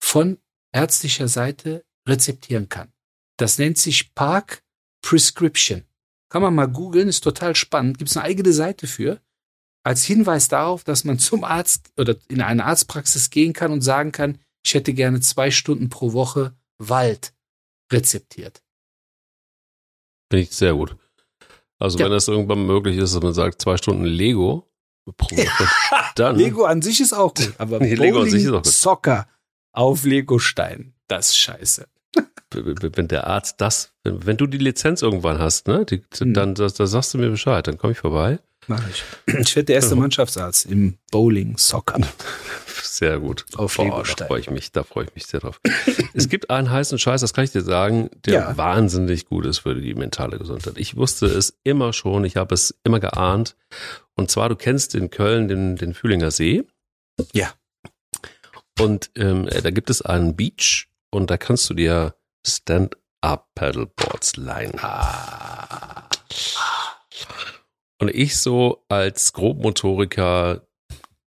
von 0.00 0.38
ärztlicher 0.72 1.28
Seite 1.28 1.84
rezeptieren 2.06 2.68
kann. 2.68 2.92
Das 3.36 3.58
nennt 3.58 3.78
sich 3.78 4.14
Park 4.14 4.62
Prescription. 5.02 5.84
Kann 6.28 6.42
man 6.42 6.54
mal 6.54 6.66
googeln, 6.66 7.08
ist 7.08 7.22
total 7.22 7.54
spannend. 7.54 7.98
Gibt 7.98 8.10
es 8.10 8.16
eine 8.16 8.26
eigene 8.26 8.52
Seite 8.52 8.86
für. 8.86 9.20
Als 9.84 10.04
Hinweis 10.04 10.48
darauf, 10.48 10.82
dass 10.82 11.04
man 11.04 11.18
zum 11.18 11.44
Arzt 11.44 11.92
oder 11.96 12.16
in 12.28 12.40
eine 12.40 12.64
Arztpraxis 12.64 13.30
gehen 13.30 13.52
kann 13.52 13.70
und 13.70 13.82
sagen 13.82 14.10
kann, 14.10 14.38
ich 14.66 14.74
hätte 14.74 14.92
gerne 14.94 15.20
zwei 15.20 15.52
Stunden 15.52 15.88
pro 15.88 16.12
Woche 16.12 16.56
Wald 16.78 17.32
rezeptiert. 17.92 18.62
Finde 20.28 20.42
ich 20.42 20.50
sehr 20.50 20.74
gut. 20.74 20.96
Also 21.78 21.98
ja. 21.98 22.06
wenn 22.06 22.12
das 22.12 22.26
irgendwann 22.26 22.66
möglich 22.66 22.96
ist, 22.96 23.14
dass 23.14 23.22
man 23.22 23.32
sagt, 23.32 23.62
zwei 23.62 23.76
Stunden 23.76 24.04
Lego 24.04 24.68
pro 25.16 25.36
Woche, 25.36 25.68
dann. 26.16 26.36
Lego 26.36 26.64
an 26.64 26.82
sich 26.82 27.00
ist 27.00 27.12
auch 27.12 27.32
gut, 27.32 27.52
aber 27.58 27.78
nee, 27.80 27.94
Lego 27.94 28.22
an 28.22 28.30
sich 28.30 28.42
ist 28.42 28.50
auch 28.50 28.62
gut. 28.62 28.66
Soccer 28.66 29.28
auf 29.72 30.04
Legostein, 30.04 30.94
das 31.06 31.28
ist 31.28 31.38
scheiße. 31.38 31.86
Wenn 32.52 33.06
der 33.06 33.26
Arzt 33.28 33.60
das, 33.60 33.92
wenn, 34.02 34.24
wenn 34.24 34.36
du 34.36 34.46
die 34.46 34.58
Lizenz 34.58 35.02
irgendwann 35.02 35.38
hast, 35.38 35.68
ne, 35.68 35.84
die, 35.84 36.02
hm. 36.16 36.32
dann 36.32 36.54
da, 36.54 36.68
da 36.68 36.86
sagst 36.86 37.12
du 37.12 37.18
mir 37.18 37.28
Bescheid, 37.28 37.66
dann 37.66 37.76
komme 37.76 37.92
ich 37.92 37.98
vorbei. 37.98 38.38
Mach 38.66 38.82
ich. 38.88 39.04
Ich 39.26 39.54
werde 39.54 39.66
der 39.66 39.76
erste 39.76 39.94
Mannschaftsarzt 39.94 40.66
im 40.66 40.98
Bowling, 41.10 41.58
Soccer. 41.58 42.00
Sehr 42.82 43.18
gut. 43.20 43.44
Auf 43.54 43.76
Boah, 43.76 44.02
da 44.16 44.26
freue 44.26 44.40
ich 44.40 44.50
mich, 44.50 44.72
da 44.72 44.82
freue 44.82 45.04
ich 45.04 45.14
mich 45.14 45.26
sehr 45.26 45.40
drauf. 45.40 45.60
es 46.14 46.28
gibt 46.28 46.50
einen 46.50 46.70
heißen 46.70 46.98
Scheiß, 46.98 47.20
das 47.20 47.34
kann 47.34 47.44
ich 47.44 47.52
dir 47.52 47.62
sagen, 47.62 48.10
der 48.24 48.34
ja. 48.34 48.56
wahnsinnig 48.56 49.26
gut 49.26 49.46
ist 49.46 49.58
für 49.60 49.74
die 49.74 49.94
mentale 49.94 50.38
Gesundheit. 50.38 50.74
Ich 50.76 50.96
wusste 50.96 51.26
es 51.26 51.58
immer 51.64 51.92
schon, 51.92 52.24
ich 52.24 52.36
habe 52.36 52.54
es 52.54 52.78
immer 52.84 53.00
geahnt. 53.00 53.56
Und 54.14 54.30
zwar, 54.30 54.48
du 54.48 54.56
kennst 54.56 54.94
in 54.94 55.10
Köln 55.10 55.48
den, 55.48 55.76
den 55.76 55.94
Fühlinger 55.94 56.30
See. 56.30 56.64
Ja. 57.32 57.52
Und 58.78 59.10
ähm, 59.16 59.46
da 59.46 59.70
gibt 59.70 59.90
es 59.90 60.02
einen 60.02 60.36
Beach 60.36 60.88
und 61.10 61.30
da 61.30 61.38
kannst 61.38 61.68
du 61.70 61.74
dir 61.74 62.14
Stand-up-Paddleboards 62.46 64.36
leihen. 64.36 64.78
Ah. 64.80 66.08
Und 67.98 68.10
ich 68.10 68.36
so 68.38 68.84
als 68.88 69.32
Grobmotoriker 69.32 70.66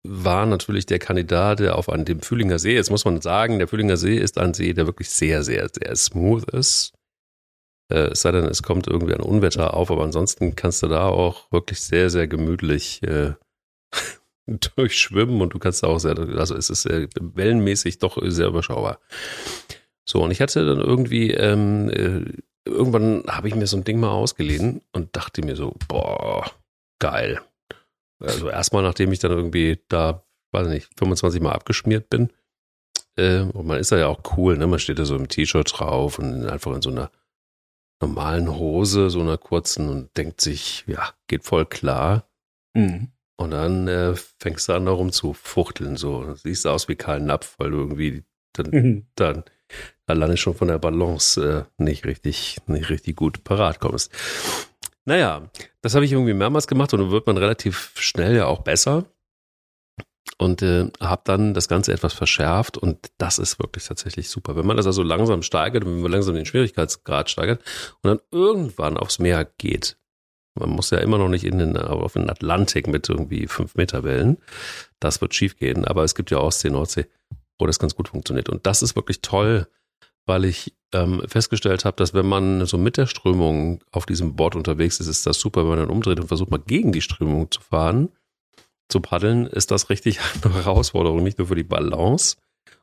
war 0.06 0.46
natürlich 0.46 0.86
der 0.86 0.98
Kandidat, 0.98 1.60
der 1.60 1.76
auf 1.76 1.88
an 1.88 2.04
dem 2.04 2.20
Fühlinger 2.20 2.58
See, 2.58 2.74
jetzt 2.74 2.90
muss 2.90 3.04
man 3.04 3.20
sagen, 3.20 3.58
der 3.58 3.68
Fühlinger 3.68 3.96
See 3.96 4.16
ist 4.16 4.38
ein 4.38 4.54
See, 4.54 4.72
der 4.72 4.86
wirklich 4.86 5.10
sehr, 5.10 5.42
sehr, 5.42 5.68
sehr 5.72 5.94
smooth 5.96 6.44
ist. 6.50 6.92
Äh, 7.92 8.10
es 8.12 8.22
sei 8.22 8.32
denn, 8.32 8.44
es 8.44 8.62
kommt 8.62 8.86
irgendwie 8.86 9.14
ein 9.14 9.20
Unwetter 9.20 9.74
auf, 9.74 9.90
aber 9.90 10.04
ansonsten 10.04 10.54
kannst 10.56 10.82
du 10.82 10.88
da 10.88 11.06
auch 11.08 11.50
wirklich 11.50 11.80
sehr, 11.80 12.10
sehr 12.10 12.28
gemütlich 12.28 13.02
äh, 13.02 13.34
durchschwimmen 14.76 15.40
und 15.40 15.54
du 15.54 15.58
kannst 15.58 15.84
auch 15.84 15.98
sehr, 15.98 16.18
also 16.18 16.54
es 16.54 16.70
ist 16.70 16.82
sehr, 16.82 17.08
wellenmäßig 17.20 17.98
doch 17.98 18.18
sehr 18.22 18.48
überschaubar. 18.48 19.00
So, 20.08 20.22
und 20.22 20.30
ich 20.30 20.40
hatte 20.40 20.64
dann 20.64 20.80
irgendwie, 20.80 21.32
ähm, 21.32 21.90
äh, 21.90 22.24
irgendwann 22.64 23.24
habe 23.28 23.48
ich 23.48 23.54
mir 23.54 23.66
so 23.66 23.76
ein 23.76 23.84
Ding 23.84 24.00
mal 24.00 24.10
ausgeliehen 24.10 24.80
und 24.92 25.14
dachte 25.16 25.42
mir 25.42 25.56
so, 25.56 25.74
boah, 25.86 26.50
geil. 26.98 27.40
Also 28.20 28.48
erstmal, 28.50 28.82
nachdem 28.82 29.12
ich 29.12 29.18
dann 29.18 29.30
irgendwie 29.30 29.80
da, 29.88 30.24
weiß 30.52 30.68
nicht, 30.68 30.88
25 30.98 31.40
Mal 31.40 31.52
abgeschmiert 31.52 32.10
bin. 32.10 32.32
Äh, 33.16 33.40
und 33.40 33.66
man 33.66 33.78
ist 33.78 33.92
da 33.92 33.98
ja 33.98 34.08
auch 34.08 34.20
cool, 34.36 34.56
ne? 34.56 34.66
Man 34.66 34.78
steht 34.78 34.98
da 34.98 35.04
so 35.04 35.16
im 35.16 35.28
T-Shirt 35.28 35.78
drauf 35.78 36.18
und 36.18 36.46
einfach 36.46 36.74
in 36.74 36.82
so 36.82 36.90
einer 36.90 37.10
normalen 38.00 38.56
Hose, 38.56 39.10
so 39.10 39.20
einer 39.20 39.38
kurzen 39.38 39.88
und 39.88 40.16
denkt 40.16 40.40
sich, 40.40 40.84
ja, 40.86 41.10
geht 41.26 41.44
voll 41.44 41.66
klar. 41.66 42.28
Mhm. 42.74 43.08
Und 43.36 43.52
dann 43.52 43.86
äh, 43.88 44.14
fängst 44.40 44.68
du 44.68 44.72
an, 44.72 44.86
darum 44.86 45.12
zu 45.12 45.32
fuchteln. 45.32 45.96
So, 45.96 46.34
siehst 46.34 46.66
aus 46.66 46.88
wie 46.88 46.96
Karl 46.96 47.20
Napf, 47.20 47.54
weil 47.58 47.70
du 47.70 47.78
irgendwie 47.78 48.24
dann, 48.52 48.70
mhm. 48.70 49.06
dann 49.14 49.44
alleine 50.06 50.36
schon 50.36 50.54
von 50.54 50.68
der 50.68 50.78
Balance 50.78 51.66
äh, 51.78 51.82
nicht 51.82 52.04
richtig, 52.04 52.58
nicht 52.66 52.90
richtig 52.90 53.16
gut 53.16 53.44
parat 53.44 53.78
kommst. 53.80 54.12
Naja, 55.08 55.48
das 55.80 55.94
habe 55.94 56.04
ich 56.04 56.12
irgendwie 56.12 56.34
mehrmals 56.34 56.66
gemacht 56.66 56.92
und 56.92 57.00
dann 57.00 57.10
wird 57.10 57.26
man 57.26 57.38
relativ 57.38 57.92
schnell 57.94 58.36
ja 58.36 58.44
auch 58.44 58.60
besser. 58.60 59.06
Und 60.36 60.60
äh, 60.60 60.90
habe 61.00 61.22
dann 61.24 61.54
das 61.54 61.66
Ganze 61.66 61.94
etwas 61.94 62.12
verschärft 62.12 62.76
und 62.76 63.10
das 63.16 63.38
ist 63.38 63.58
wirklich 63.58 63.86
tatsächlich 63.86 64.28
super. 64.28 64.54
Wenn 64.54 64.66
man 64.66 64.76
das 64.76 64.84
also 64.84 65.02
langsam 65.02 65.40
steigert, 65.40 65.86
wenn 65.86 66.02
man 66.02 66.12
langsam 66.12 66.34
den 66.34 66.44
Schwierigkeitsgrad 66.44 67.30
steigert 67.30 67.62
und 68.02 68.10
dann 68.10 68.20
irgendwann 68.30 68.98
aufs 68.98 69.18
Meer 69.18 69.46
geht, 69.56 69.96
man 70.54 70.68
muss 70.68 70.90
ja 70.90 70.98
immer 70.98 71.16
noch 71.16 71.30
nicht 71.30 71.44
in 71.44 71.56
den, 71.56 71.78
auf 71.78 72.12
den 72.12 72.28
Atlantik 72.28 72.86
mit 72.86 73.08
irgendwie 73.08 73.46
fünf 73.46 73.76
Meter 73.76 74.04
Wellen. 74.04 74.36
Das 75.00 75.22
wird 75.22 75.34
schief 75.34 75.56
gehen. 75.56 75.86
Aber 75.86 76.04
es 76.04 76.14
gibt 76.14 76.30
ja 76.30 76.36
Ostsee, 76.36 76.68
Nordsee, 76.68 77.06
wo 77.58 77.66
das 77.66 77.78
ganz 77.78 77.94
gut 77.94 78.08
funktioniert. 78.08 78.50
Und 78.50 78.66
das 78.66 78.82
ist 78.82 78.94
wirklich 78.94 79.22
toll, 79.22 79.68
weil 80.28 80.44
ich 80.44 80.74
ähm, 80.92 81.22
festgestellt 81.26 81.84
habe, 81.84 81.96
dass 81.96 82.14
wenn 82.14 82.26
man 82.26 82.66
so 82.66 82.78
mit 82.78 82.96
der 82.96 83.06
Strömung 83.06 83.82
auf 83.90 84.06
diesem 84.06 84.36
Board 84.36 84.56
unterwegs 84.56 85.00
ist, 85.00 85.06
ist 85.06 85.26
das 85.26 85.40
super, 85.40 85.62
wenn 85.62 85.70
man 85.70 85.78
dann 85.78 85.90
umdreht 85.90 86.20
und 86.20 86.28
versucht 86.28 86.50
mal 86.50 86.60
gegen 86.60 86.92
die 86.92 87.00
Strömung 87.00 87.50
zu 87.50 87.60
fahren, 87.60 88.10
zu 88.88 89.00
paddeln, 89.00 89.46
ist 89.46 89.70
das 89.70 89.90
richtig 89.90 90.20
eine 90.42 90.54
Herausforderung, 90.54 91.22
nicht 91.22 91.38
nur 91.38 91.48
für 91.48 91.54
die 91.54 91.64
Balance. 91.64 92.36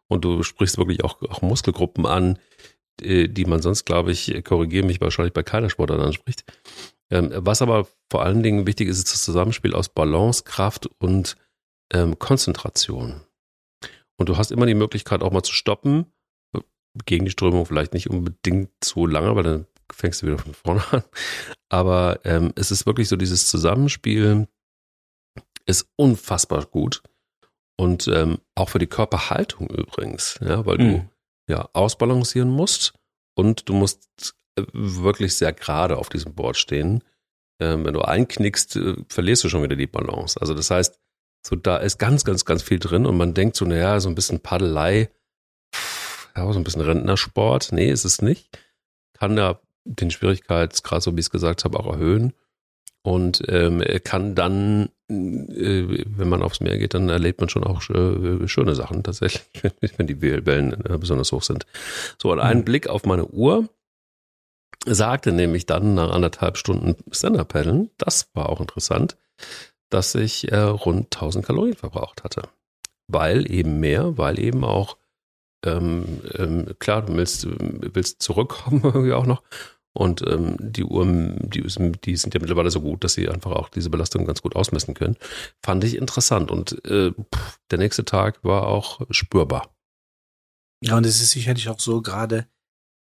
Und 0.07 0.25
du 0.25 0.43
sprichst 0.43 0.77
wirklich 0.77 1.03
auch, 1.03 1.21
auch 1.23 1.41
Muskelgruppen 1.41 2.05
an, 2.05 2.37
die, 2.99 3.31
die 3.31 3.45
man 3.45 3.61
sonst, 3.61 3.85
glaube 3.85 4.11
ich, 4.11 4.43
korrigiere 4.43 4.85
mich 4.85 5.01
wahrscheinlich 5.01 5.33
bei 5.33 5.43
keiner 5.43 5.69
Sportart 5.69 5.99
anspricht. 5.99 6.45
Ähm, 7.09 7.31
was 7.35 7.61
aber 7.61 7.87
vor 8.09 8.23
allen 8.23 8.43
Dingen 8.43 8.67
wichtig 8.67 8.87
ist, 8.87 8.97
ist 8.97 9.13
das 9.13 9.23
Zusammenspiel 9.23 9.73
aus 9.73 9.89
Balance, 9.89 10.43
Kraft 10.43 10.87
und 10.99 11.37
ähm, 11.91 12.17
Konzentration. 12.17 13.21
Und 14.17 14.29
du 14.29 14.37
hast 14.37 14.51
immer 14.51 14.65
die 14.65 14.75
Möglichkeit 14.75 15.21
auch 15.21 15.31
mal 15.31 15.43
zu 15.43 15.53
stoppen, 15.53 16.05
gegen 17.05 17.25
die 17.25 17.31
Strömung 17.31 17.65
vielleicht 17.65 17.93
nicht 17.93 18.09
unbedingt 18.09 18.71
so 18.83 19.05
lange, 19.05 19.35
weil 19.35 19.43
dann 19.43 19.65
fängst 19.91 20.21
du 20.21 20.27
wieder 20.27 20.37
von 20.37 20.53
vorne 20.53 20.83
an. 20.91 21.03
Aber 21.69 22.19
ähm, 22.23 22.53
es 22.55 22.71
ist 22.71 22.85
wirklich 22.85 23.09
so, 23.09 23.15
dieses 23.15 23.47
Zusammenspiel 23.47 24.47
ist 25.65 25.89
unfassbar 25.95 26.65
gut. 26.65 27.01
Und 27.77 28.07
ähm, 28.07 28.39
auch 28.55 28.69
für 28.69 28.79
die 28.79 28.87
Körperhaltung 28.87 29.67
übrigens, 29.67 30.39
ja, 30.41 30.65
weil 30.65 30.77
mhm. 30.77 30.91
du 30.91 31.09
ja 31.49 31.69
ausbalancieren 31.73 32.49
musst 32.49 32.93
und 33.35 33.67
du 33.67 33.73
musst 33.73 34.35
wirklich 34.71 35.35
sehr 35.35 35.51
gerade 35.51 35.97
auf 35.97 36.09
diesem 36.09 36.33
Board 36.33 36.55
stehen. 36.55 37.03
Ähm, 37.59 37.85
wenn 37.85 37.93
du 37.93 38.01
einknickst, 38.01 38.77
äh, 38.77 38.95
verlierst 39.09 39.43
du 39.43 39.49
schon 39.49 39.63
wieder 39.63 39.75
die 39.75 39.87
Balance. 39.87 40.39
Also 40.39 40.53
das 40.53 40.71
heißt, 40.71 40.99
so 41.45 41.55
da 41.55 41.77
ist 41.77 41.97
ganz, 41.99 42.23
ganz, 42.23 42.45
ganz 42.45 42.63
viel 42.63 42.79
drin 42.79 43.05
und 43.05 43.17
man 43.17 43.33
denkt 43.33 43.55
so, 43.55 43.65
naja, 43.65 43.99
so 43.99 44.09
ein 44.09 44.15
bisschen 44.15 44.39
Paddelei, 44.39 45.09
ja, 46.35 46.51
so 46.51 46.59
ein 46.59 46.63
bisschen 46.63 46.81
Rentnersport. 46.81 47.71
Nee, 47.71 47.89
ist 47.89 48.05
es 48.05 48.21
nicht. 48.21 48.59
Kann 49.13 49.37
ja 49.37 49.59
den 49.85 50.11
Schwierigkeitsgrad, 50.11 51.03
so 51.03 51.15
wie 51.15 51.19
ich 51.19 51.27
es 51.27 51.31
gesagt 51.31 51.63
habe, 51.63 51.79
auch 51.79 51.93
erhöhen. 51.93 52.33
Und 53.03 53.43
ähm, 53.49 53.83
kann 54.03 54.33
dann, 54.33 54.89
äh, 55.09 56.03
wenn 56.07 56.27
man 56.27 56.41
aufs 56.41 56.59
Meer 56.59 56.79
geht, 56.79 56.95
dann 56.95 57.07
erlebt 57.07 57.39
man 57.39 57.49
schon 57.49 57.63
auch 57.63 57.87
äh, 57.91 58.47
schöne 58.47 58.73
Sachen 58.73 59.03
tatsächlich, 59.03 59.45
wenn 59.97 60.07
die 60.07 60.21
Wellen 60.21 60.73
äh, 60.85 60.97
besonders 60.97 61.31
hoch 61.31 61.43
sind. 61.43 61.67
So, 62.17 62.31
und 62.31 62.39
ein 62.39 62.59
mhm. 62.59 62.65
Blick 62.65 62.87
auf 62.87 63.05
meine 63.05 63.27
Uhr 63.27 63.69
sagte 64.87 65.31
nämlich 65.31 65.65
dann 65.65 65.93
nach 65.93 66.11
anderthalb 66.11 66.57
Stunden 66.57 66.95
Stand-Up-Paddeln, 67.11 67.91
das 67.97 68.29
war 68.33 68.49
auch 68.49 68.59
interessant, 68.59 69.17
dass 69.89 70.15
ich 70.15 70.51
äh, 70.51 70.57
rund 70.57 71.15
1000 71.15 71.45
Kalorien 71.45 71.75
verbraucht 71.75 72.23
hatte. 72.23 72.49
Weil 73.07 73.51
eben 73.51 73.79
mehr, 73.79 74.17
weil 74.17 74.39
eben 74.39 74.63
auch, 74.63 74.97
ähm, 75.65 76.21
ähm, 76.33 76.67
klar, 76.79 77.01
du 77.01 77.15
willst, 77.15 77.47
willst 77.47 78.21
zurückkommen 78.21 78.81
irgendwie 78.83 79.13
auch 79.13 79.25
noch 79.25 79.43
und 79.95 80.21
ähm, 80.27 80.57
die 80.59 80.83
Uhren, 80.83 81.49
die, 81.49 81.61
die 81.61 82.17
sind 82.17 82.33
ja 82.33 82.41
mittlerweile 82.41 82.69
so 82.69 82.81
gut, 82.81 83.05
dass 83.05 83.13
sie 83.13 83.29
einfach 83.29 83.51
auch 83.51 83.69
diese 83.69 83.89
Belastung 83.89 84.25
ganz 84.25 84.41
gut 84.41 84.55
ausmessen 84.55 84.93
können. 84.93 85.15
Fand 85.63 85.85
ich 85.85 85.95
interessant. 85.95 86.51
Und 86.51 86.83
äh, 86.85 87.13
der 87.71 87.77
nächste 87.77 88.03
Tag 88.03 88.43
war 88.43 88.67
auch 88.67 89.01
spürbar. 89.09 89.73
Ja, 90.81 90.97
und 90.97 91.05
es 91.05 91.21
ist 91.21 91.31
sicherlich 91.31 91.69
auch 91.69 91.79
so, 91.79 92.01
gerade 92.01 92.45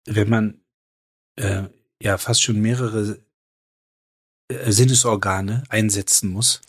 wenn 0.06 0.30
man 0.30 0.60
äh, 1.36 1.64
ja 2.02 2.16
fast 2.16 2.42
schon 2.42 2.58
mehrere 2.58 3.18
äh, 4.50 4.72
Sinnesorgane 4.72 5.64
einsetzen 5.68 6.30
muss, 6.32 6.62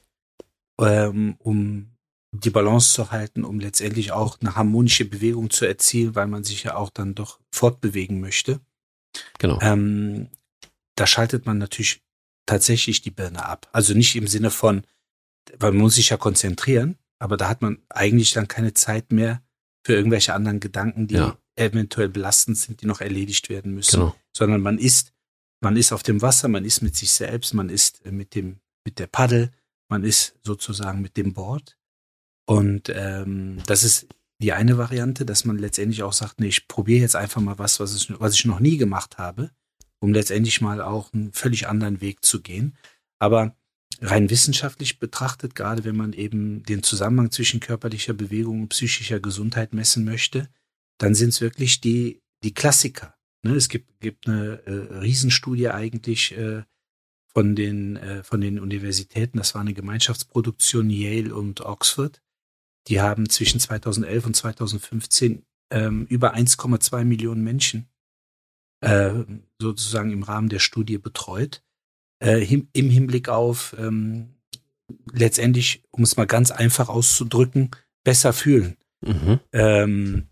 ähm, 0.82 1.36
um 1.40 1.96
die 2.32 2.50
Balance 2.50 2.94
zu 2.94 3.12
halten, 3.12 3.44
um 3.44 3.60
letztendlich 3.60 4.12
auch 4.12 4.40
eine 4.40 4.56
harmonische 4.56 5.06
Bewegung 5.06 5.50
zu 5.50 5.66
erzielen, 5.66 6.16
weil 6.16 6.28
man 6.28 6.44
sich 6.44 6.64
ja 6.64 6.76
auch 6.76 6.90
dann 6.90 7.16
doch 7.16 7.40
fortbewegen 7.52 8.20
möchte. 8.20 8.60
Genau. 9.40 9.60
Ähm, 9.62 10.30
da 10.96 11.08
schaltet 11.08 11.46
man 11.46 11.58
natürlich 11.58 12.02
tatsächlich 12.46 13.02
die 13.02 13.12
Birne 13.12 13.46
ab. 13.46 13.70
Also 13.72 13.94
nicht 13.94 14.16
im 14.16 14.28
Sinne 14.28 14.52
von, 14.52 14.84
weil 15.58 15.72
man 15.72 15.82
muss 15.82 15.96
sich 15.96 16.10
ja 16.10 16.18
konzentrieren, 16.18 16.98
aber 17.20 17.38
da 17.38 17.50
hat 17.50 17.62
man 17.62 17.82
eigentlich 17.90 18.32
dann 18.32 18.48
keine 18.48 18.74
Zeit 18.74 19.12
mehr 19.12 19.42
für 19.84 19.94
irgendwelche 19.94 20.34
anderen 20.34 20.60
Gedanken, 20.60 21.08
die 21.08 21.16
ja. 21.16 21.38
eventuell 21.56 22.10
belastend 22.10 22.58
sind, 22.58 22.82
die 22.82 22.86
noch 22.86 23.02
erledigt 23.02 23.50
werden 23.50 23.74
müssen. 23.74 24.00
Genau. 24.00 24.16
Sondern 24.36 24.62
man 24.62 24.78
ist, 24.78 25.14
man 25.62 25.78
ist 25.78 25.92
auf 25.92 26.04
dem 26.04 26.22
Wasser, 26.22 26.48
man 26.48 26.66
ist 26.66 26.82
mit 26.82 26.96
sich 26.96 27.12
selbst, 27.12 27.54
man 27.54 27.70
ist 27.70 28.06
mit 28.06 28.36
dem, 28.36 28.60
mit 28.86 29.00
der 29.00 29.08
Paddel, 29.08 29.52
man 29.90 30.04
ist 30.04 30.36
sozusagen 30.44 31.02
mit 31.02 31.18
dem 31.18 31.34
Board. 31.34 31.78
Und 32.50 32.90
ähm, 32.90 33.60
das 33.68 33.84
ist 33.84 34.08
die 34.42 34.54
eine 34.54 34.80
Variante, 34.80 35.24
dass 35.24 35.46
man 35.46 35.60
letztendlich 35.60 36.02
auch 36.02 36.14
sagt, 36.14 36.40
nee, 36.40 36.48
ich 36.48 36.68
probiere 36.68 37.02
jetzt 37.02 37.16
einfach 37.16 37.42
mal 37.42 37.60
was, 37.60 37.80
was 37.80 37.96
ich, 37.96 38.20
was 38.20 38.34
ich 38.34 38.46
noch 38.46 38.60
nie 38.60 38.78
gemacht 38.78 39.20
habe, 39.20 39.52
um 40.00 40.14
letztendlich 40.14 40.60
mal 40.60 40.82
auch 40.82 41.14
einen 41.14 41.32
völlig 41.32 41.68
anderen 41.68 42.02
Weg 42.02 42.26
zu 42.26 42.42
gehen. 42.42 42.76
Aber 43.20 43.56
rein 44.02 44.32
wissenschaftlich 44.32 44.98
betrachtet, 44.98 45.54
gerade 45.54 45.84
wenn 45.84 45.96
man 45.96 46.12
eben 46.14 46.64
den 46.64 46.82
Zusammenhang 46.82 47.30
zwischen 47.30 47.60
körperlicher 47.60 48.14
Bewegung 48.14 48.64
und 48.64 48.70
psychischer 48.70 49.20
Gesundheit 49.20 49.76
messen 49.76 50.04
möchte, 50.04 50.50
dann 50.98 51.14
sind 51.14 51.30
es 51.30 51.42
wirklich 51.42 51.82
die, 51.82 52.24
die 52.44 52.56
Klassiker. 52.56 53.14
Ne, 53.44 53.54
es 53.54 53.70
gibt, 53.70 54.00
gibt 54.00 54.28
eine 54.28 54.66
äh, 54.66 54.98
Riesenstudie 54.98 55.70
eigentlich 55.70 56.36
äh, 56.36 56.64
von, 57.28 57.56
den, 57.56 57.98
äh, 57.98 58.24
von 58.24 58.42
den 58.42 58.60
Universitäten, 58.60 59.38
das 59.38 59.54
war 59.54 59.62
eine 59.62 59.76
Gemeinschaftsproduktion 59.76 60.90
Yale 60.90 61.36
und 61.36 61.62
Oxford, 61.62 62.24
die 62.90 63.02
haben 63.02 63.30
zwischen 63.30 63.60
2011 63.60 64.26
und 64.26 64.36
2015 64.36 65.44
ähm, 65.72 66.06
über 66.08 66.36
1,2 66.36 67.06
Millionen 67.06 67.44
Menschen 67.44 67.88
äh, 68.82 69.12
sozusagen 69.62 70.12
im 70.12 70.24
Rahmen 70.24 70.50
der 70.50 70.60
Studie 70.60 70.98
betreut. 70.98 71.64
Äh, 72.22 72.44
im, 72.52 72.68
im 72.74 72.90
Hinblick 72.90 73.30
auf 73.30 73.76
ähm, 73.78 74.36
letztendlich, 75.12 75.84
um 75.92 76.04
es 76.04 76.18
mal 76.18 76.26
ganz 76.26 76.52
einfach 76.52 76.90
auszudrücken, 76.90 77.72
besser 78.04 78.34
fühlen. 78.34 78.76
Mhm. 79.02 79.40
Ähm, 79.54 80.28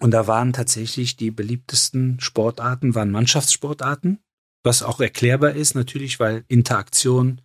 und 0.00 0.12
da 0.12 0.26
waren 0.26 0.52
tatsächlich 0.52 1.16
die 1.16 1.30
beliebtesten 1.30 2.18
Sportarten, 2.20 2.94
waren 2.94 3.10
Mannschaftssportarten, 3.10 4.18
was 4.64 4.82
auch 4.82 5.00
erklärbar 5.00 5.52
ist 5.52 5.74
natürlich, 5.74 6.18
weil 6.18 6.44
Interaktion, 6.48 7.42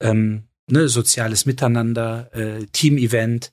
ähm, 0.00 0.44
ne, 0.68 0.88
soziales 0.88 1.44
Miteinander, 1.44 2.34
äh, 2.34 2.66
Team-Event, 2.66 3.52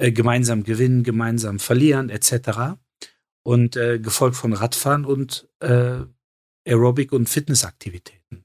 äh, 0.00 0.12
gemeinsam 0.12 0.64
gewinnen, 0.64 1.02
gemeinsam 1.02 1.58
verlieren, 1.58 2.08
etc. 2.08 2.78
Und 3.42 3.76
äh, 3.76 3.98
gefolgt 3.98 4.36
von 4.36 4.54
Radfahren 4.54 5.04
und 5.04 5.48
äh, 5.60 6.00
Aerobic 6.66 7.12
und 7.12 7.28
Fitnessaktivitäten. 7.28 8.44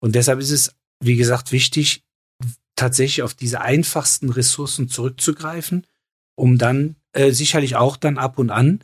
Und 0.00 0.14
deshalb 0.16 0.40
ist 0.40 0.50
es, 0.50 0.74
wie 1.00 1.16
gesagt, 1.16 1.52
wichtig, 1.52 2.04
tatsächlich 2.74 3.22
auf 3.22 3.34
diese 3.34 3.60
einfachsten 3.60 4.30
Ressourcen 4.30 4.88
zurückzugreifen, 4.88 5.86
um 6.36 6.58
dann 6.58 6.96
äh, 7.12 7.30
sicherlich 7.30 7.76
auch 7.76 7.96
dann 7.96 8.18
ab 8.18 8.38
und 8.38 8.50
an, 8.50 8.82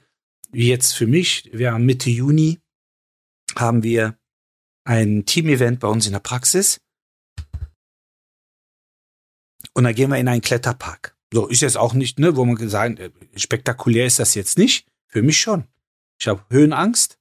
wie 0.53 0.68
jetzt 0.68 0.93
für 0.93 1.09
mich, 1.09 1.51
wir 1.53 1.73
haben 1.73 1.85
Mitte 1.85 2.11
Juni, 2.11 2.61
haben 3.57 3.83
wir 3.83 4.16
ein 4.85 5.27
Team-Event 5.27 5.81
bei 5.81 5.89
uns 5.89 6.07
in 6.07 6.12
der 6.12 6.20
Praxis. 6.20 6.81
Und 9.75 9.85
da 9.85 9.93
gehen 9.93 10.11
wir 10.11 10.18
in 10.18 10.29
einen 10.29 10.41
Kletterpark. 10.41 11.16
So 11.33 11.47
ist 11.47 11.62
jetzt 11.62 11.78
auch 11.78 11.95
nicht, 11.95 12.18
ne, 12.18 12.37
wo 12.37 12.45
man 12.45 12.68
sagen, 12.68 12.99
äh, 12.99 13.11
spektakulär 13.37 14.07
ist 14.07 14.18
das 14.18 14.35
jetzt 14.35 14.59
nicht. 14.59 14.87
Für 15.09 15.22
mich 15.22 15.41
schon. 15.41 15.64
Ich 16.18 16.28
habe 16.28 16.43
Höhenangst 16.51 17.18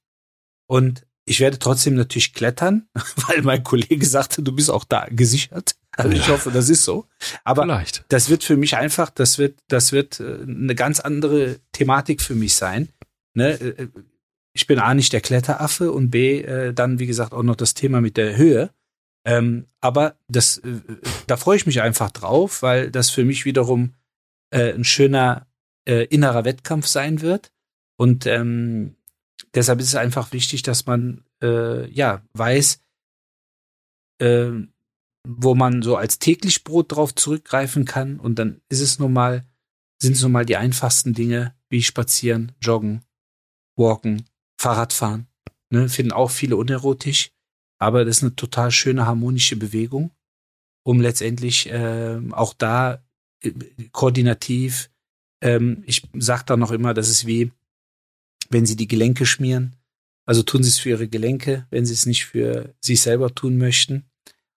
und 0.66 1.06
ich 1.24 1.40
werde 1.40 1.58
trotzdem 1.58 1.94
natürlich 1.94 2.34
klettern, 2.34 2.88
weil 3.26 3.42
mein 3.42 3.64
Kollege 3.64 4.04
sagte, 4.04 4.42
du 4.42 4.52
bist 4.52 4.70
auch 4.70 4.84
da 4.84 5.06
gesichert. 5.10 5.76
Also 5.94 6.10
ich 6.10 6.28
hoffe, 6.28 6.50
das 6.50 6.68
ist 6.68 6.84
so. 6.84 7.06
Aber 7.44 7.62
Vielleicht. 7.62 8.04
das 8.08 8.30
wird 8.30 8.44
für 8.44 8.56
mich 8.56 8.76
einfach, 8.76 9.10
das 9.10 9.36
wird, 9.38 9.58
das 9.68 9.92
wird 9.92 10.20
äh, 10.20 10.42
eine 10.42 10.74
ganz 10.74 11.00
andere 11.00 11.58
Thematik 11.72 12.22
für 12.22 12.34
mich 12.34 12.54
sein. 12.54 12.88
Ne? 13.34 13.60
Äh, 13.60 13.88
ich 14.54 14.66
bin 14.66 14.78
A 14.78 14.94
nicht 14.94 15.12
der 15.12 15.22
Kletteraffe 15.22 15.92
und 15.92 16.10
B 16.10 16.72
dann, 16.74 16.98
wie 16.98 17.06
gesagt, 17.06 17.32
auch 17.32 17.42
noch 17.42 17.56
das 17.56 17.72
Thema 17.72 18.02
mit 18.02 18.18
der 18.18 18.36
Höhe. 18.36 18.68
Ähm, 19.24 19.64
aber 19.80 20.16
das, 20.28 20.60
da 21.26 21.38
freue 21.38 21.56
ich 21.56 21.64
mich 21.64 21.80
einfach 21.80 22.10
drauf, 22.10 22.60
weil 22.60 22.90
das 22.90 23.08
für 23.08 23.24
mich 23.24 23.46
wiederum 23.46 23.94
äh, 24.52 24.72
ein 24.72 24.84
schöner 24.84 25.46
äh, 25.86 26.04
innerer 26.06 26.44
Wettkampf 26.44 26.86
sein 26.86 27.20
wird. 27.20 27.52
Und 27.96 28.26
ähm, 28.26 28.96
deshalb 29.54 29.80
ist 29.80 29.88
es 29.88 29.94
einfach 29.94 30.32
wichtig, 30.32 30.62
dass 30.62 30.86
man 30.86 31.24
äh, 31.42 31.90
ja 31.90 32.22
weiß, 32.34 32.80
äh, 34.18 34.50
wo 35.26 35.54
man 35.54 35.82
so 35.82 35.96
als 35.96 36.18
täglich 36.18 36.64
Brot 36.64 36.92
drauf 36.92 37.14
zurückgreifen 37.14 37.84
kann. 37.84 38.20
Und 38.20 38.38
dann 38.38 38.60
ist 38.68 38.80
es 38.80 38.98
nun 38.98 39.12
mal, 39.12 39.44
sind 40.00 40.16
es 40.16 40.22
nun 40.22 40.32
mal 40.32 40.46
die 40.46 40.56
einfachsten 40.56 41.14
Dinge 41.14 41.54
wie 41.68 41.82
spazieren, 41.82 42.52
joggen, 42.60 43.02
walken, 43.76 44.26
Fahrradfahren. 44.58 45.26
Ne, 45.70 45.88
finden 45.88 46.12
auch 46.12 46.30
viele 46.30 46.56
unerotisch, 46.56 47.30
aber 47.78 48.04
das 48.04 48.18
ist 48.18 48.22
eine 48.22 48.36
total 48.36 48.70
schöne 48.70 49.06
harmonische 49.06 49.56
Bewegung, 49.56 50.10
um 50.84 51.00
letztendlich 51.00 51.70
äh, 51.70 52.20
auch 52.32 52.52
da 52.52 53.02
koordinativ. 53.92 54.90
Ähm, 55.40 55.82
ich 55.86 56.02
sage 56.14 56.44
da 56.46 56.56
noch 56.56 56.70
immer, 56.70 56.94
das 56.94 57.08
ist 57.08 57.26
wie, 57.26 57.52
wenn 58.50 58.66
sie 58.66 58.76
die 58.76 58.88
Gelenke 58.88 59.26
schmieren. 59.26 59.76
Also 60.24 60.42
tun 60.42 60.62
sie 60.62 60.68
es 60.68 60.78
für 60.78 60.90
ihre 60.90 61.08
Gelenke, 61.08 61.66
wenn 61.70 61.84
sie 61.84 61.94
es 61.94 62.06
nicht 62.06 62.26
für 62.26 62.74
sich 62.80 63.00
selber 63.00 63.34
tun 63.34 63.58
möchten 63.58 64.04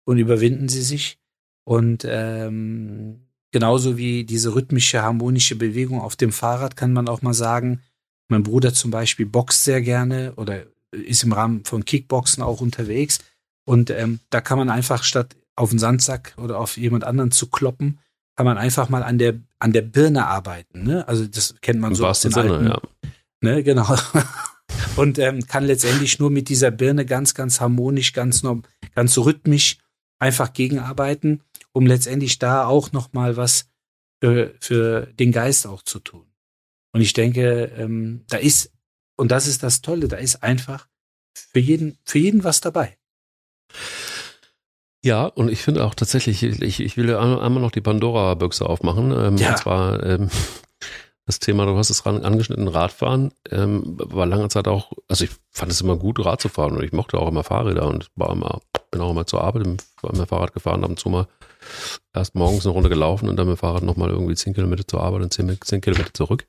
und 0.04 0.18
überwinden 0.18 0.68
sie 0.68 0.82
sich. 0.82 1.18
Und 1.64 2.04
ähm, 2.08 3.26
genauso 3.52 3.96
wie 3.96 4.24
diese 4.24 4.54
rhythmische, 4.54 5.02
harmonische 5.02 5.54
Bewegung 5.54 6.00
auf 6.00 6.16
dem 6.16 6.32
Fahrrad 6.32 6.76
kann 6.76 6.92
man 6.92 7.08
auch 7.08 7.22
mal 7.22 7.34
sagen, 7.34 7.80
mein 8.28 8.42
Bruder 8.42 8.74
zum 8.74 8.90
Beispiel 8.90 9.26
boxt 9.26 9.62
sehr 9.64 9.82
gerne 9.82 10.34
oder 10.36 10.66
ist 10.90 11.22
im 11.22 11.32
Rahmen 11.32 11.64
von 11.64 11.84
Kickboxen 11.84 12.42
auch 12.42 12.60
unterwegs. 12.60 13.20
Und 13.64 13.90
ähm, 13.90 14.20
da 14.30 14.40
kann 14.40 14.58
man 14.58 14.70
einfach 14.70 15.04
statt 15.04 15.36
auf 15.54 15.70
den 15.70 15.78
Sandsack 15.78 16.34
oder 16.38 16.58
auf 16.58 16.76
jemand 16.76 17.04
anderen 17.04 17.30
zu 17.30 17.48
kloppen, 17.48 18.00
kann 18.36 18.46
man 18.46 18.58
einfach 18.58 18.88
mal 18.88 19.02
an 19.02 19.18
der, 19.18 19.34
an 19.58 19.72
der 19.72 19.82
Birne 19.82 20.26
arbeiten. 20.26 20.84
Ne? 20.84 21.06
Also 21.06 21.26
das 21.26 21.54
kennt 21.60 21.80
man 21.80 21.92
Im 21.92 21.96
so 21.96 22.06
aus 22.06 22.20
den 22.20 22.32
Sinne, 22.32 22.52
alten, 22.52 22.66
ja. 22.66 22.80
Ne, 23.40 23.62
genau. 23.62 23.94
Und 24.96 25.18
ähm, 25.18 25.46
kann 25.46 25.64
letztendlich 25.64 26.18
nur 26.18 26.30
mit 26.30 26.48
dieser 26.48 26.70
Birne 26.70 27.04
ganz, 27.04 27.34
ganz 27.34 27.60
harmonisch, 27.60 28.12
ganz, 28.12 28.42
ganz 28.94 29.18
rhythmisch 29.18 29.78
einfach 30.18 30.52
gegenarbeiten, 30.52 31.42
um 31.72 31.86
letztendlich 31.86 32.38
da 32.38 32.66
auch 32.66 32.92
noch 32.92 33.12
mal 33.12 33.36
was 33.36 33.66
für, 34.20 34.54
für 34.60 35.06
den 35.18 35.32
Geist 35.32 35.66
auch 35.66 35.82
zu 35.82 35.98
tun. 35.98 36.26
Und 36.92 37.00
ich 37.00 37.12
denke, 37.12 37.72
ähm, 37.76 38.24
da 38.28 38.36
ist, 38.36 38.70
und 39.16 39.30
das 39.32 39.46
ist 39.46 39.62
das 39.62 39.82
Tolle, 39.82 40.08
da 40.08 40.16
ist 40.16 40.42
einfach 40.42 40.88
für 41.34 41.58
jeden, 41.58 41.98
für 42.04 42.18
jeden 42.18 42.44
was 42.44 42.60
dabei. 42.60 42.96
Ja, 45.04 45.26
und 45.26 45.50
ich 45.50 45.62
finde 45.62 45.84
auch 45.84 45.94
tatsächlich, 45.94 46.42
ich, 46.42 46.80
ich 46.80 46.96
will 46.96 47.14
einmal 47.14 47.60
noch 47.60 47.72
die 47.72 47.80
Pandora-Büchse 47.80 48.68
aufmachen. 48.68 49.10
Ähm, 49.10 49.36
ja. 49.36 49.50
Und 49.50 49.58
zwar, 49.58 50.02
ähm, 50.04 50.30
das 51.26 51.38
Thema, 51.38 51.66
du 51.66 51.76
hast 51.76 51.90
es 51.90 52.04
ran, 52.04 52.24
angeschnitten, 52.24 52.68
Radfahren, 52.68 53.32
ähm, 53.50 53.82
war 53.96 54.26
lange 54.26 54.48
Zeit 54.48 54.66
auch, 54.66 54.92
also 55.08 55.24
ich 55.24 55.30
fand 55.50 55.70
es 55.70 55.80
immer 55.80 55.96
gut, 55.96 56.24
Rad 56.24 56.40
zu 56.40 56.48
fahren 56.48 56.76
und 56.76 56.82
ich 56.82 56.92
mochte 56.92 57.18
auch 57.18 57.28
immer 57.28 57.44
Fahrräder 57.44 57.86
und 57.86 58.10
war 58.16 58.30
immer, 58.32 58.60
bin 58.90 59.00
auch 59.00 59.10
immer 59.10 59.26
zur 59.26 59.42
Arbeit 59.42 59.66
mit 59.66 59.82
dem 60.02 60.26
Fahrrad 60.26 60.52
gefahren, 60.52 60.82
ab 60.84 60.90
und 60.90 60.98
zu 60.98 61.08
mal 61.08 61.26
erst 62.12 62.34
morgens 62.34 62.66
eine 62.66 62.74
Runde 62.74 62.88
gelaufen 62.88 63.28
und 63.28 63.36
dann 63.36 63.46
mit 63.46 63.56
dem 63.56 63.60
Fahrrad 63.60 63.84
nochmal 63.84 64.10
irgendwie 64.10 64.34
zehn 64.34 64.52
Kilometer 64.52 64.86
zur 64.86 65.02
Arbeit 65.02 65.22
und 65.22 65.32
zehn, 65.32 65.56
zehn 65.62 65.80
Kilometer 65.80 66.12
zurück. 66.12 66.46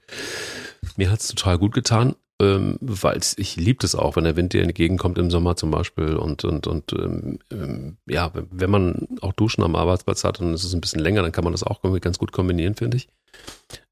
Mir 0.97 1.11
hat 1.11 1.19
es 1.19 1.27
total 1.27 1.59
gut 1.59 1.73
getan, 1.73 2.15
ähm, 2.41 2.77
weil 2.81 3.19
ich 3.37 3.55
liebe 3.55 3.85
es 3.85 3.95
auch, 3.95 4.15
wenn 4.15 4.23
der 4.23 4.35
Wind 4.35 4.53
dir 4.53 4.63
entgegenkommt 4.63 5.17
im 5.17 5.31
Sommer 5.31 5.55
zum 5.55 5.71
Beispiel 5.71 6.15
und, 6.15 6.43
und, 6.43 6.67
und 6.67 6.93
ähm, 6.93 7.39
ähm, 7.51 7.97
ja, 8.07 8.31
wenn 8.33 8.69
man 8.69 9.07
auch 9.21 9.33
Duschen 9.33 9.63
am 9.63 9.75
Arbeitsplatz 9.75 10.23
hat 10.23 10.39
und 10.39 10.53
es 10.53 10.63
ist 10.63 10.73
ein 10.73 10.81
bisschen 10.81 11.01
länger, 11.01 11.21
dann 11.21 11.31
kann 11.31 11.43
man 11.43 11.53
das 11.53 11.63
auch 11.63 11.81
ganz 12.01 12.17
gut 12.17 12.31
kombinieren, 12.31 12.75
finde 12.75 12.97
ich. 12.97 13.07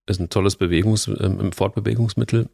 Ist 0.07 0.19
ein 0.19 0.29
tolles 0.29 0.57
Bewegungs-, 0.57 1.07
ähm, 1.07 1.51
Fortbewegungsmittel. 1.51 2.49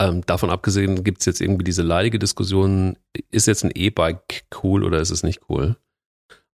Ähm, 0.00 0.26
davon 0.26 0.50
abgesehen 0.50 1.04
gibt 1.04 1.20
es 1.20 1.26
jetzt 1.26 1.40
irgendwie 1.40 1.64
diese 1.64 1.82
leidige 1.82 2.18
Diskussion, 2.18 2.96
ist 3.30 3.46
jetzt 3.46 3.64
ein 3.64 3.70
E-Bike 3.72 4.44
cool 4.62 4.82
oder 4.82 5.00
ist 5.00 5.10
es 5.10 5.22
nicht 5.22 5.42
cool? 5.48 5.76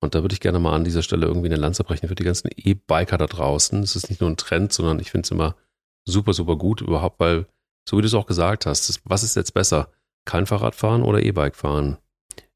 Und 0.00 0.14
da 0.14 0.22
würde 0.22 0.34
ich 0.34 0.40
gerne 0.40 0.58
mal 0.58 0.74
an 0.74 0.84
dieser 0.84 1.02
Stelle 1.02 1.26
irgendwie 1.26 1.48
eine 1.48 1.56
Lanze 1.56 1.84
brechen 1.84 2.08
für 2.08 2.14
die 2.14 2.24
ganzen 2.24 2.50
E-Biker 2.54 3.18
da 3.18 3.26
draußen. 3.26 3.82
Es 3.82 3.96
ist 3.96 4.10
nicht 4.10 4.20
nur 4.20 4.30
ein 4.30 4.36
Trend, 4.36 4.72
sondern 4.72 4.98
ich 4.98 5.10
finde 5.10 5.24
es 5.24 5.30
immer 5.30 5.56
super, 6.04 6.32
super 6.32 6.56
gut 6.56 6.80
überhaupt, 6.80 7.20
weil, 7.20 7.46
so 7.88 7.96
wie 7.96 8.02
du 8.02 8.06
es 8.06 8.14
auch 8.14 8.26
gesagt 8.26 8.66
hast, 8.66 9.00
was 9.04 9.22
ist 9.22 9.36
jetzt 9.36 9.54
besser? 9.54 9.90
Kein 10.24 10.46
Fahrrad 10.46 10.74
fahren 10.74 11.02
oder 11.02 11.22
E-Bike 11.22 11.56
fahren? 11.56 11.98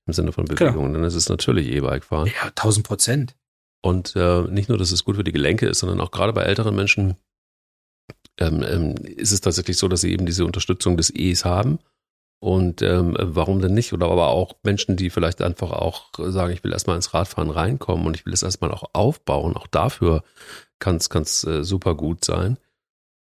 Im 0.07 0.13
Sinne 0.15 0.33
von 0.33 0.47
Bewegung. 0.47 0.73
Klar. 0.73 0.93
Dann 0.93 1.05
ist 1.05 1.15
es 1.15 1.29
natürlich 1.29 1.69
E-Bike 1.69 2.05
fahren. 2.05 2.29
Ja, 2.29 2.49
1000 2.49 2.87
Prozent. 2.87 3.37
Und 3.83 4.17
äh, 4.17 4.43
nicht 4.43 4.69
nur, 4.69 4.79
dass 4.79 4.91
es 4.91 5.05
gut 5.05 5.17
für 5.17 5.25
die 5.25 5.33
Gelenke 5.33 5.67
ist, 5.67 5.81
sondern 5.81 6.01
auch 6.01 6.11
gerade 6.11 6.33
bei 6.33 6.43
älteren 6.43 6.75
Menschen 6.75 7.17
ähm, 8.39 8.63
ähm, 8.63 8.95
ist 9.05 9.33
es 9.33 9.41
tatsächlich 9.41 9.77
so, 9.77 9.89
dass 9.89 10.01
sie 10.01 10.13
eben 10.13 10.27
diese 10.27 10.45
Unterstützung 10.45 10.97
des 10.97 11.15
E's 11.15 11.45
haben. 11.45 11.79
Und 12.41 12.83
ähm, 12.83 13.17
warum 13.19 13.61
denn 13.61 13.75
nicht? 13.75 13.93
Oder 13.93 14.07
aber 14.07 14.29
auch 14.29 14.55
Menschen, 14.63 14.97
die 14.97 15.11
vielleicht 15.11 15.43
einfach 15.43 15.73
auch 15.73 16.11
sagen, 16.17 16.53
ich 16.53 16.63
will 16.63 16.73
erstmal 16.73 16.97
ins 16.97 17.13
Radfahren 17.13 17.51
reinkommen 17.51 18.07
und 18.07 18.15
ich 18.15 18.27
will 18.27 18.33
es 18.33 18.45
erstmal 18.45 18.71
auch 18.71 18.85
aufbauen. 18.93 19.57
Auch 19.57 19.67
dafür 19.67 20.23
kann 20.79 20.97
es 20.97 21.45
äh, 21.45 21.65
super 21.65 21.97
gut 21.97 22.25
sein. 22.25 22.57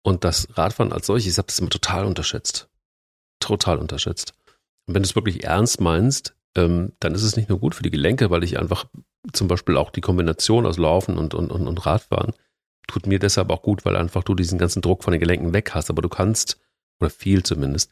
Und 0.08 0.24
das 0.24 0.48
Radfahren 0.58 0.94
als 0.94 1.08
solches, 1.08 1.34
ich 1.34 1.38
habe 1.38 1.48
das 1.48 1.60
immer 1.60 1.70
total 1.70 2.06
unterschätzt. 2.06 2.70
Total 3.42 3.78
unterschätzt. 3.78 4.32
Und 4.86 4.96
wenn 4.96 5.04
du 5.04 5.10
es 5.10 5.16
wirklich 5.16 5.44
ernst 5.44 5.82
meinst, 5.82 6.34
ähm, 6.56 6.94
dann 7.02 7.14
ist 7.14 7.24
es 7.24 7.36
nicht 7.36 7.50
nur 7.50 7.60
gut 7.60 7.76
für 7.76 7.84
die 7.84 7.92
Gelenke, 7.92 8.30
weil 8.30 8.46
ich 8.46 8.58
einfach 8.58 8.86
zum 9.34 9.50
Beispiel 9.50 9.76
auch 9.76 9.90
die 9.90 10.00
Kombination 10.00 10.66
aus 10.66 10.78
Laufen 10.78 11.18
und, 11.18 11.34
und, 11.34 11.52
und, 11.52 11.68
und 11.68 11.86
Radfahren 11.86 12.32
tut 12.88 13.06
mir 13.06 13.20
deshalb 13.20 13.50
auch 13.50 13.62
gut, 13.62 13.84
weil 13.84 13.98
einfach 13.98 14.24
du 14.24 14.34
diesen 14.34 14.58
ganzen 14.58 14.82
Druck 14.82 15.04
von 15.04 15.12
den 15.12 15.20
Gelenken 15.20 15.52
weg 15.52 15.72
hast. 15.76 15.90
Aber 15.90 16.02
du 16.02 16.08
kannst, 16.08 16.58
oder 17.02 17.10
viel 17.10 17.44
zumindest, 17.44 17.92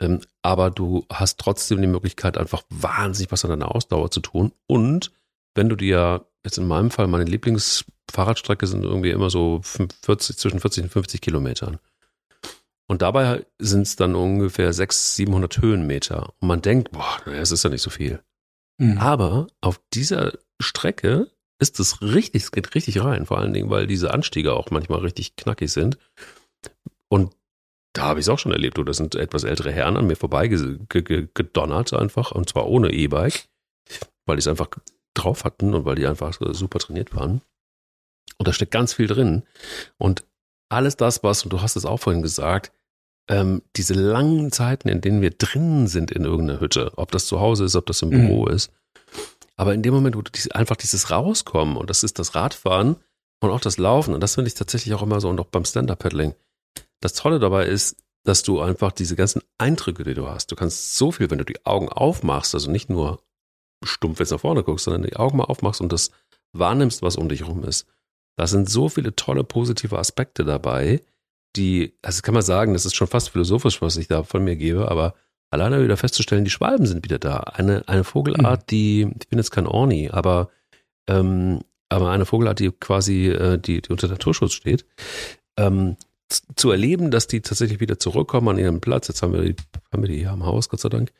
ähm, 0.00 0.22
aber 0.42 0.72
du 0.72 1.06
hast 1.08 1.38
trotzdem 1.38 1.80
die 1.80 1.86
Möglichkeit, 1.86 2.36
einfach 2.36 2.64
wahnsinnig 2.68 3.30
was 3.30 3.44
an 3.44 3.50
deiner 3.50 3.72
Ausdauer 3.72 4.10
zu 4.10 4.18
tun. 4.18 4.50
Und 4.66 5.12
wenn 5.54 5.68
du 5.68 5.76
dir, 5.76 6.26
jetzt 6.44 6.58
in 6.58 6.66
meinem 6.66 6.90
Fall, 6.90 7.06
meine 7.06 7.26
Lieblingsfahrradstrecke 8.14 8.66
sind 8.66 8.84
irgendwie 8.84 9.10
immer 9.10 9.30
so 9.30 9.60
40, 9.62 10.36
zwischen 10.36 10.60
40 10.60 10.84
und 10.84 10.90
50 10.90 11.20
Kilometern. 11.20 11.78
Und 12.86 13.02
dabei 13.02 13.46
sind 13.58 13.82
es 13.82 13.96
dann 13.96 14.14
ungefähr 14.14 14.72
600, 14.72 15.16
700 15.16 15.62
Höhenmeter. 15.62 16.32
Und 16.40 16.48
man 16.48 16.62
denkt, 16.62 16.92
boah, 16.92 17.26
es 17.26 17.50
ist 17.50 17.64
ja 17.64 17.70
nicht 17.70 17.82
so 17.82 17.90
viel. 17.90 18.22
Mhm. 18.78 18.98
Aber 18.98 19.46
auf 19.62 19.80
dieser 19.94 20.32
Strecke 20.60 21.30
ist 21.58 21.80
es 21.80 22.02
richtig, 22.02 22.42
es 22.42 22.52
geht 22.52 22.74
richtig 22.74 23.02
rein. 23.02 23.26
Vor 23.26 23.38
allen 23.38 23.54
Dingen, 23.54 23.70
weil 23.70 23.86
diese 23.86 24.12
Anstiege 24.12 24.52
auch 24.52 24.70
manchmal 24.70 25.00
richtig 25.00 25.36
knackig 25.36 25.72
sind. 25.72 25.96
Und 27.08 27.34
da 27.94 28.02
habe 28.02 28.20
ich 28.20 28.26
es 28.26 28.28
auch 28.28 28.38
schon 28.38 28.52
erlebt. 28.52 28.76
Da 28.76 28.92
sind 28.92 29.14
etwas 29.14 29.44
ältere 29.44 29.72
Herren 29.72 29.96
an 29.96 30.06
mir 30.06 30.16
vorbei 30.16 30.48
gedonnert 30.48 31.94
einfach. 31.94 32.32
Und 32.32 32.50
zwar 32.50 32.66
ohne 32.66 32.92
E-Bike. 32.92 33.46
Weil 34.26 34.36
die 34.36 34.40
es 34.40 34.48
einfach 34.48 34.68
drauf 35.14 35.44
hatten 35.44 35.74
und 35.74 35.84
weil 35.84 35.96
die 35.96 36.06
einfach 36.06 36.38
super 36.52 36.78
trainiert 36.78 37.14
waren. 37.14 37.40
Und 38.38 38.48
da 38.48 38.52
steckt 38.52 38.72
ganz 38.72 38.92
viel 38.92 39.06
drin. 39.06 39.44
Und 39.98 40.24
alles 40.68 40.96
das, 40.96 41.22
was, 41.22 41.44
und 41.44 41.52
du 41.52 41.62
hast 41.62 41.76
es 41.76 41.84
auch 41.84 41.98
vorhin 41.98 42.22
gesagt, 42.22 42.72
ähm, 43.28 43.62
diese 43.76 43.94
langen 43.94 44.52
Zeiten, 44.52 44.88
in 44.88 45.00
denen 45.00 45.22
wir 45.22 45.30
drinnen 45.30 45.86
sind 45.86 46.10
in 46.10 46.24
irgendeiner 46.24 46.60
Hütte, 46.60 46.92
ob 46.96 47.10
das 47.10 47.26
zu 47.26 47.40
Hause 47.40 47.64
ist, 47.64 47.76
ob 47.76 47.86
das 47.86 48.02
im 48.02 48.10
mhm. 48.10 48.26
Büro 48.26 48.46
ist, 48.46 48.70
aber 49.56 49.74
in 49.74 49.82
dem 49.82 49.94
Moment, 49.94 50.16
wo 50.16 50.22
du 50.22 50.30
diese, 50.30 50.54
einfach 50.54 50.76
dieses 50.76 51.10
Rauskommen, 51.10 51.76
und 51.76 51.88
das 51.88 52.02
ist 52.02 52.18
das 52.18 52.34
Radfahren 52.34 52.96
und 53.40 53.50
auch 53.50 53.60
das 53.60 53.78
Laufen, 53.78 54.14
und 54.14 54.20
das 54.20 54.34
finde 54.34 54.48
ich 54.48 54.54
tatsächlich 54.54 54.94
auch 54.94 55.02
immer 55.02 55.20
so, 55.20 55.28
und 55.28 55.40
auch 55.40 55.46
beim 55.46 55.64
Stand-Up-Paddling. 55.64 56.34
Das 57.00 57.14
Tolle 57.14 57.38
dabei 57.38 57.66
ist, 57.66 57.96
dass 58.24 58.42
du 58.42 58.60
einfach 58.60 58.92
diese 58.92 59.16
ganzen 59.16 59.42
Eindrücke, 59.58 60.02
die 60.02 60.14
du 60.14 60.28
hast, 60.28 60.50
du 60.50 60.56
kannst 60.56 60.96
so 60.96 61.12
viel, 61.12 61.30
wenn 61.30 61.38
du 61.38 61.44
die 61.44 61.64
Augen 61.64 61.88
aufmachst, 61.88 62.54
also 62.54 62.70
nicht 62.70 62.90
nur 62.90 63.22
stumpf 63.82 64.18
jetzt 64.18 64.30
nach 64.30 64.40
vorne 64.40 64.62
guckst, 64.62 64.86
sondern 64.86 65.02
die 65.02 65.16
Augen 65.16 65.36
mal 65.36 65.44
aufmachst 65.44 65.80
und 65.80 65.92
das 65.92 66.10
wahrnimmst, 66.52 67.02
was 67.02 67.16
um 67.16 67.28
dich 67.28 67.40
herum 67.40 67.64
ist. 67.64 67.86
Da 68.36 68.46
sind 68.46 68.68
so 68.68 68.88
viele 68.88 69.14
tolle 69.14 69.44
positive 69.44 69.98
Aspekte 69.98 70.44
dabei, 70.44 71.00
die, 71.56 71.96
also 72.02 72.22
kann 72.22 72.34
man 72.34 72.42
sagen, 72.42 72.72
das 72.72 72.84
ist 72.84 72.96
schon 72.96 73.06
fast 73.06 73.30
philosophisch, 73.30 73.80
was 73.80 73.96
ich 73.96 74.08
da 74.08 74.24
von 74.24 74.42
mir 74.42 74.56
gebe, 74.56 74.90
aber 74.90 75.14
alleine 75.50 75.82
wieder 75.82 75.96
festzustellen, 75.96 76.44
die 76.44 76.50
Schwalben 76.50 76.86
sind 76.86 77.04
wieder 77.04 77.18
da. 77.18 77.38
Eine, 77.38 77.84
eine 77.86 78.04
Vogelart, 78.04 78.62
mhm. 78.62 78.66
die, 78.70 79.00
ich 79.20 79.28
bin 79.28 79.38
jetzt 79.38 79.52
kein 79.52 79.66
Orni, 79.66 80.10
aber, 80.10 80.50
ähm, 81.08 81.60
aber 81.88 82.10
eine 82.10 82.26
Vogelart, 82.26 82.58
die 82.58 82.72
quasi, 82.72 83.28
äh, 83.28 83.58
die, 83.58 83.82
die 83.82 83.90
unter 83.90 84.08
Naturschutz 84.08 84.52
steht, 84.52 84.84
ähm, 85.56 85.96
zu 86.56 86.70
erleben, 86.70 87.10
dass 87.10 87.28
die 87.28 87.42
tatsächlich 87.42 87.80
wieder 87.80 87.98
zurückkommen 87.98 88.48
an 88.48 88.58
ihren 88.58 88.80
Platz. 88.80 89.08
Jetzt 89.08 89.22
haben 89.22 89.32
wir 89.32 89.42
die, 89.42 89.56
haben 89.92 90.02
wir 90.02 90.08
die 90.08 90.18
hier 90.18 90.32
am 90.32 90.44
Haus, 90.44 90.68
Gott 90.68 90.80
sei 90.80 90.88
Dank. 90.88 91.12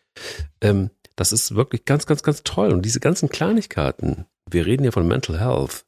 Ähm, 0.60 0.90
das 1.14 1.32
ist 1.32 1.54
wirklich 1.54 1.84
ganz, 1.84 2.06
ganz, 2.06 2.24
ganz 2.24 2.42
toll. 2.42 2.72
Und 2.72 2.82
diese 2.82 2.98
ganzen 2.98 3.28
Kleinigkeiten, 3.28 4.26
wir 4.50 4.66
reden 4.66 4.82
ja 4.82 4.90
von 4.90 5.06
Mental 5.06 5.38
Health, 5.38 5.84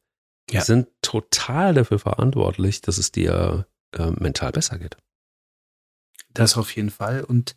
ja. 0.50 0.60
sind 0.60 0.86
total 1.06 1.74
dafür 1.74 1.98
verantwortlich, 1.98 2.80
dass 2.80 2.98
es 2.98 3.12
dir 3.12 3.66
äh, 3.92 4.10
mental 4.10 4.52
besser 4.52 4.78
geht. 4.78 4.96
Das 6.34 6.56
auf 6.56 6.74
jeden 6.74 6.90
Fall. 6.90 7.24
Und 7.24 7.56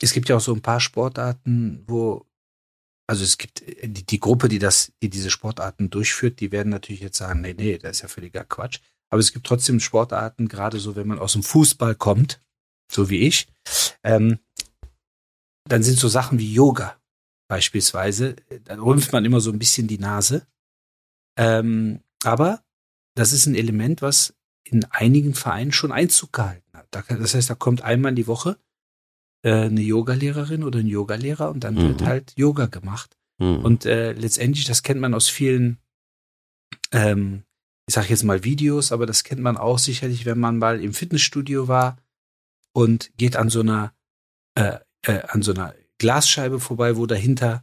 es 0.00 0.12
gibt 0.12 0.28
ja 0.28 0.36
auch 0.36 0.40
so 0.40 0.54
ein 0.54 0.62
paar 0.62 0.80
Sportarten, 0.80 1.84
wo, 1.86 2.26
also 3.06 3.22
es 3.22 3.38
gibt 3.38 3.62
äh, 3.62 3.88
die, 3.88 4.04
die 4.04 4.20
Gruppe, 4.20 4.48
die 4.48 4.58
das, 4.58 4.92
die 5.02 5.10
diese 5.10 5.30
Sportarten 5.30 5.90
durchführt, 5.90 6.40
die 6.40 6.52
werden 6.52 6.70
natürlich 6.70 7.02
jetzt 7.02 7.18
sagen, 7.18 7.40
nee, 7.40 7.54
nee, 7.54 7.78
das 7.78 7.98
ist 7.98 8.02
ja 8.02 8.08
völliger 8.08 8.44
Quatsch. 8.44 8.80
Aber 9.10 9.20
es 9.20 9.32
gibt 9.32 9.46
trotzdem 9.46 9.78
Sportarten, 9.78 10.48
gerade 10.48 10.80
so, 10.80 10.96
wenn 10.96 11.06
man 11.06 11.18
aus 11.18 11.34
dem 11.34 11.42
Fußball 11.42 11.94
kommt, 11.94 12.40
so 12.90 13.10
wie 13.10 13.20
ich, 13.26 13.46
ähm, 14.02 14.38
dann 15.68 15.82
sind 15.82 15.98
so 15.98 16.08
Sachen 16.08 16.38
wie 16.38 16.52
Yoga 16.52 16.98
beispielsweise, 17.48 18.36
dann 18.64 18.80
rümpft 18.80 19.12
man 19.12 19.24
immer 19.24 19.40
so 19.40 19.52
ein 19.52 19.58
bisschen 19.58 19.86
die 19.86 19.98
Nase. 19.98 20.46
Ähm, 21.36 22.00
aber 22.22 22.62
das 23.14 23.32
ist 23.32 23.46
ein 23.46 23.54
Element, 23.54 24.02
was 24.02 24.34
in 24.64 24.84
einigen 24.90 25.34
Vereinen 25.34 25.72
schon 25.72 25.92
Einzug 25.92 26.32
gehalten 26.32 26.70
hat. 26.72 26.88
Das 26.90 27.34
heißt, 27.34 27.50
da 27.50 27.54
kommt 27.54 27.82
einmal 27.82 28.14
die 28.14 28.26
Woche 28.26 28.58
äh, 29.42 29.66
eine 29.66 29.82
Yogalehrerin 29.82 30.64
oder 30.64 30.78
ein 30.78 30.86
Yogalehrer 30.86 31.50
und 31.50 31.64
dann 31.64 31.74
mhm. 31.74 31.88
wird 31.88 32.02
halt 32.02 32.32
Yoga 32.36 32.66
gemacht. 32.66 33.16
Mhm. 33.38 33.64
Und 33.64 33.84
äh, 33.84 34.12
letztendlich, 34.12 34.64
das 34.64 34.82
kennt 34.82 35.00
man 35.00 35.14
aus 35.14 35.28
vielen, 35.28 35.78
ähm, 36.92 37.44
ich 37.86 37.94
sage 37.94 38.08
jetzt 38.08 38.24
mal 38.24 38.44
Videos, 38.44 38.92
aber 38.92 39.06
das 39.06 39.24
kennt 39.24 39.42
man 39.42 39.56
auch 39.56 39.78
sicherlich, 39.78 40.24
wenn 40.24 40.38
man 40.38 40.58
mal 40.58 40.82
im 40.82 40.94
Fitnessstudio 40.94 41.68
war 41.68 41.98
und 42.72 43.10
geht 43.16 43.36
an 43.36 43.50
so 43.50 43.60
einer 43.60 43.92
äh, 44.54 44.78
äh, 45.06 45.22
an 45.28 45.42
so 45.42 45.52
einer 45.52 45.74
Glasscheibe 45.98 46.60
vorbei, 46.60 46.96
wo 46.96 47.06
dahinter 47.06 47.62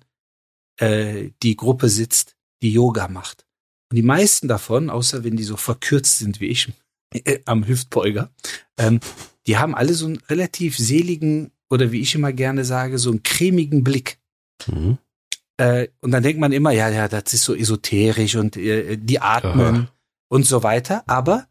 äh, 0.78 1.32
die 1.43 1.55
Gruppe 1.55 1.89
sitzt, 1.89 2.36
die 2.61 2.72
Yoga 2.72 3.07
macht. 3.07 3.45
Und 3.92 3.98
die 3.98 4.04
meisten 4.04 4.48
davon, 4.48 4.89
außer 4.89 5.26
wenn 5.26 5.36
die 5.36 5.44
so 5.44 5.58
verkürzt 5.58 6.20
sind 6.20 6.39
wie 6.39 6.46
ich 6.46 6.72
äh, 7.14 7.39
am 7.44 7.68
Hüftbeuger, 7.68 8.32
ähm, 8.78 9.02
die 9.48 9.58
haben 9.58 9.76
alle 9.76 9.94
so 9.94 10.06
einen 10.06 10.16
relativ 10.30 10.78
seligen 10.78 11.52
oder 11.70 11.92
wie 11.92 12.00
ich 12.00 12.16
immer 12.16 12.32
gerne 12.32 12.64
sage, 12.64 12.98
so 12.98 13.10
einen 13.10 13.22
cremigen 13.22 13.84
Blick. 13.84 14.18
Mhm. 14.66 14.98
Äh, 15.58 15.89
und 16.00 16.12
dann 16.12 16.24
denkt 16.24 16.39
man 16.39 16.54
immer, 16.54 16.72
ja, 16.72 16.88
ja, 16.88 17.10
das 17.10 17.34
ist 17.34 17.44
so 17.44 17.54
esoterisch 17.54 18.36
und 18.36 18.56
äh, 18.56 18.96
die 18.96 19.20
atmen 19.20 19.76
Aha. 19.76 19.92
und 20.30 20.46
so 20.46 20.64
weiter. 20.64 21.04
Aber 21.08 21.50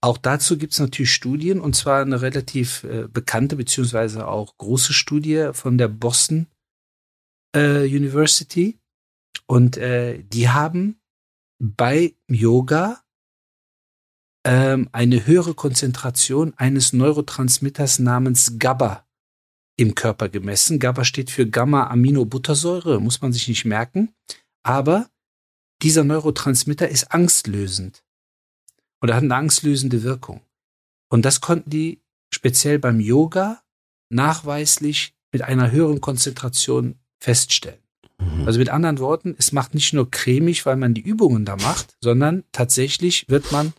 auch 0.00 0.16
dazu 0.16 0.58
gibt 0.58 0.74
es 0.74 0.78
natürlich 0.78 1.12
Studien, 1.12 1.60
und 1.60 1.74
zwar 1.74 2.02
eine 2.02 2.22
relativ 2.22 2.84
äh, 2.84 3.08
bekannte 3.08 3.56
beziehungsweise 3.56 4.28
auch 4.28 4.56
große 4.58 4.92
Studie 4.92 5.50
von 5.54 5.76
der 5.76 5.88
Boston 5.88 6.46
äh, 7.52 7.82
University. 7.84 8.78
Und 9.48 9.76
äh, 9.76 10.22
die 10.22 10.50
haben 10.50 10.99
bei 11.60 12.16
Yoga 12.26 13.02
ähm, 14.44 14.88
eine 14.92 15.26
höhere 15.26 15.54
Konzentration 15.54 16.54
eines 16.56 16.92
Neurotransmitters 16.92 17.98
namens 17.98 18.58
GABA 18.58 19.06
im 19.76 19.94
Körper 19.94 20.28
gemessen. 20.30 20.78
GABA 20.78 21.04
steht 21.04 21.30
für 21.30 21.46
Gamma-Aminobuttersäure, 21.46 23.00
muss 23.00 23.20
man 23.20 23.32
sich 23.32 23.46
nicht 23.46 23.66
merken. 23.66 24.14
Aber 24.62 25.10
dieser 25.82 26.02
Neurotransmitter 26.04 26.88
ist 26.88 27.12
angstlösend. 27.12 28.04
Oder 29.02 29.14
hat 29.14 29.22
eine 29.22 29.34
angstlösende 29.34 30.02
Wirkung. 30.02 30.40
Und 31.10 31.24
das 31.24 31.40
konnten 31.40 31.70
die 31.70 32.02
speziell 32.32 32.78
beim 32.78 33.00
Yoga 33.00 33.62
nachweislich 34.10 35.14
mit 35.32 35.42
einer 35.42 35.70
höheren 35.70 36.00
Konzentration 36.00 36.98
feststellen. 37.18 37.82
Mhm. 38.20 38.46
Also 38.46 38.58
mit 38.58 38.68
anderen 38.68 38.98
Worten, 38.98 39.34
es 39.38 39.52
macht 39.52 39.74
nicht 39.74 39.92
nur 39.92 40.10
cremig, 40.10 40.66
weil 40.66 40.76
man 40.76 40.94
die 40.94 41.02
Übungen 41.02 41.44
da 41.44 41.56
macht, 41.56 41.96
sondern 42.00 42.44
tatsächlich 42.52 43.26
wird 43.28 43.52
man, 43.52 43.72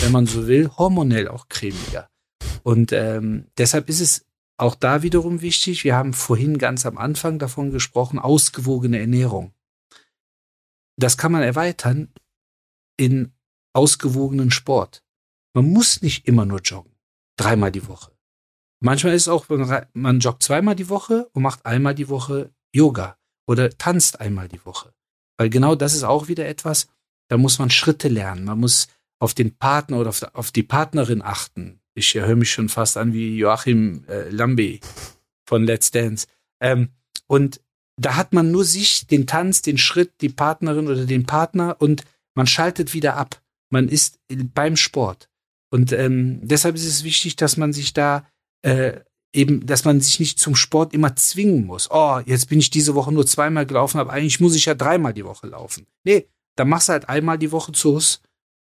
wenn 0.00 0.12
man 0.12 0.26
so 0.26 0.46
will, 0.46 0.70
hormonell 0.76 1.28
auch 1.28 1.48
cremiger. 1.48 2.08
Und 2.62 2.92
ähm, 2.92 3.46
deshalb 3.58 3.88
ist 3.88 4.00
es 4.00 4.26
auch 4.58 4.74
da 4.74 5.02
wiederum 5.02 5.42
wichtig, 5.42 5.84
wir 5.84 5.94
haben 5.94 6.14
vorhin 6.14 6.58
ganz 6.58 6.86
am 6.86 6.98
Anfang 6.98 7.38
davon 7.38 7.70
gesprochen, 7.70 8.18
ausgewogene 8.18 8.98
Ernährung. 8.98 9.52
Das 10.98 11.18
kann 11.18 11.32
man 11.32 11.42
erweitern 11.42 12.12
in 12.96 13.32
ausgewogenen 13.74 14.50
Sport. 14.50 15.04
Man 15.54 15.70
muss 15.70 16.00
nicht 16.00 16.26
immer 16.26 16.46
nur 16.46 16.60
joggen, 16.60 16.92
dreimal 17.36 17.70
die 17.70 17.86
Woche. 17.86 18.12
Manchmal 18.80 19.14
ist 19.14 19.22
es 19.22 19.28
auch, 19.28 19.46
man 19.92 20.20
joggt 20.20 20.42
zweimal 20.42 20.74
die 20.74 20.88
Woche 20.88 21.28
und 21.32 21.42
macht 21.42 21.66
einmal 21.66 21.94
die 21.94 22.08
Woche 22.08 22.54
Yoga 22.72 23.18
oder 23.46 23.70
tanzt 23.70 24.20
einmal 24.20 24.48
die 24.48 24.64
Woche. 24.64 24.92
Weil 25.38 25.50
genau 25.50 25.74
das 25.74 25.94
ist 25.94 26.04
auch 26.04 26.28
wieder 26.28 26.46
etwas, 26.46 26.88
da 27.28 27.36
muss 27.36 27.58
man 27.58 27.70
Schritte 27.70 28.08
lernen. 28.08 28.44
Man 28.44 28.60
muss 28.60 28.88
auf 29.18 29.34
den 29.34 29.56
Partner 29.56 29.98
oder 29.98 30.12
auf, 30.32 30.52
die 30.52 30.62
Partnerin 30.62 31.22
achten. 31.22 31.80
Ich 31.94 32.14
höre 32.14 32.36
mich 32.36 32.50
schon 32.50 32.68
fast 32.68 32.96
an 32.96 33.12
wie 33.12 33.36
Joachim 33.36 34.04
äh, 34.08 34.28
Lambe 34.28 34.80
von 35.46 35.64
Let's 35.64 35.90
Dance. 35.90 36.26
Ähm, 36.60 36.90
und 37.26 37.60
da 37.98 38.16
hat 38.16 38.32
man 38.32 38.50
nur 38.50 38.64
sich, 38.64 39.06
den 39.06 39.26
Tanz, 39.26 39.62
den 39.62 39.78
Schritt, 39.78 40.20
die 40.20 40.28
Partnerin 40.28 40.88
oder 40.88 41.06
den 41.06 41.24
Partner 41.24 41.76
und 41.80 42.04
man 42.34 42.46
schaltet 42.46 42.92
wieder 42.92 43.16
ab. 43.16 43.40
Man 43.70 43.88
ist 43.88 44.20
beim 44.54 44.76
Sport. 44.76 45.30
Und 45.70 45.92
ähm, 45.92 46.40
deshalb 46.42 46.76
ist 46.76 46.86
es 46.86 47.04
wichtig, 47.04 47.36
dass 47.36 47.56
man 47.56 47.72
sich 47.72 47.92
da 47.92 48.28
äh, 48.62 49.00
eben, 49.36 49.66
dass 49.66 49.84
man 49.84 50.00
sich 50.00 50.18
nicht 50.18 50.38
zum 50.38 50.56
Sport 50.56 50.94
immer 50.94 51.14
zwingen 51.14 51.66
muss. 51.66 51.90
Oh, 51.90 52.20
jetzt 52.24 52.48
bin 52.48 52.58
ich 52.58 52.70
diese 52.70 52.94
Woche 52.94 53.12
nur 53.12 53.26
zweimal 53.26 53.66
gelaufen, 53.66 53.98
aber 53.98 54.12
eigentlich 54.12 54.40
muss 54.40 54.56
ich 54.56 54.64
ja 54.64 54.74
dreimal 54.74 55.12
die 55.12 55.24
Woche 55.24 55.46
laufen. 55.46 55.86
Nee, 56.04 56.26
dann 56.56 56.68
machst 56.68 56.88
du 56.88 56.92
halt 56.92 57.08
einmal 57.08 57.38
die 57.38 57.52
Woche 57.52 57.72
zu 57.72 58.00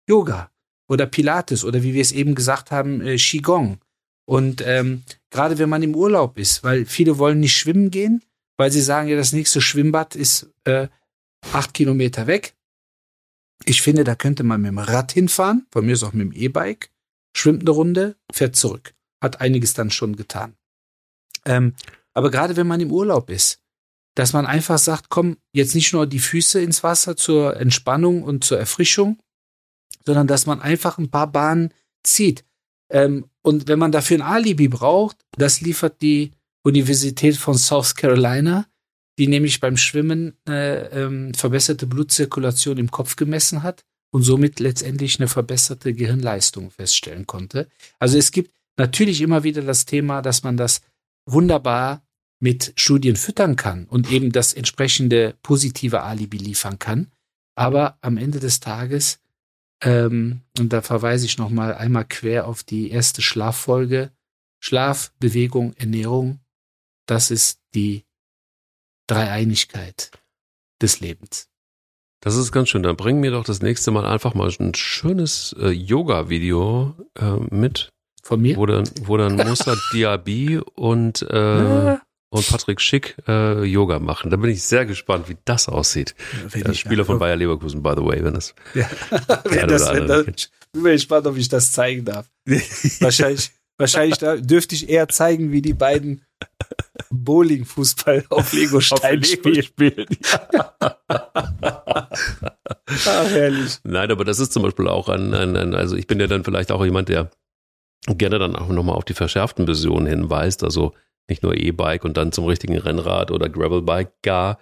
Yoga 0.08 0.50
oder 0.88 1.06
Pilates 1.06 1.64
oder 1.64 1.82
wie 1.82 1.94
wir 1.94 2.02
es 2.02 2.12
eben 2.12 2.34
gesagt 2.34 2.70
haben, 2.70 3.00
äh, 3.00 3.16
Qigong. 3.16 3.78
Und 4.24 4.62
ähm, 4.66 5.02
gerade 5.30 5.58
wenn 5.58 5.68
man 5.68 5.82
im 5.82 5.94
Urlaub 5.94 6.38
ist, 6.38 6.64
weil 6.64 6.86
viele 6.86 7.18
wollen 7.18 7.40
nicht 7.40 7.56
schwimmen 7.56 7.90
gehen, 7.90 8.22
weil 8.56 8.70
sie 8.70 8.80
sagen, 8.80 9.08
ja, 9.08 9.16
das 9.16 9.32
nächste 9.32 9.60
Schwimmbad 9.60 10.16
ist 10.16 10.48
äh, 10.64 10.88
acht 11.52 11.74
Kilometer 11.74 12.26
weg. 12.26 12.54
Ich 13.64 13.82
finde, 13.82 14.04
da 14.04 14.14
könnte 14.14 14.42
man 14.42 14.60
mit 14.60 14.70
dem 14.70 14.78
Rad 14.78 15.12
hinfahren, 15.12 15.66
von 15.70 15.86
mir 15.86 15.92
ist 15.92 16.02
auch 16.02 16.12
mit 16.12 16.32
dem 16.32 16.32
E-Bike, 16.32 16.90
schwimmt 17.36 17.62
eine 17.62 17.70
Runde, 17.70 18.16
fährt 18.32 18.56
zurück. 18.56 18.94
Hat 19.20 19.40
einiges 19.40 19.74
dann 19.74 19.90
schon 19.90 20.16
getan. 20.16 20.56
Ähm, 21.44 21.74
aber 22.14 22.30
gerade 22.30 22.56
wenn 22.56 22.66
man 22.66 22.80
im 22.80 22.92
Urlaub 22.92 23.30
ist, 23.30 23.60
dass 24.14 24.32
man 24.32 24.46
einfach 24.46 24.78
sagt, 24.78 25.08
komm, 25.08 25.38
jetzt 25.52 25.74
nicht 25.74 25.92
nur 25.92 26.06
die 26.06 26.18
Füße 26.18 26.60
ins 26.60 26.82
Wasser 26.82 27.16
zur 27.16 27.56
Entspannung 27.56 28.22
und 28.22 28.44
zur 28.44 28.58
Erfrischung, 28.58 29.18
sondern 30.04 30.26
dass 30.26 30.46
man 30.46 30.60
einfach 30.60 30.98
ein 30.98 31.10
paar 31.10 31.30
Bahnen 31.30 31.72
zieht. 32.02 32.44
Ähm, 32.90 33.26
und 33.42 33.68
wenn 33.68 33.78
man 33.78 33.92
dafür 33.92 34.18
ein 34.18 34.22
Alibi 34.22 34.68
braucht, 34.68 35.16
das 35.36 35.60
liefert 35.60 36.02
die 36.02 36.32
Universität 36.62 37.36
von 37.36 37.56
South 37.56 37.94
Carolina, 37.94 38.66
die 39.18 39.26
nämlich 39.26 39.60
beim 39.60 39.76
Schwimmen 39.76 40.36
äh, 40.48 41.04
ähm, 41.04 41.34
verbesserte 41.34 41.86
Blutzirkulation 41.86 42.78
im 42.78 42.90
Kopf 42.90 43.16
gemessen 43.16 43.62
hat 43.62 43.84
und 44.10 44.22
somit 44.22 44.60
letztendlich 44.60 45.18
eine 45.18 45.28
verbesserte 45.28 45.94
Gehirnleistung 45.94 46.70
feststellen 46.70 47.26
konnte. 47.26 47.68
Also 47.98 48.18
es 48.18 48.30
gibt 48.30 48.52
natürlich 48.76 49.20
immer 49.20 49.42
wieder 49.42 49.62
das 49.62 49.86
Thema, 49.86 50.22
dass 50.22 50.42
man 50.42 50.56
das 50.56 50.82
wunderbar 51.26 52.02
mit 52.40 52.72
Studien 52.76 53.16
füttern 53.16 53.56
kann 53.56 53.86
und 53.86 54.10
eben 54.10 54.32
das 54.32 54.52
entsprechende 54.52 55.36
positive 55.42 56.02
Alibi 56.02 56.38
liefern 56.38 56.78
kann. 56.78 57.12
Aber 57.54 57.98
am 58.00 58.16
Ende 58.16 58.40
des 58.40 58.60
Tages, 58.60 59.20
ähm, 59.82 60.42
und 60.58 60.72
da 60.72 60.82
verweise 60.82 61.26
ich 61.26 61.38
nochmal 61.38 61.74
einmal 61.74 62.04
quer 62.04 62.46
auf 62.46 62.62
die 62.64 62.90
erste 62.90 63.22
Schlaffolge, 63.22 64.10
Schlaf, 64.60 65.12
Bewegung, 65.18 65.74
Ernährung, 65.74 66.40
das 67.06 67.30
ist 67.30 67.60
die 67.74 68.04
Dreieinigkeit 69.06 70.10
des 70.80 71.00
Lebens. 71.00 71.48
Das 72.20 72.36
ist 72.36 72.52
ganz 72.52 72.68
schön. 72.68 72.84
Dann 72.84 72.96
bring 72.96 73.20
mir 73.20 73.32
doch 73.32 73.44
das 73.44 73.62
nächste 73.62 73.90
Mal 73.90 74.06
einfach 74.06 74.34
mal 74.34 74.50
ein 74.58 74.74
schönes 74.74 75.54
äh, 75.58 75.70
Yoga-Video 75.70 76.94
äh, 77.18 77.36
mit. 77.54 77.92
Von 78.22 78.40
mir? 78.40 78.56
Wo 78.56 78.66
dann, 78.66 78.84
wo 79.04 79.16
dann 79.16 79.36
Musa 79.48 79.76
Diaby 79.92 80.60
und, 80.74 81.22
äh, 81.22 81.96
und 82.30 82.48
Patrick 82.48 82.80
Schick 82.80 83.16
äh, 83.28 83.64
Yoga 83.64 83.98
machen. 83.98 84.30
Da 84.30 84.36
bin 84.36 84.50
ich 84.50 84.62
sehr 84.62 84.86
gespannt, 84.86 85.28
wie 85.28 85.36
das 85.44 85.68
aussieht. 85.68 86.14
Der 86.54 86.70
ich- 86.70 86.80
Spieler 86.80 87.04
von 87.04 87.18
Bayer 87.18 87.36
Leverkusen, 87.36 87.82
by 87.82 87.94
the 87.96 88.04
way, 88.04 88.22
wenn 88.24 88.34
das. 88.34 88.54
Ja. 88.74 88.88
Wenn 89.44 89.68
das, 89.68 89.92
wenn 89.92 90.06
das, 90.06 90.24
bin 90.72 90.82
mir 90.82 90.92
gespannt, 90.92 91.26
ob 91.26 91.36
ich 91.36 91.48
das 91.48 91.72
zeigen 91.72 92.04
darf. 92.04 92.30
wahrscheinlich, 93.00 93.50
wahrscheinlich 93.76 94.18
da 94.18 94.36
dürfte 94.36 94.74
ich 94.74 94.88
eher 94.88 95.08
zeigen, 95.08 95.52
wie 95.52 95.60
die 95.60 95.74
beiden 95.74 96.24
Bowling-Fußball 97.10 98.24
auf 98.30 98.52
Lego-Stein 98.52 99.22
spielen. 99.24 99.62
spielen. 99.62 100.06
Ah, 101.08 102.08
herrlich. 103.28 103.78
Nein, 103.84 104.10
aber 104.10 104.24
das 104.24 104.38
ist 104.40 104.52
zum 104.52 104.62
Beispiel 104.62 104.88
auch 104.88 105.08
ein, 105.08 105.34
ein, 105.34 105.56
ein, 105.56 105.74
also 105.74 105.96
ich 105.96 106.06
bin 106.06 106.20
ja 106.20 106.26
dann 106.26 106.44
vielleicht 106.44 106.72
auch 106.72 106.84
jemand, 106.84 107.08
der 107.08 107.30
gerne 108.06 108.38
dann 108.38 108.56
auch 108.56 108.68
nochmal 108.68 108.96
auf 108.96 109.04
die 109.04 109.14
verschärften 109.14 109.66
Versionen 109.66 110.06
hinweist, 110.06 110.64
also 110.64 110.92
nicht 111.28 111.42
nur 111.42 111.54
E-Bike 111.54 112.04
und 112.04 112.16
dann 112.16 112.32
zum 112.32 112.46
richtigen 112.46 112.76
Rennrad 112.76 113.30
oder 113.30 113.48
Gravelbike 113.48 114.22
gar 114.22 114.58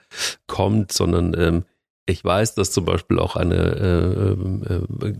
kommt, 0.46 0.92
sondern 0.92 1.34
ähm, 1.38 1.64
ich 2.06 2.24
weiß, 2.24 2.54
dass 2.54 2.72
zum 2.72 2.84
Beispiel 2.84 3.18
auch 3.18 3.36
eine 3.36 3.56
äh, 3.56 4.74
äh, 4.74 5.14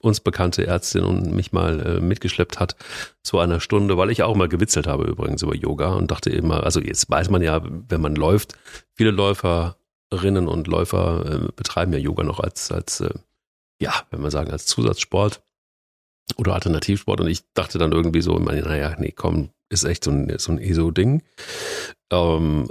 uns 0.00 0.20
bekannte 0.20 0.66
Ärztin 0.66 1.04
und 1.04 1.32
mich 1.32 1.52
mal 1.52 1.80
äh, 1.80 2.00
mitgeschleppt 2.00 2.58
hat 2.58 2.74
zu 3.22 3.38
einer 3.38 3.60
Stunde, 3.60 3.96
weil 3.96 4.10
ich 4.10 4.22
auch 4.22 4.34
mal 4.34 4.48
gewitzelt 4.48 4.86
habe 4.86 5.04
übrigens 5.04 5.42
über 5.42 5.54
Yoga 5.54 5.94
und 5.94 6.10
dachte 6.10 6.30
immer, 6.30 6.64
also 6.64 6.80
jetzt 6.80 7.08
weiß 7.08 7.30
man 7.30 7.42
ja, 7.42 7.62
wenn 7.88 8.00
man 8.00 8.16
läuft, 8.16 8.54
viele 8.94 9.12
Läuferinnen 9.12 10.48
und 10.48 10.66
Läufer 10.66 11.24
äh, 11.26 11.52
betreiben 11.54 11.92
ja 11.92 11.98
Yoga 11.98 12.24
noch 12.24 12.40
als, 12.40 12.72
als 12.72 13.00
äh, 13.00 13.14
ja, 13.80 13.92
wenn 14.10 14.20
man 14.20 14.30
sagen, 14.30 14.50
als 14.50 14.66
Zusatzsport 14.66 15.42
oder 16.36 16.54
Alternativsport. 16.54 17.20
Und 17.20 17.28
ich 17.28 17.42
dachte 17.54 17.78
dann 17.78 17.92
irgendwie 17.92 18.22
so, 18.22 18.38
meine, 18.38 18.62
naja, 18.62 18.94
nee, 18.98 19.12
komm, 19.12 19.50
ist 19.68 19.84
echt 19.84 20.04
so 20.04 20.10
ein, 20.10 20.32
so 20.38 20.52
ein 20.52 20.58
ESO-Ding. 20.58 21.22
Ähm, 22.10 22.68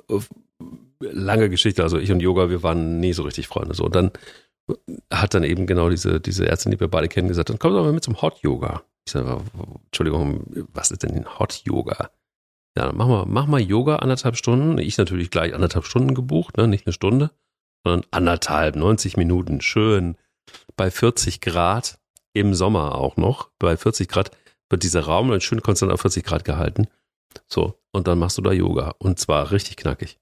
lange 0.99 1.49
Geschichte, 1.49 1.83
also 1.83 1.97
ich 1.97 2.11
und 2.11 2.19
Yoga, 2.19 2.49
wir 2.49 2.63
waren 2.63 2.99
nie 2.99 3.13
so 3.13 3.23
richtig 3.23 3.47
Freunde. 3.47 3.73
So, 3.73 3.85
und 3.85 3.95
dann 3.95 4.11
hat 5.11 5.33
dann 5.33 5.43
eben 5.43 5.65
genau 5.65 5.89
diese, 5.89 6.19
diese 6.19 6.47
Ärztin, 6.47 6.71
die 6.71 6.79
wir 6.79 6.87
beide 6.87 7.07
kennen, 7.07 7.27
gesagt, 7.27 7.49
dann 7.49 7.59
komm 7.59 7.73
doch 7.73 7.83
mal 7.83 7.93
mit 7.93 8.03
zum 8.03 8.21
Hot 8.21 8.39
Yoga. 8.39 8.83
Ich 9.05 9.13
sage, 9.13 9.41
Entschuldigung, 9.85 10.45
was 10.73 10.91
ist 10.91 11.03
denn 11.03 11.15
ein 11.15 11.39
Hot 11.39 11.61
Yoga? 11.65 12.11
Ja, 12.77 12.85
dann 12.85 12.95
mach 12.95 13.07
mal, 13.07 13.25
mach 13.25 13.47
mal 13.47 13.59
Yoga 13.59 13.97
anderthalb 13.97 14.37
Stunden. 14.37 14.77
Ich 14.77 14.97
natürlich 14.97 15.31
gleich 15.31 15.53
anderthalb 15.53 15.85
Stunden 15.85 16.13
gebucht, 16.13 16.57
ne? 16.57 16.67
nicht 16.67 16.85
eine 16.85 16.93
Stunde, 16.93 17.31
sondern 17.83 18.07
anderthalb, 18.11 18.75
90 18.75 19.17
Minuten, 19.17 19.61
schön 19.61 20.15
bei 20.75 20.91
40 20.91 21.41
Grad 21.41 21.99
im 22.33 22.53
Sommer 22.53 22.95
auch 22.95 23.17
noch. 23.17 23.51
Bei 23.59 23.77
40 23.77 24.07
Grad 24.07 24.31
wird 24.69 24.83
dieser 24.83 25.01
Raum 25.01 25.29
dann 25.29 25.41
schön 25.41 25.61
konstant 25.61 25.91
auf 25.91 26.01
40 26.01 26.23
Grad 26.23 26.45
gehalten. 26.45 26.87
So, 27.47 27.79
und 27.91 28.07
dann 28.07 28.19
machst 28.19 28.37
du 28.37 28.41
da 28.41 28.51
Yoga. 28.51 28.95
Und 28.99 29.19
zwar 29.19 29.51
richtig 29.51 29.77
knackig. 29.77 30.19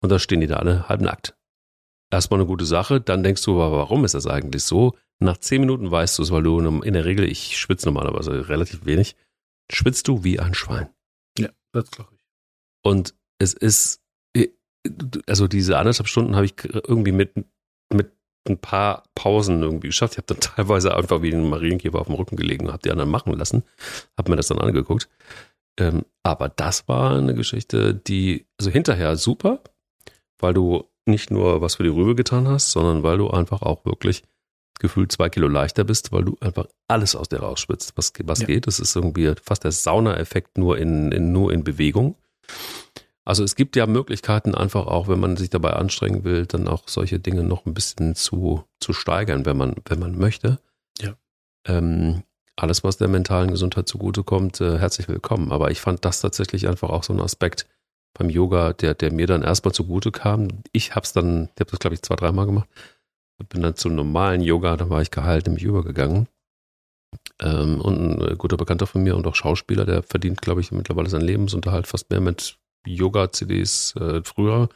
Und 0.00 0.10
da 0.10 0.18
stehen 0.18 0.40
die 0.40 0.46
da 0.46 0.56
alle 0.56 0.88
halbnackt. 0.88 1.36
Erstmal 2.10 2.40
eine 2.40 2.46
gute 2.46 2.66
Sache, 2.66 3.00
dann 3.00 3.22
denkst 3.22 3.42
du, 3.44 3.56
warum 3.56 4.04
ist 4.04 4.14
das 4.14 4.26
eigentlich 4.26 4.64
so? 4.64 4.96
Nach 5.18 5.38
10 5.38 5.60
Minuten 5.60 5.90
weißt 5.90 6.18
du 6.18 6.22
es, 6.22 6.30
weil 6.30 6.42
du 6.42 6.58
in 6.58 6.92
der 6.92 7.04
Regel, 7.04 7.26
ich 7.30 7.58
schwitze 7.58 7.86
normalerweise 7.86 8.48
relativ 8.48 8.84
wenig, 8.84 9.16
schwitzt 9.70 10.08
du 10.08 10.24
wie 10.24 10.38
ein 10.38 10.54
Schwein. 10.54 10.90
Ja, 11.38 11.48
das 11.72 11.90
glaube 11.90 12.10
ich. 12.14 12.26
Und 12.84 13.14
es 13.38 13.54
ist, 13.54 14.02
also 15.26 15.46
diese 15.48 15.78
anderthalb 15.78 16.08
Stunden 16.08 16.34
habe 16.34 16.46
ich 16.46 16.54
irgendwie 16.64 17.12
mit, 17.12 17.32
mit 17.92 18.12
ein 18.48 18.58
paar 18.58 19.04
Pausen 19.14 19.62
irgendwie 19.62 19.88
geschafft. 19.88 20.14
Ich 20.14 20.18
habe 20.18 20.26
dann 20.26 20.40
teilweise 20.56 20.94
einfach 20.96 21.22
wie 21.22 21.32
ein 21.32 21.48
Marienkäfer 21.48 22.00
auf 22.00 22.06
dem 22.08 22.16
Rücken 22.16 22.36
gelegen 22.36 22.66
und 22.66 22.72
habe 22.72 22.82
die 22.82 22.90
anderen 22.90 23.10
machen 23.10 23.32
lassen. 23.34 23.62
Habe 24.18 24.30
mir 24.30 24.36
das 24.36 24.48
dann 24.48 24.58
angeguckt. 24.58 25.08
Ähm, 25.78 26.04
aber 26.22 26.48
das 26.48 26.86
war 26.88 27.16
eine 27.16 27.34
Geschichte, 27.34 27.94
die, 27.94 28.46
also 28.58 28.70
hinterher 28.70 29.16
super, 29.16 29.60
weil 30.38 30.54
du 30.54 30.84
nicht 31.06 31.30
nur 31.30 31.60
was 31.62 31.76
für 31.76 31.82
die 31.82 31.88
Rübe 31.88 32.14
getan 32.14 32.46
hast, 32.46 32.72
sondern 32.72 33.02
weil 33.02 33.18
du 33.18 33.30
einfach 33.30 33.62
auch 33.62 33.84
wirklich 33.84 34.22
gefühlt 34.78 35.12
zwei 35.12 35.28
Kilo 35.28 35.48
leichter 35.48 35.84
bist, 35.84 36.12
weil 36.12 36.24
du 36.24 36.36
einfach 36.40 36.66
alles 36.88 37.14
aus 37.16 37.28
dir 37.28 37.40
rausspitzt, 37.40 37.92
was, 37.96 38.12
was 38.24 38.40
Ja. 38.40 38.46
geht. 38.46 38.66
Das 38.66 38.80
ist 38.80 38.96
irgendwie 38.96 39.32
fast 39.42 39.64
der 39.64 39.72
Sauna-Effekt 39.72 40.58
nur 40.58 40.78
in, 40.78 41.10
in, 41.12 41.32
nur 41.32 41.52
in 41.52 41.64
Bewegung. 41.64 42.16
Also 43.24 43.44
es 43.44 43.54
gibt 43.54 43.76
ja 43.76 43.86
Möglichkeiten, 43.86 44.54
einfach 44.54 44.86
auch, 44.86 45.06
wenn 45.08 45.20
man 45.20 45.36
sich 45.36 45.48
dabei 45.50 45.74
anstrengen 45.74 46.24
will, 46.24 46.46
dann 46.46 46.66
auch 46.66 46.88
solche 46.88 47.20
Dinge 47.20 47.44
noch 47.44 47.66
ein 47.66 47.74
bisschen 47.74 48.16
zu, 48.16 48.64
zu 48.80 48.92
steigern, 48.92 49.46
wenn 49.46 49.56
man, 49.56 49.76
wenn 49.86 50.00
man 50.00 50.18
möchte. 50.18 50.58
Ja. 51.00 51.14
Ähm, 51.66 52.24
alles, 52.56 52.82
was 52.82 52.96
der 52.96 53.08
mentalen 53.08 53.50
Gesundheit 53.50 53.88
zugutekommt, 53.88 54.60
äh, 54.60 54.78
herzlich 54.78 55.08
willkommen. 55.08 55.52
Aber 55.52 55.70
ich 55.70 55.80
fand 55.80 56.04
das 56.04 56.20
tatsächlich 56.20 56.68
einfach 56.68 56.90
auch 56.90 57.04
so 57.04 57.12
ein 57.12 57.20
Aspekt 57.20 57.66
beim 58.14 58.28
Yoga, 58.28 58.72
der, 58.72 58.94
der 58.94 59.12
mir 59.12 59.26
dann 59.26 59.42
erstmal 59.42 59.72
zugute 59.72 60.10
kam. 60.10 60.48
Ich 60.72 60.94
habe 60.94 61.04
es 61.04 61.12
dann, 61.12 61.44
ich 61.54 61.60
habe 61.60 61.70
das 61.70 61.78
glaube 61.78 61.94
ich 61.94 62.02
zwei, 62.02 62.16
dreimal 62.16 62.46
gemacht. 62.46 62.68
Bin 63.48 63.62
dann 63.62 63.74
zum 63.74 63.94
normalen 63.96 64.40
Yoga, 64.40 64.76
da 64.76 64.88
war 64.88 65.02
ich 65.02 65.10
geheilt, 65.10 65.46
nämlich 65.46 65.64
übergegangen. 65.64 66.28
Ähm, 67.40 67.80
und 67.80 68.20
ein 68.20 68.20
äh, 68.20 68.36
guter 68.36 68.56
Bekannter 68.56 68.86
von 68.86 69.02
mir 69.02 69.16
und 69.16 69.26
auch 69.26 69.34
Schauspieler, 69.34 69.84
der 69.84 70.02
verdient, 70.02 70.40
glaube 70.42 70.60
ich, 70.60 70.70
mittlerweile 70.70 71.08
seinen 71.08 71.22
Lebensunterhalt 71.22 71.86
fast 71.86 72.10
mehr 72.10 72.20
mit 72.20 72.58
Yoga-CDs 72.86 73.94
äh, 73.96 74.22
früher, 74.24 74.68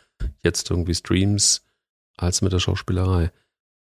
jetzt 0.43 0.71
irgendwie 0.71 0.95
Streams, 0.95 1.65
als 2.17 2.43
mit 2.43 2.53
der 2.53 2.59
Schauspielerei. 2.61 3.31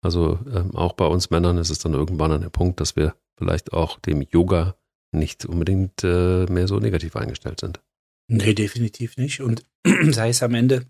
Also 0.03 0.39
ähm, 0.53 0.74
auch 0.74 0.93
bei 0.93 1.07
uns 1.07 1.31
Männern 1.31 1.59
ist 1.59 1.70
es 1.70 1.79
dann 1.79 1.95
irgendwann 1.95 2.33
an 2.33 2.43
der 2.43 2.51
Punkt, 2.51 2.81
dass 2.81 2.97
wir 2.97 3.14
vielleicht 3.37 3.72
auch 3.72 3.99
dem 3.99 4.22
Yoga 4.22 4.77
nicht 5.12 5.47
unbedingt 5.47 6.05
äh, 6.05 6.47
mehr 6.47 6.68
so 6.68 6.79
negativ 6.79 7.16
eingestellt 7.16 7.61
sind. 7.61 7.81
Nee, 8.29 8.55
definitiv 8.55 9.16
nicht. 9.16 9.41
Und 9.41 9.64
sei 10.11 10.31
es 10.31 10.43
am 10.43 10.55
Ende 10.55 10.87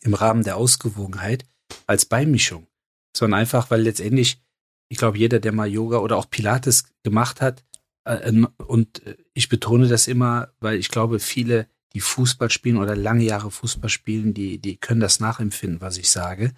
im 0.00 0.14
Rahmen 0.14 0.44
der 0.44 0.56
Ausgewogenheit 0.56 1.44
als 1.86 2.06
Beimischung. 2.06 2.66
Sondern 3.16 3.40
einfach, 3.40 3.70
weil 3.70 3.82
letztendlich, 3.82 4.42
ich 4.88 4.98
glaube, 4.98 5.18
jeder, 5.18 5.40
der 5.40 5.52
mal 5.52 5.68
Yoga 5.68 5.98
oder 5.98 6.16
auch 6.16 6.30
Pilates 6.30 6.84
gemacht 7.02 7.40
hat, 7.40 7.64
äh, 8.04 8.32
und 8.66 9.02
ich 9.34 9.48
betone 9.48 9.88
das 9.88 10.08
immer, 10.08 10.52
weil 10.60 10.78
ich 10.78 10.88
glaube, 10.88 11.18
viele, 11.18 11.68
die 11.94 12.00
Fußball 12.00 12.50
spielen 12.50 12.76
oder 12.76 12.96
lange 12.96 13.24
Jahre 13.24 13.50
Fußball 13.50 13.88
spielen, 13.88 14.34
die, 14.34 14.58
die 14.58 14.76
können 14.76 15.00
das 15.00 15.20
nachempfinden, 15.20 15.80
was 15.80 15.96
ich 15.96 16.10
sage. 16.10 16.52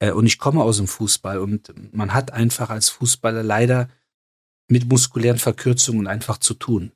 Äh, 0.00 0.12
und 0.12 0.26
ich 0.26 0.38
komme 0.38 0.62
aus 0.62 0.78
dem 0.78 0.88
Fußball 0.88 1.38
und 1.38 1.72
man 1.94 2.14
hat 2.14 2.32
einfach 2.32 2.70
als 2.70 2.88
Fußballer 2.88 3.42
leider 3.42 3.88
mit 4.68 4.88
muskulären 4.88 5.38
Verkürzungen 5.38 6.06
einfach 6.06 6.38
zu 6.38 6.54
tun. 6.54 6.92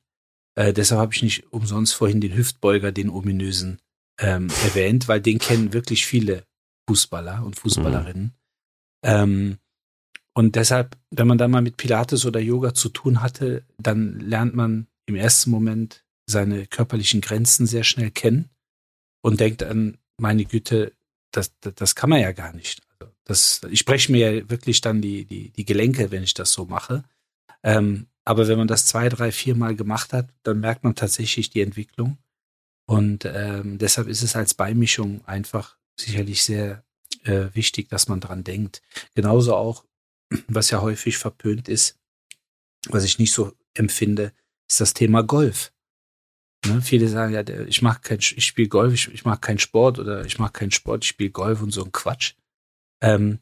Äh, 0.57 0.73
deshalb 0.73 1.01
habe 1.01 1.15
ich 1.15 1.23
nicht 1.23 1.53
umsonst 1.53 1.95
vorhin 1.95 2.21
den 2.21 2.35
Hüftbeuger, 2.35 2.91
den 2.91 3.11
ominösen, 3.11 3.79
ähm, 4.19 4.49
erwähnt, 4.65 5.09
weil 5.09 5.21
den 5.21 5.39
kennen 5.39 5.73
wirklich 5.73 6.07
viele 6.07 6.45
Fußballer 6.89 7.45
und 7.45 7.57
Fußballerinnen. 7.57 8.25
Mhm. 8.25 8.33
Ähm, 9.03 9.59
und 10.35 10.57
deshalb, 10.57 10.97
wenn 11.11 11.27
man 11.27 11.39
dann 11.39 11.51
mal 11.51 11.63
mit 11.63 11.77
Pilates 11.77 12.27
oder 12.27 12.41
Yoga 12.41 12.75
zu 12.75 12.89
tun 12.89 13.23
hatte, 13.23 13.65
dann 13.79 14.21
lernt 14.21 14.55
man 14.55 14.87
im 15.07 15.15
ersten 15.15 15.51
Moment 15.51 16.06
seine 16.27 16.67
körperlichen 16.67 17.21
Grenzen 17.21 17.67
sehr 17.67 17.85
schnell 17.85 18.11
kennen 18.11 18.51
und 19.23 19.41
denkt 19.41 19.63
an, 19.63 19.99
meine 20.19 20.45
Güte, 20.45 20.93
das, 21.31 21.53
das, 21.61 21.75
das 21.75 21.95
kann 21.95 22.11
man 22.11 22.21
ja 22.21 22.33
gar 22.33 22.53
nicht. 22.53 22.83
Also 22.99 23.13
das, 23.25 23.61
ich 23.71 23.85
breche 23.85 24.11
mir 24.13 24.33
ja 24.33 24.51
wirklich 24.51 24.81
dann 24.81 25.03
die, 25.03 25.25
die, 25.25 25.51
die 25.51 25.65
Gelenke, 25.65 26.11
wenn 26.11 26.23
ich 26.23 26.35
das 26.35 26.53
so 26.53 26.65
mache. 26.65 27.05
Ähm, 27.63 28.07
aber 28.25 28.49
wenn 28.49 28.59
man 28.59 28.69
das 28.69 28.87
zwei, 28.87 29.09
drei, 29.09 29.31
vier 29.31 29.55
Mal 29.55 29.77
gemacht 29.77 30.13
hat, 30.13 30.29
dann 30.43 30.61
merkt 30.61 30.85
man 30.85 30.95
tatsächlich 30.95 31.51
die 31.51 31.61
Entwicklung. 31.61 32.19
Und 32.87 33.25
ähm, 33.25 33.79
deshalb 33.79 34.09
ist 34.09 34.23
es 34.23 34.37
als 34.37 34.55
Beimischung 34.55 35.25
einfach 35.27 35.77
sicherlich 35.99 36.43
sehr 36.43 36.85
äh, 37.25 37.49
wichtig, 37.55 37.89
dass 37.89 38.09
man 38.09 38.21
dran 38.21 38.45
denkt. 38.45 38.83
Genauso 39.15 39.55
auch, 39.55 39.85
was 40.49 40.71
ja 40.71 40.81
häufig 40.81 41.19
verpönt 41.19 41.69
ist, 41.69 41.99
was 42.89 43.05
ich 43.05 43.19
nicht 43.19 43.33
so 43.33 43.53
empfinde, 43.75 44.33
ist 44.69 44.81
das 44.81 44.95
Thema 44.95 45.23
Golf. 45.23 45.73
Ne? 46.65 46.81
Viele 46.83 47.09
sagen 47.09 47.33
ja, 47.33 47.43
ich 47.67 47.83
mache 47.83 48.01
kein, 48.01 48.19
ich 48.19 48.45
spiele 48.45 48.69
Golf, 48.69 48.95
ich, 48.95 49.13
ich 49.13 49.25
mache 49.25 49.41
keinen 49.41 49.59
Sport 49.59 49.99
oder 49.99 50.25
ich 50.25 50.39
mache 50.39 50.53
keinen 50.53 50.71
Sport, 50.71 51.05
ich 51.05 51.09
spiele 51.11 51.31
Golf 51.31 51.63
und 51.63 51.73
so 51.73 51.85
ein 51.85 51.93
Quatsch. 51.93 52.35
Ähm, 53.03 53.41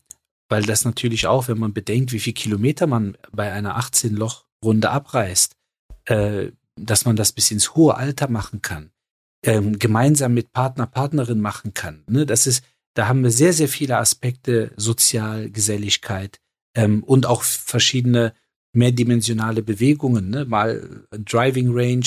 weil 0.49 0.63
das 0.63 0.85
natürlich 0.85 1.27
auch, 1.27 1.49
wenn 1.49 1.59
man 1.59 1.73
bedenkt, 1.73 2.13
wie 2.13 2.21
viel 2.21 2.33
Kilometer 2.33 2.87
man 2.87 3.17
bei 3.33 3.53
einer 3.53 3.79
18-Loch-Runde 3.79 4.91
abreißt, 4.91 5.57
äh, 6.07 6.53
dass 6.77 7.05
man 7.05 7.17
das 7.17 7.33
bis 7.33 7.51
ins 7.51 7.75
hohe 7.75 7.97
Alter 7.97 8.29
machen 8.29 8.61
kann, 8.63 8.91
ähm, 9.45 9.79
gemeinsam 9.79 10.35
mit 10.35 10.53
Partner, 10.53 10.87
Partnerin 10.87 11.41
machen 11.41 11.73
kann. 11.73 12.05
Ne? 12.09 12.27
Das 12.27 12.47
ist, 12.47 12.65
da 12.95 13.09
haben 13.09 13.23
wir 13.23 13.31
sehr, 13.31 13.53
sehr 13.53 13.69
viele 13.69 13.97
Aspekte, 13.99 14.73
Sozial, 14.77 15.51
Geselligkeit 15.51 16.41
ähm, 16.77 17.03
und 17.03 17.27
auch 17.27 17.43
verschiedene 17.43 18.35
mehrdimensionale 18.75 19.63
Bewegungen, 19.63 20.31
ne? 20.31 20.45
mal 20.45 21.07
Driving 21.11 21.71
Range, 21.73 22.07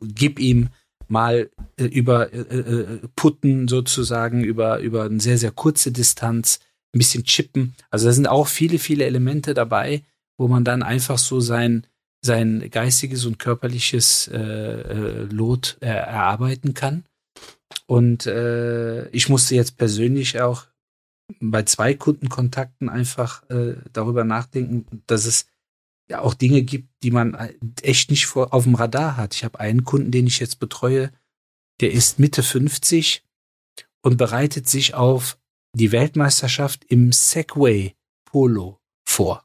gib 0.00 0.38
ihm 0.38 0.68
mal 1.08 1.50
äh, 1.76 1.84
über 1.84 2.32
äh, 2.32 2.38
äh, 2.38 2.98
Putten 3.16 3.68
sozusagen, 3.68 4.44
über, 4.44 4.78
über 4.80 5.04
eine 5.04 5.20
sehr, 5.20 5.38
sehr 5.38 5.50
kurze 5.50 5.92
Distanz, 5.92 6.60
ein 6.94 6.98
bisschen 6.98 7.24
chippen. 7.24 7.74
Also 7.90 8.06
da 8.06 8.12
sind 8.12 8.28
auch 8.28 8.46
viele, 8.46 8.78
viele 8.78 9.04
Elemente 9.04 9.54
dabei, 9.54 10.02
wo 10.38 10.48
man 10.48 10.64
dann 10.64 10.82
einfach 10.82 11.18
so 11.18 11.40
sein, 11.40 11.86
sein 12.24 12.68
geistiges 12.70 13.24
und 13.26 13.38
körperliches 13.38 14.28
äh, 14.28 14.38
äh, 14.38 15.24
Lot 15.24 15.76
erarbeiten 15.80 16.74
kann. 16.74 17.04
Und 17.86 18.26
ich 19.12 19.28
musste 19.28 19.56
jetzt 19.56 19.76
persönlich 19.76 20.40
auch 20.40 20.64
bei 21.38 21.64
zwei 21.64 21.92
Kundenkontakten 21.92 22.88
einfach 22.88 23.42
darüber 23.92 24.24
nachdenken, 24.24 24.86
dass 25.06 25.26
es 25.26 25.46
ja 26.08 26.20
auch 26.20 26.34
Dinge 26.34 26.62
gibt, 26.62 26.88
die 27.02 27.10
man 27.10 27.34
echt 27.82 28.10
nicht 28.10 28.26
vor, 28.26 28.52
auf 28.52 28.64
dem 28.64 28.74
Radar 28.74 29.16
hat. 29.16 29.34
Ich 29.34 29.44
habe 29.44 29.60
einen 29.60 29.84
Kunden, 29.84 30.10
den 30.10 30.26
ich 30.26 30.38
jetzt 30.38 30.58
betreue, 30.58 31.10
der 31.80 31.92
ist 31.92 32.18
Mitte 32.18 32.42
50 32.42 33.24
und 34.02 34.16
bereitet 34.16 34.68
sich 34.68 34.94
auf 34.94 35.38
die 35.74 35.92
Weltmeisterschaft 35.92 36.84
im 36.84 37.12
Segway 37.12 37.94
Polo 38.24 38.80
vor. 39.04 39.44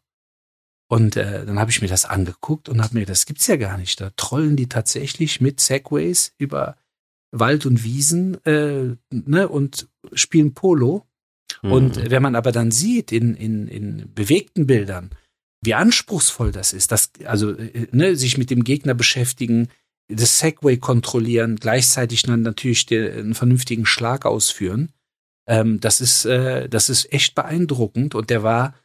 Und 0.91 1.15
äh, 1.15 1.45
dann 1.45 1.59
habe 1.59 1.71
ich 1.71 1.81
mir 1.81 1.87
das 1.87 2.05
angeguckt 2.05 2.67
und 2.67 2.81
habe 2.81 2.97
mir, 2.97 3.05
das 3.05 3.25
gibt's 3.25 3.47
ja 3.47 3.57
gar 3.57 3.77
nicht. 3.77 4.01
Da 4.01 4.09
trollen 4.15 4.55
die 4.55 4.67
tatsächlich 4.67 5.39
mit 5.39 5.59
Segways 5.59 6.33
über 6.37 6.77
Wald 7.31 7.65
und 7.67 7.83
Wiesen 7.83 8.43
äh, 8.45 8.95
ne, 9.11 9.47
und 9.47 9.87
spielen 10.13 10.55
Polo. 10.55 11.05
Mhm. 11.61 11.71
Und 11.71 12.09
wenn 12.09 12.23
man 12.23 12.35
aber 12.35 12.51
dann 12.51 12.71
sieht 12.71 13.11
in, 13.11 13.35
in, 13.35 13.67
in 13.67 14.13
bewegten 14.13 14.65
Bildern, 14.65 15.11
wie 15.61 15.73
anspruchsvoll 15.73 16.51
das 16.51 16.73
ist, 16.73 16.91
das, 16.91 17.11
also 17.25 17.51
äh, 17.51 17.87
ne, 17.91 18.15
sich 18.15 18.37
mit 18.37 18.49
dem 18.49 18.63
Gegner 18.63 18.93
beschäftigen, 18.93 19.69
das 20.07 20.39
Segway 20.39 20.77
kontrollieren, 20.77 21.57
gleichzeitig 21.57 22.23
dann 22.23 22.41
natürlich 22.41 22.85
den, 22.85 23.11
einen 23.11 23.35
vernünftigen 23.35 23.85
Schlag 23.85 24.25
ausführen, 24.25 24.93
ähm, 25.49 25.79
das 25.79 25.99
ist, 25.99 26.25
äh, 26.25 26.69
das 26.69 26.89
ist 26.89 27.11
echt 27.11 27.33
beeindruckend. 27.33 28.13
Und 28.13 28.29
der 28.29 28.43
war 28.43 28.75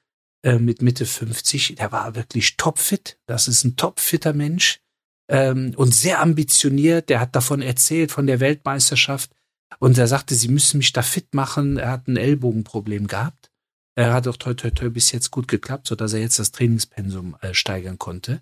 äh, 0.43 0.59
mit 0.59 0.81
Mitte 0.81 1.05
50, 1.05 1.77
der 1.77 1.93
war 1.93 2.17
wirklich 2.17 2.57
topfit. 2.57 3.19
Das 3.27 3.47
ist 3.49 3.65
ein 3.65 3.77
topfitter 3.77 4.33
Mensch 4.33 4.81
ähm, 5.29 5.75
und 5.77 5.95
sehr 5.95 6.21
ambitioniert. 6.21 7.11
Der 7.11 7.21
hat 7.21 7.37
davon 7.37 7.61
erzählt, 7.61 8.11
von 8.11 8.27
der 8.27 8.41
Weltmeisterschaft. 8.41 9.31
Und 9.79 9.99
er 9.99 10.07
sagte, 10.07 10.35
sie 10.35 10.49
müssen 10.49 10.79
mich 10.79 10.95
da 10.95 11.03
fit 11.03 11.35
machen. 11.35 11.77
Er 11.77 11.91
hat 11.91 12.09
ein 12.09 12.17
Ellbogenproblem 12.17 13.09
gehabt. 13.09 13.51
Er 13.97 14.13
hat 14.13 14.27
auch 14.27 14.37
toi 14.37 14.55
toi 14.55 14.71
toi 14.71 14.91
bis 14.91 15.13
jetzt 15.13 15.31
gut 15.31 15.49
geklappt, 15.49 15.87
so 15.87 15.95
dass 15.95 16.13
er 16.13 16.21
jetzt 16.21 16.39
das 16.39 16.53
Trainingspensum 16.53 17.37
äh, 17.41 17.55
steigern 17.55 17.99
konnte. 17.99 18.41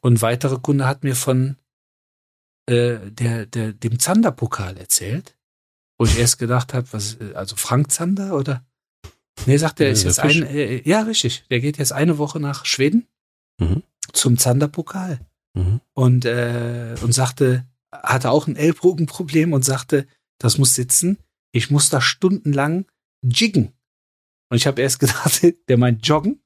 Und 0.00 0.22
weitere 0.22 0.58
Kunde 0.58 0.86
hat 0.86 1.02
mir 1.02 1.16
von 1.16 1.56
äh, 2.66 2.98
der, 3.10 3.46
der, 3.46 3.72
dem 3.72 3.98
Zander-Pokal 3.98 4.76
erzählt, 4.76 5.36
wo 5.98 6.04
ich 6.04 6.18
erst 6.18 6.38
gedacht 6.38 6.74
habe, 6.74 6.86
was, 6.92 7.14
äh, 7.14 7.32
also 7.34 7.56
Frank 7.56 7.90
Zander 7.90 8.36
oder? 8.36 8.64
Nee, 9.46 9.56
sagt 9.56 9.80
er, 9.80 9.90
ist 9.90 10.04
jetzt 10.04 10.20
ein, 10.20 10.42
äh, 10.44 10.88
ja, 10.88 11.02
richtig. 11.02 11.44
Der 11.50 11.60
geht 11.60 11.78
jetzt 11.78 11.92
eine 11.92 12.18
Woche 12.18 12.40
nach 12.40 12.64
Schweden 12.64 13.06
mhm. 13.58 13.82
zum 14.12 14.38
Zander-Pokal. 14.38 15.20
Mhm. 15.54 15.80
Und, 15.94 16.24
äh, 16.24 16.94
und 17.02 17.12
sagte, 17.12 17.66
hatte 17.92 18.30
auch 18.30 18.46
ein 18.46 18.56
Ellbogenproblem 18.56 19.52
und 19.52 19.64
sagte, 19.64 20.06
das 20.38 20.58
muss 20.58 20.74
sitzen. 20.74 21.18
Ich 21.52 21.70
muss 21.70 21.88
da 21.88 22.00
stundenlang 22.00 22.86
jiggen. 23.22 23.72
Und 24.48 24.56
ich 24.56 24.66
habe 24.66 24.82
erst 24.82 24.98
gedacht, 24.98 25.42
der 25.68 25.76
meint 25.76 26.06
joggen. 26.06 26.42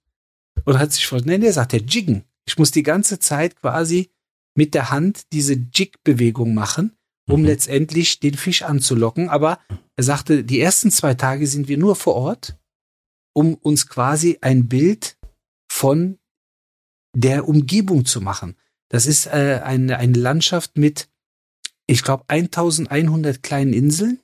Und 0.65 0.79
hat 0.79 0.93
sich 0.93 1.07
vor, 1.07 1.21
nee, 1.23 1.39
der 1.39 1.53
sagt, 1.53 1.73
der 1.73 1.81
jiggen. 1.81 2.25
Ich 2.47 2.59
muss 2.59 2.71
die 2.71 2.83
ganze 2.83 3.19
Zeit 3.19 3.57
quasi 3.57 4.11
mit 4.57 4.75
der 4.75 4.91
Hand 4.91 5.33
diese 5.33 5.55
Jig-Bewegung 5.55 6.55
machen, 6.55 6.97
um 7.29 7.41
mhm. 7.41 7.47
letztendlich 7.47 8.21
den 8.21 8.35
Fisch 8.35 8.63
anzulocken. 8.63 9.29
Aber 9.29 9.59
er 9.97 10.05
sagte, 10.05 10.45
die 10.45 10.61
ersten 10.61 10.91
zwei 10.91 11.15
Tage 11.15 11.47
sind 11.47 11.69
wir 11.69 11.79
nur 11.79 11.97
vor 11.97 12.15
Ort, 12.15 12.59
um 13.33 13.55
uns 13.55 13.87
quasi 13.87 14.39
ein 14.41 14.69
Bild 14.69 15.19
von 15.71 16.19
der 17.17 17.49
Umgebung 17.49 18.05
zu 18.05 18.21
machen. 18.21 18.57
Das 18.89 19.07
ist 19.07 19.27
äh, 19.27 19.61
eine, 19.63 19.99
eine 19.99 20.19
Landschaft 20.19 20.77
mit, 20.77 21.09
ich 21.87 22.03
glaube, 22.03 22.25
1100 22.29 23.43
kleinen 23.43 23.73
Inseln 23.73 24.21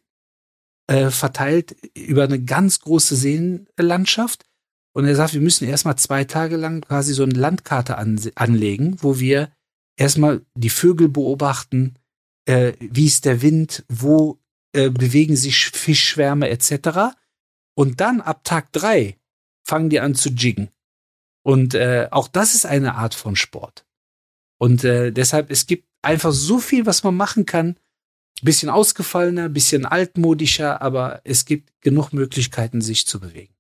äh, 0.87 1.11
verteilt 1.11 1.77
über 1.95 2.25
eine 2.25 2.43
ganz 2.43 2.81
große 2.81 3.17
Seenlandschaft. 3.17 4.45
Und 4.93 5.07
er 5.07 5.15
sagt, 5.15 5.35
wir 5.35 5.41
müssen 5.41 5.69
erstmal 5.69 5.97
zwei 5.97 6.25
Tage 6.25 6.57
lang 6.57 6.81
quasi 6.81 7.13
so 7.13 7.23
eine 7.23 7.35
Landkarte 7.35 7.99
an, 7.99 8.19
anlegen, 8.35 8.97
wo 9.01 9.19
wir 9.19 9.53
erstmal 9.97 10.43
die 10.55 10.71
Vögel 10.71 11.09
beobachten, 11.09 11.97
äh, 12.47 12.73
wie 12.81 13.07
ist 13.07 13.25
der 13.25 13.43
Wind, 13.43 13.85
wo 13.89 14.39
äh, 14.73 14.91
bewegen 14.91 15.37
sich 15.37 15.67
Fischschwärme 15.67 16.49
etc. 16.49 17.17
Und 17.75 18.01
dann 18.01 18.21
ab 18.21 18.45
Tag 18.45 18.73
drei 18.73 19.19
fangen 19.65 19.91
die 19.91 20.01
an 20.01 20.15
zu 20.15 20.31
jiggen. 20.31 20.71
Und 21.43 21.75
äh, 21.75 22.09
auch 22.11 22.29
das 22.29 22.55
ist 22.55 22.67
eine 22.67 22.95
Art 22.95 23.15
von 23.15 23.37
Sport. 23.37 23.87
Und 24.59 24.85
äh, 24.85 25.13
deshalb, 25.13 25.51
es 25.51 25.67
gibt 25.67 25.89
einfach 26.03 26.33
so 26.33 26.59
viel, 26.59 26.87
was 26.87 27.05
man 27.05 27.17
machen 27.17 27.47
kann. 27.47 27.77
Bisschen 28.43 28.69
ausgefallener, 28.69 29.49
bisschen 29.49 29.87
altmodischer, 29.87 30.83
aber 30.83 31.21
es 31.25 31.45
gibt 31.45 31.71
genug 31.81 32.13
Möglichkeiten, 32.13 32.81
sich 32.81 33.07
zu 33.07 33.19
bewegen. 33.19 33.55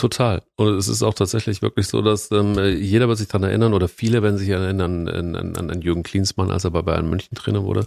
Total. 0.00 0.42
Und 0.56 0.76
es 0.76 0.88
ist 0.88 1.02
auch 1.02 1.12
tatsächlich 1.12 1.60
wirklich 1.60 1.86
so, 1.86 2.00
dass 2.00 2.30
ähm, 2.30 2.54
jeder 2.78 3.06
wird 3.08 3.18
sich 3.18 3.28
daran 3.28 3.48
erinnern 3.48 3.74
oder 3.74 3.86
viele 3.86 4.22
werden 4.22 4.38
sich 4.38 4.48
erinnern 4.48 5.06
an, 5.08 5.34
an, 5.36 5.56
an, 5.56 5.70
an 5.70 5.82
Jürgen 5.82 6.02
Klinsmann, 6.02 6.50
als 6.50 6.64
er 6.64 6.70
bei 6.70 6.80
Bayern 6.80 7.10
München 7.10 7.36
Trainer 7.36 7.64
wurde. 7.64 7.86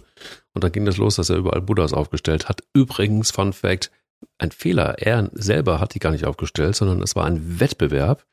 Und 0.52 0.62
dann 0.62 0.70
ging 0.70 0.84
das 0.84 0.96
los, 0.96 1.16
dass 1.16 1.30
er 1.30 1.38
überall 1.38 1.60
Buddhas 1.60 1.92
aufgestellt 1.92 2.48
hat. 2.48 2.62
Übrigens, 2.72 3.32
Fun 3.32 3.52
Fact, 3.52 3.90
ein 4.38 4.52
Fehler. 4.52 4.98
Er 5.00 5.28
selber 5.32 5.80
hat 5.80 5.94
die 5.94 5.98
gar 5.98 6.12
nicht 6.12 6.24
aufgestellt, 6.24 6.76
sondern 6.76 7.02
es 7.02 7.16
war 7.16 7.24
ein 7.24 7.58
Wettbewerb. 7.58 8.24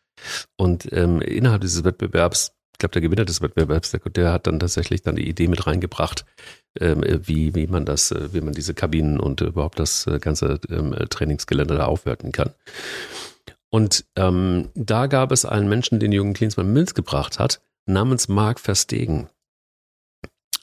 Und 0.58 0.88
ähm, 0.92 1.20
innerhalb 1.20 1.62
dieses 1.62 1.84
Wettbewerbs 1.84 2.54
glaube, 2.82 2.94
der 2.94 3.02
Gewinner 3.02 3.26
des 3.26 3.42
Wettbewerbs, 3.42 3.92
der, 3.92 4.02
der, 4.02 4.34
hat 4.34 4.48
dann 4.48 4.60
tatsächlich 4.60 5.02
dann 5.02 5.16
die 5.16 5.30
Idee 5.30 5.48
mit 5.48 5.66
reingebracht, 5.66 6.26
ähm, 6.80 7.04
wie, 7.26 7.56
wie 7.56 7.68
man 7.68 7.86
das, 7.86 8.12
äh, 8.12 8.34
wie 8.34 8.42
man 8.42 8.54
diese 8.54 8.74
Kabinen 8.74 9.20
und 9.20 9.40
überhaupt 9.42 9.80
das 9.80 10.06
äh, 10.08 10.20
ganze 10.20 10.60
ähm, 10.70 10.94
Trainingsgelände 11.10 11.76
da 11.76 11.86
aufwerten 11.86 12.32
kann. 12.32 12.52
Und 13.70 14.06
ähm, 14.18 14.70
da 14.76 15.08
gab 15.08 15.32
es 15.32 15.46
einen 15.46 15.70
Menschen, 15.70 16.00
den 16.00 16.12
Jürgen 16.12 16.34
Klinsmann 16.34 16.74
mitgebracht 16.74 17.40
hat, 17.40 17.62
namens 17.86 18.28
Marc 18.28 18.60
Verstegen. 18.60 19.30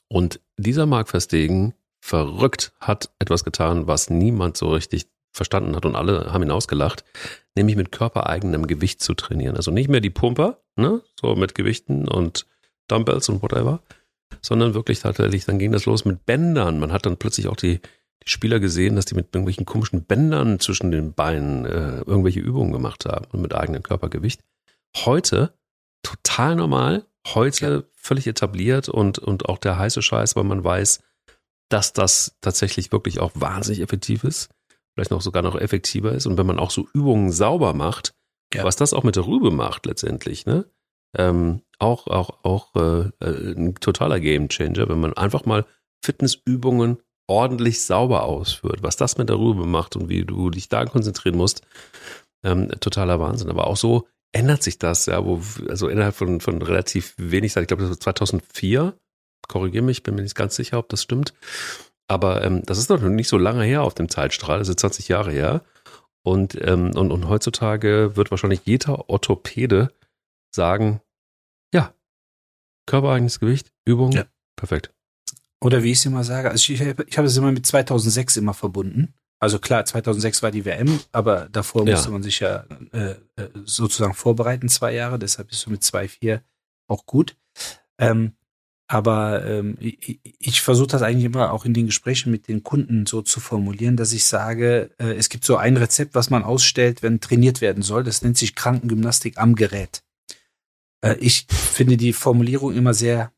Und 0.08 0.40
dieser 0.58 0.86
Marc 0.86 1.08
Verstegen, 1.08 1.74
verrückt, 2.00 2.72
hat 2.80 3.10
etwas 3.18 3.44
getan, 3.44 3.86
was 3.86 4.10
niemand 4.10 4.56
so 4.56 4.70
richtig 4.70 5.06
verstanden 5.32 5.76
hat 5.76 5.86
und 5.86 5.96
alle 5.96 6.32
haben 6.32 6.42
ihn 6.42 6.50
ausgelacht, 6.50 7.04
nämlich 7.54 7.76
mit 7.76 7.92
körpereigenem 7.92 8.66
Gewicht 8.66 9.02
zu 9.02 9.14
trainieren. 9.14 9.56
Also 9.56 9.70
nicht 9.70 9.88
mehr 9.88 10.00
die 10.00 10.10
Pumper, 10.10 10.60
ne, 10.78 11.02
so 11.20 11.34
mit 11.34 11.54
Gewichten 11.54 12.08
und 12.08 12.46
Dumbbells 12.88 13.28
und 13.28 13.42
whatever, 13.42 13.80
sondern 14.40 14.74
wirklich 14.74 15.00
tatsächlich, 15.00 15.44
dann 15.44 15.58
ging 15.58 15.72
das 15.72 15.86
los 15.86 16.04
mit 16.04 16.24
Bändern. 16.24 16.78
Man 16.78 16.92
hat 16.92 17.06
dann 17.06 17.16
plötzlich 17.16 17.48
auch 17.48 17.56
die, 17.56 17.80
die 18.24 18.30
Spieler 18.30 18.60
gesehen, 18.60 18.96
dass 18.96 19.04
die 19.04 19.14
mit 19.14 19.34
irgendwelchen 19.34 19.66
komischen 19.66 20.04
Bändern 20.04 20.60
zwischen 20.60 20.90
den 20.90 21.12
Beinen 21.12 21.66
äh, 21.66 21.98
irgendwelche 22.00 22.40
Übungen 22.40 22.72
gemacht 22.72 23.04
haben 23.04 23.26
und 23.32 23.42
mit 23.42 23.54
eigenem 23.54 23.82
Körpergewicht. 23.82 24.40
Heute 24.96 25.52
total 26.02 26.56
normal, 26.56 27.04
heute 27.26 27.88
völlig 27.94 28.26
etabliert 28.26 28.88
und, 28.88 29.18
und 29.18 29.48
auch 29.48 29.58
der 29.58 29.78
heiße 29.78 30.00
Scheiß, 30.00 30.36
weil 30.36 30.44
man 30.44 30.64
weiß, 30.64 31.00
dass 31.68 31.92
das 31.92 32.36
tatsächlich 32.40 32.92
wirklich 32.92 33.20
auch 33.20 33.32
wahnsinnig 33.34 33.82
effektiv 33.82 34.24
ist 34.24 34.48
vielleicht 34.98 35.12
noch 35.12 35.22
sogar 35.22 35.44
noch 35.44 35.54
effektiver 35.54 36.10
ist. 36.10 36.26
Und 36.26 36.38
wenn 36.38 36.46
man 36.46 36.58
auch 36.58 36.72
so 36.72 36.88
Übungen 36.92 37.30
sauber 37.30 37.72
macht, 37.72 38.14
ja. 38.54 38.64
was 38.64 38.76
das 38.76 38.94
auch 38.94 39.04
mit 39.04 39.16
der 39.16 39.26
Rübe 39.26 39.50
macht 39.50 39.86
letztendlich, 39.86 40.46
ne? 40.46 40.66
Ähm, 41.16 41.62
auch 41.78 42.06
auch 42.06 42.44
auch 42.44 42.74
äh, 42.74 43.10
äh 43.20 43.52
ein 43.54 43.74
totaler 43.76 44.20
Gamechanger, 44.20 44.88
wenn 44.88 45.00
man 45.00 45.14
einfach 45.14 45.44
mal 45.44 45.64
Fitnessübungen 46.04 46.98
ordentlich 47.26 47.82
sauber 47.82 48.24
ausführt, 48.24 48.82
was 48.82 48.96
das 48.96 49.18
mit 49.18 49.28
der 49.28 49.38
Rübe 49.38 49.66
macht 49.66 49.96
und 49.96 50.08
wie 50.08 50.24
du 50.24 50.50
dich 50.50 50.68
da 50.68 50.84
konzentrieren 50.86 51.36
musst, 51.36 51.62
ähm, 52.42 52.70
totaler 52.80 53.20
Wahnsinn. 53.20 53.50
Aber 53.50 53.66
auch 53.66 53.76
so 53.76 54.06
ändert 54.32 54.62
sich 54.62 54.78
das, 54.78 55.06
ja, 55.06 55.24
wo 55.24 55.40
also 55.68 55.88
innerhalb 55.88 56.14
von 56.14 56.40
von 56.40 56.60
relativ 56.62 57.14
wenig 57.16 57.52
Zeit, 57.52 57.62
ich 57.62 57.68
glaube 57.68 57.82
das 57.82 57.90
war 57.90 58.00
2004, 58.00 58.94
korrigiere 59.46 59.84
mich, 59.84 60.02
bin 60.02 60.14
mir 60.14 60.22
nicht 60.22 60.34
ganz 60.34 60.56
sicher, 60.56 60.78
ob 60.78 60.88
das 60.88 61.02
stimmt. 61.02 61.34
Aber 62.08 62.42
ähm, 62.42 62.62
das 62.64 62.78
ist 62.78 62.90
doch 62.90 63.00
noch 63.00 63.10
nicht 63.10 63.28
so 63.28 63.36
lange 63.36 63.64
her 63.64 63.82
auf 63.82 63.94
dem 63.94 64.08
Zeitstrahl, 64.08 64.60
ist 64.60 64.78
20 64.78 65.08
Jahre 65.08 65.30
her. 65.30 65.62
Und, 66.28 66.58
ähm, 66.60 66.94
und, 66.94 67.10
und 67.10 67.26
heutzutage 67.26 68.14
wird 68.14 68.30
wahrscheinlich 68.30 68.60
jeder 68.66 69.08
Orthopäde 69.08 69.94
sagen, 70.54 71.00
ja, 71.72 71.94
körpereigenes 72.84 73.40
Gewicht, 73.40 73.72
Übung, 73.86 74.12
ja. 74.12 74.26
perfekt. 74.54 74.92
Oder 75.62 75.82
wie 75.82 75.92
ich 75.92 75.98
es 75.98 76.04
immer 76.04 76.24
sage, 76.24 76.50
also 76.50 76.70
ich, 76.70 76.82
ich 76.82 77.18
habe 77.18 77.26
es 77.26 77.36
immer 77.38 77.50
mit 77.50 77.64
2006 77.64 78.36
immer 78.36 78.52
verbunden. 78.52 79.14
Also 79.40 79.58
klar, 79.58 79.86
2006 79.86 80.42
war 80.42 80.50
die 80.50 80.66
WM, 80.66 81.00
aber 81.12 81.48
davor 81.48 81.86
ja. 81.86 81.94
musste 81.94 82.10
man 82.10 82.22
sich 82.22 82.40
ja 82.40 82.66
äh, 82.92 83.14
äh 83.36 83.48
sozusagen 83.64 84.12
vorbereiten, 84.12 84.68
zwei 84.68 84.92
Jahre. 84.92 85.18
Deshalb 85.18 85.50
ist 85.50 85.64
du 85.64 85.70
mit 85.70 85.80
2,4 85.80 86.42
auch 86.88 87.06
gut. 87.06 87.38
Ähm, 87.98 88.34
aber 88.88 89.44
ähm, 89.44 89.76
ich, 89.78 90.18
ich 90.38 90.62
versuche 90.62 90.88
das 90.88 91.02
eigentlich 91.02 91.26
immer 91.26 91.52
auch 91.52 91.66
in 91.66 91.74
den 91.74 91.86
Gesprächen 91.86 92.30
mit 92.30 92.48
den 92.48 92.62
Kunden 92.62 93.04
so 93.04 93.20
zu 93.20 93.38
formulieren, 93.38 93.96
dass 93.96 94.14
ich 94.14 94.24
sage, 94.24 94.90
äh, 94.98 95.12
es 95.12 95.28
gibt 95.28 95.44
so 95.44 95.56
ein 95.56 95.76
Rezept, 95.76 96.14
was 96.14 96.30
man 96.30 96.42
ausstellt, 96.42 97.02
wenn 97.02 97.20
trainiert 97.20 97.60
werden 97.60 97.82
soll. 97.82 98.02
Das 98.02 98.22
nennt 98.22 98.38
sich 98.38 98.54
Krankengymnastik 98.54 99.36
am 99.36 99.54
Gerät. 99.54 100.02
Äh, 101.02 101.16
ich 101.20 101.46
finde 101.50 101.98
die 101.98 102.14
Formulierung 102.14 102.74
immer 102.74 102.94
sehr 102.94 103.30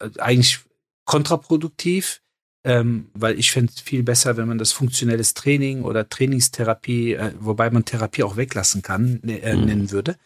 äh, 0.00 0.10
eigentlich 0.18 0.58
kontraproduktiv, 1.04 2.20
ähm, 2.64 3.10
weil 3.14 3.38
ich 3.38 3.52
fände 3.52 3.72
es 3.72 3.80
viel 3.80 4.02
besser, 4.02 4.36
wenn 4.36 4.48
man 4.48 4.58
das 4.58 4.72
funktionelles 4.72 5.32
Training 5.32 5.82
oder 5.82 6.08
Trainingstherapie, 6.08 7.14
äh, 7.14 7.34
wobei 7.38 7.70
man 7.70 7.84
Therapie 7.84 8.24
auch 8.24 8.36
weglassen 8.36 8.82
kann, 8.82 9.20
ne, 9.22 9.40
äh, 9.42 9.54
mhm. 9.54 9.64
nennen 9.64 9.90
würde. 9.92 10.16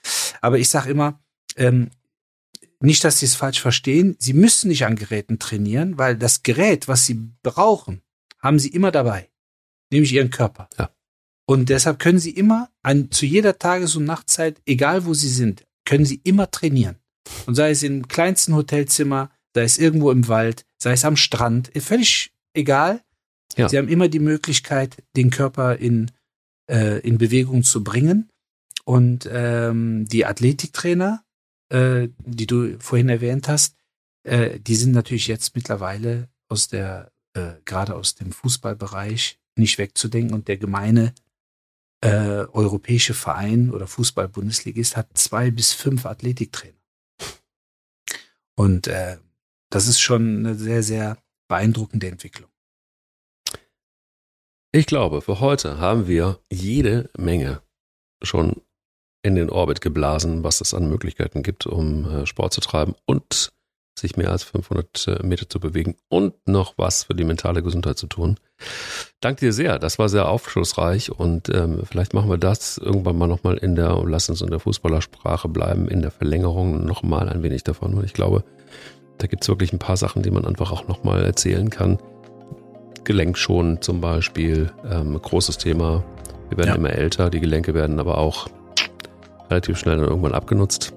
Aber 0.40 0.58
ich 0.58 0.70
sage 0.70 0.90
immer, 0.90 1.20
ähm, 1.56 1.90
nicht, 2.84 3.04
dass 3.04 3.18
Sie 3.18 3.26
es 3.26 3.34
falsch 3.34 3.60
verstehen. 3.60 4.16
Sie 4.18 4.32
müssen 4.32 4.68
nicht 4.68 4.84
an 4.84 4.96
Geräten 4.96 5.38
trainieren, 5.38 5.98
weil 5.98 6.16
das 6.16 6.42
Gerät, 6.42 6.88
was 6.88 7.06
Sie 7.06 7.20
brauchen, 7.42 8.02
haben 8.40 8.58
Sie 8.58 8.68
immer 8.68 8.90
dabei. 8.90 9.30
Nämlich 9.90 10.12
Ihren 10.12 10.30
Körper. 10.30 10.68
Ja. 10.78 10.90
Und 11.46 11.68
deshalb 11.68 11.98
können 11.98 12.18
Sie 12.18 12.30
immer 12.30 12.70
an, 12.82 13.10
zu 13.10 13.26
jeder 13.26 13.58
Tages- 13.58 13.96
und 13.96 14.04
Nachtzeit, 14.04 14.60
egal 14.66 15.04
wo 15.04 15.14
Sie 15.14 15.28
sind, 15.28 15.66
können 15.84 16.04
Sie 16.04 16.20
immer 16.24 16.50
trainieren. 16.50 16.96
Und 17.46 17.54
sei 17.54 17.70
es 17.70 17.82
im 17.82 18.08
kleinsten 18.08 18.54
Hotelzimmer, 18.54 19.30
sei 19.54 19.62
es 19.62 19.78
irgendwo 19.78 20.10
im 20.10 20.28
Wald, 20.28 20.64
sei 20.78 20.92
es 20.92 21.04
am 21.04 21.16
Strand, 21.16 21.70
völlig 21.76 22.32
egal. 22.54 23.02
Ja. 23.56 23.68
Sie 23.68 23.78
haben 23.78 23.88
immer 23.88 24.08
die 24.08 24.18
Möglichkeit, 24.18 25.02
den 25.16 25.30
Körper 25.30 25.76
in, 25.76 26.10
äh, 26.70 27.00
in 27.00 27.18
Bewegung 27.18 27.62
zu 27.62 27.84
bringen. 27.84 28.30
Und 28.84 29.28
ähm, 29.30 30.06
die 30.08 30.26
Athletiktrainer 30.26 31.22
äh, 31.72 32.10
die 32.18 32.46
du 32.46 32.78
vorhin 32.80 33.08
erwähnt 33.08 33.48
hast, 33.48 33.76
äh, 34.24 34.60
die 34.60 34.76
sind 34.76 34.92
natürlich 34.92 35.26
jetzt 35.26 35.54
mittlerweile 35.56 36.28
aus 36.48 36.68
der, 36.68 37.10
äh, 37.34 37.54
gerade 37.64 37.94
aus 37.94 38.14
dem 38.14 38.30
Fußballbereich 38.30 39.40
nicht 39.56 39.78
wegzudenken 39.78 40.34
und 40.34 40.48
der 40.48 40.58
gemeine 40.58 41.14
äh, 42.04 42.44
europäische 42.52 43.14
Verein 43.14 43.70
oder 43.70 43.86
Fußball-Bundesligist 43.86 44.96
hat 44.96 45.16
zwei 45.16 45.50
bis 45.50 45.72
fünf 45.72 46.04
Athletiktrainer. 46.04 46.76
Und 48.54 48.86
äh, 48.86 49.18
das 49.70 49.88
ist 49.88 50.00
schon 50.00 50.38
eine 50.38 50.54
sehr, 50.54 50.82
sehr 50.82 51.16
beeindruckende 51.48 52.08
Entwicklung. 52.08 52.50
Ich 54.72 54.86
glaube, 54.86 55.22
für 55.22 55.40
heute 55.40 55.78
haben 55.78 56.06
wir 56.06 56.40
jede 56.50 57.10
Menge 57.16 57.62
schon 58.22 58.62
in 59.22 59.34
den 59.36 59.50
Orbit 59.50 59.80
geblasen, 59.80 60.42
was 60.42 60.60
es 60.60 60.74
an 60.74 60.88
Möglichkeiten 60.88 61.42
gibt, 61.42 61.66
um 61.66 62.08
äh, 62.10 62.26
Sport 62.26 62.52
zu 62.52 62.60
treiben 62.60 62.94
und 63.06 63.52
sich 63.98 64.16
mehr 64.16 64.30
als 64.30 64.42
500 64.42 65.08
äh, 65.08 65.26
Meter 65.26 65.48
zu 65.48 65.60
bewegen 65.60 65.96
und 66.08 66.34
noch 66.46 66.74
was 66.76 67.04
für 67.04 67.14
die 67.14 67.24
mentale 67.24 67.62
Gesundheit 67.62 67.98
zu 67.98 68.06
tun. 68.06 68.36
Danke 69.20 69.46
dir 69.46 69.52
sehr, 69.52 69.78
das 69.78 69.98
war 69.98 70.08
sehr 70.08 70.28
aufschlussreich 70.28 71.10
und 71.10 71.48
ähm, 71.50 71.82
vielleicht 71.84 72.14
machen 72.14 72.30
wir 72.30 72.38
das 72.38 72.78
irgendwann 72.78 73.18
mal 73.18 73.26
nochmal 73.28 73.58
in 73.58 73.76
der, 73.76 74.02
lass 74.06 74.28
uns 74.28 74.40
in 74.40 74.50
der 74.50 74.60
Fußballersprache 74.60 75.48
bleiben, 75.48 75.88
in 75.88 76.02
der 76.02 76.10
Verlängerung 76.10 76.84
nochmal 76.84 77.28
ein 77.28 77.42
wenig 77.42 77.64
davon, 77.64 77.96
weil 77.96 78.04
ich 78.04 78.14
glaube, 78.14 78.44
da 79.18 79.26
gibt 79.26 79.44
es 79.44 79.48
wirklich 79.48 79.72
ein 79.72 79.78
paar 79.78 79.96
Sachen, 79.96 80.22
die 80.22 80.30
man 80.30 80.44
einfach 80.44 80.72
auch 80.72 80.88
nochmal 80.88 81.24
erzählen 81.24 81.70
kann. 81.70 81.98
Gelenkschonend 83.04 83.84
zum 83.84 84.00
Beispiel, 84.00 84.72
ähm, 84.88 85.20
großes 85.20 85.58
Thema. 85.58 86.02
Wir 86.48 86.58
werden 86.58 86.68
ja. 86.68 86.74
immer 86.74 86.90
älter, 86.90 87.30
die 87.30 87.40
Gelenke 87.40 87.74
werden 87.74 88.00
aber 88.00 88.18
auch 88.18 88.48
relativ 89.52 89.78
schnell 89.78 89.98
dann 89.98 90.08
irgendwann 90.08 90.32
abgenutzt. 90.34 90.92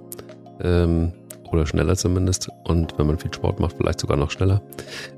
Ähm, 0.61 1.11
oder 1.51 1.65
schneller 1.65 1.95
zumindest. 1.95 2.49
Und 2.63 2.97
wenn 2.97 3.07
man 3.07 3.17
viel 3.17 3.33
Sport 3.33 3.59
macht, 3.59 3.77
vielleicht 3.77 3.99
sogar 3.99 4.17
noch 4.17 4.31
schneller. 4.31 4.61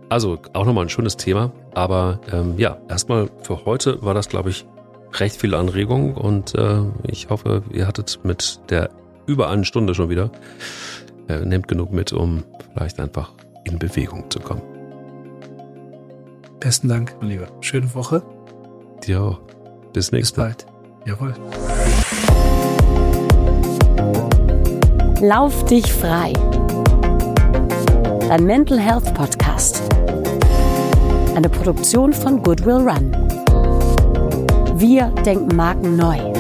Also 0.10 0.40
auch 0.54 0.66
nochmal 0.66 0.86
ein 0.86 0.90
schönes 0.90 1.18
Thema. 1.18 1.52
Aber 1.74 2.20
ähm, 2.32 2.56
ja, 2.58 2.78
erstmal 2.90 3.30
für 3.44 3.66
heute 3.66 4.02
war 4.04 4.14
das, 4.14 4.30
glaube 4.30 4.50
ich, 4.50 4.66
recht 5.14 5.36
viel 5.36 5.56
Anregung. 5.56 6.16
Und 6.16 6.56
äh, 6.56 6.82
ich 7.08 7.30
hoffe, 7.30 7.64
ihr 7.72 7.88
hattet 7.88 8.20
mit 8.24 8.60
der 8.70 8.90
über 9.26 9.50
eine 9.50 9.66
Stunde 9.66 9.94
schon 9.94 10.10
wieder, 10.10 10.32
äh, 11.28 11.40
nehmt 11.40 11.68
genug 11.68 11.92
mit, 11.92 12.14
um 12.14 12.44
vielleicht 12.74 13.00
einfach 13.00 13.34
in 13.66 13.78
Bewegung 13.78 14.30
zu 14.30 14.40
kommen. 14.40 14.62
Besten 16.60 16.88
Dank, 16.88 17.16
mein 17.20 17.30
Lieber. 17.30 17.48
Schöne 17.62 17.94
Woche. 17.94 18.24
Dir 19.06 19.22
auch. 19.22 19.40
Bis 19.94 20.12
nächstes 20.12 20.38
Mal. 20.38 20.54
Bis 20.54 20.66
bald. 20.66 20.78
Jawohl. 21.06 21.34
Lauf 25.22 25.66
dich 25.66 25.92
frei. 25.92 26.32
Dein 28.28 28.44
Mental 28.44 28.80
Health 28.80 29.16
Podcast. 29.16 29.82
Eine 31.36 31.50
Produktion 31.50 32.14
von 32.14 32.44
Goodwill 32.44 32.88
Run. 32.88 33.12
Wir 34.76 35.08
denken 35.26 35.56
Marken 35.56 35.96
neu. 35.96 36.37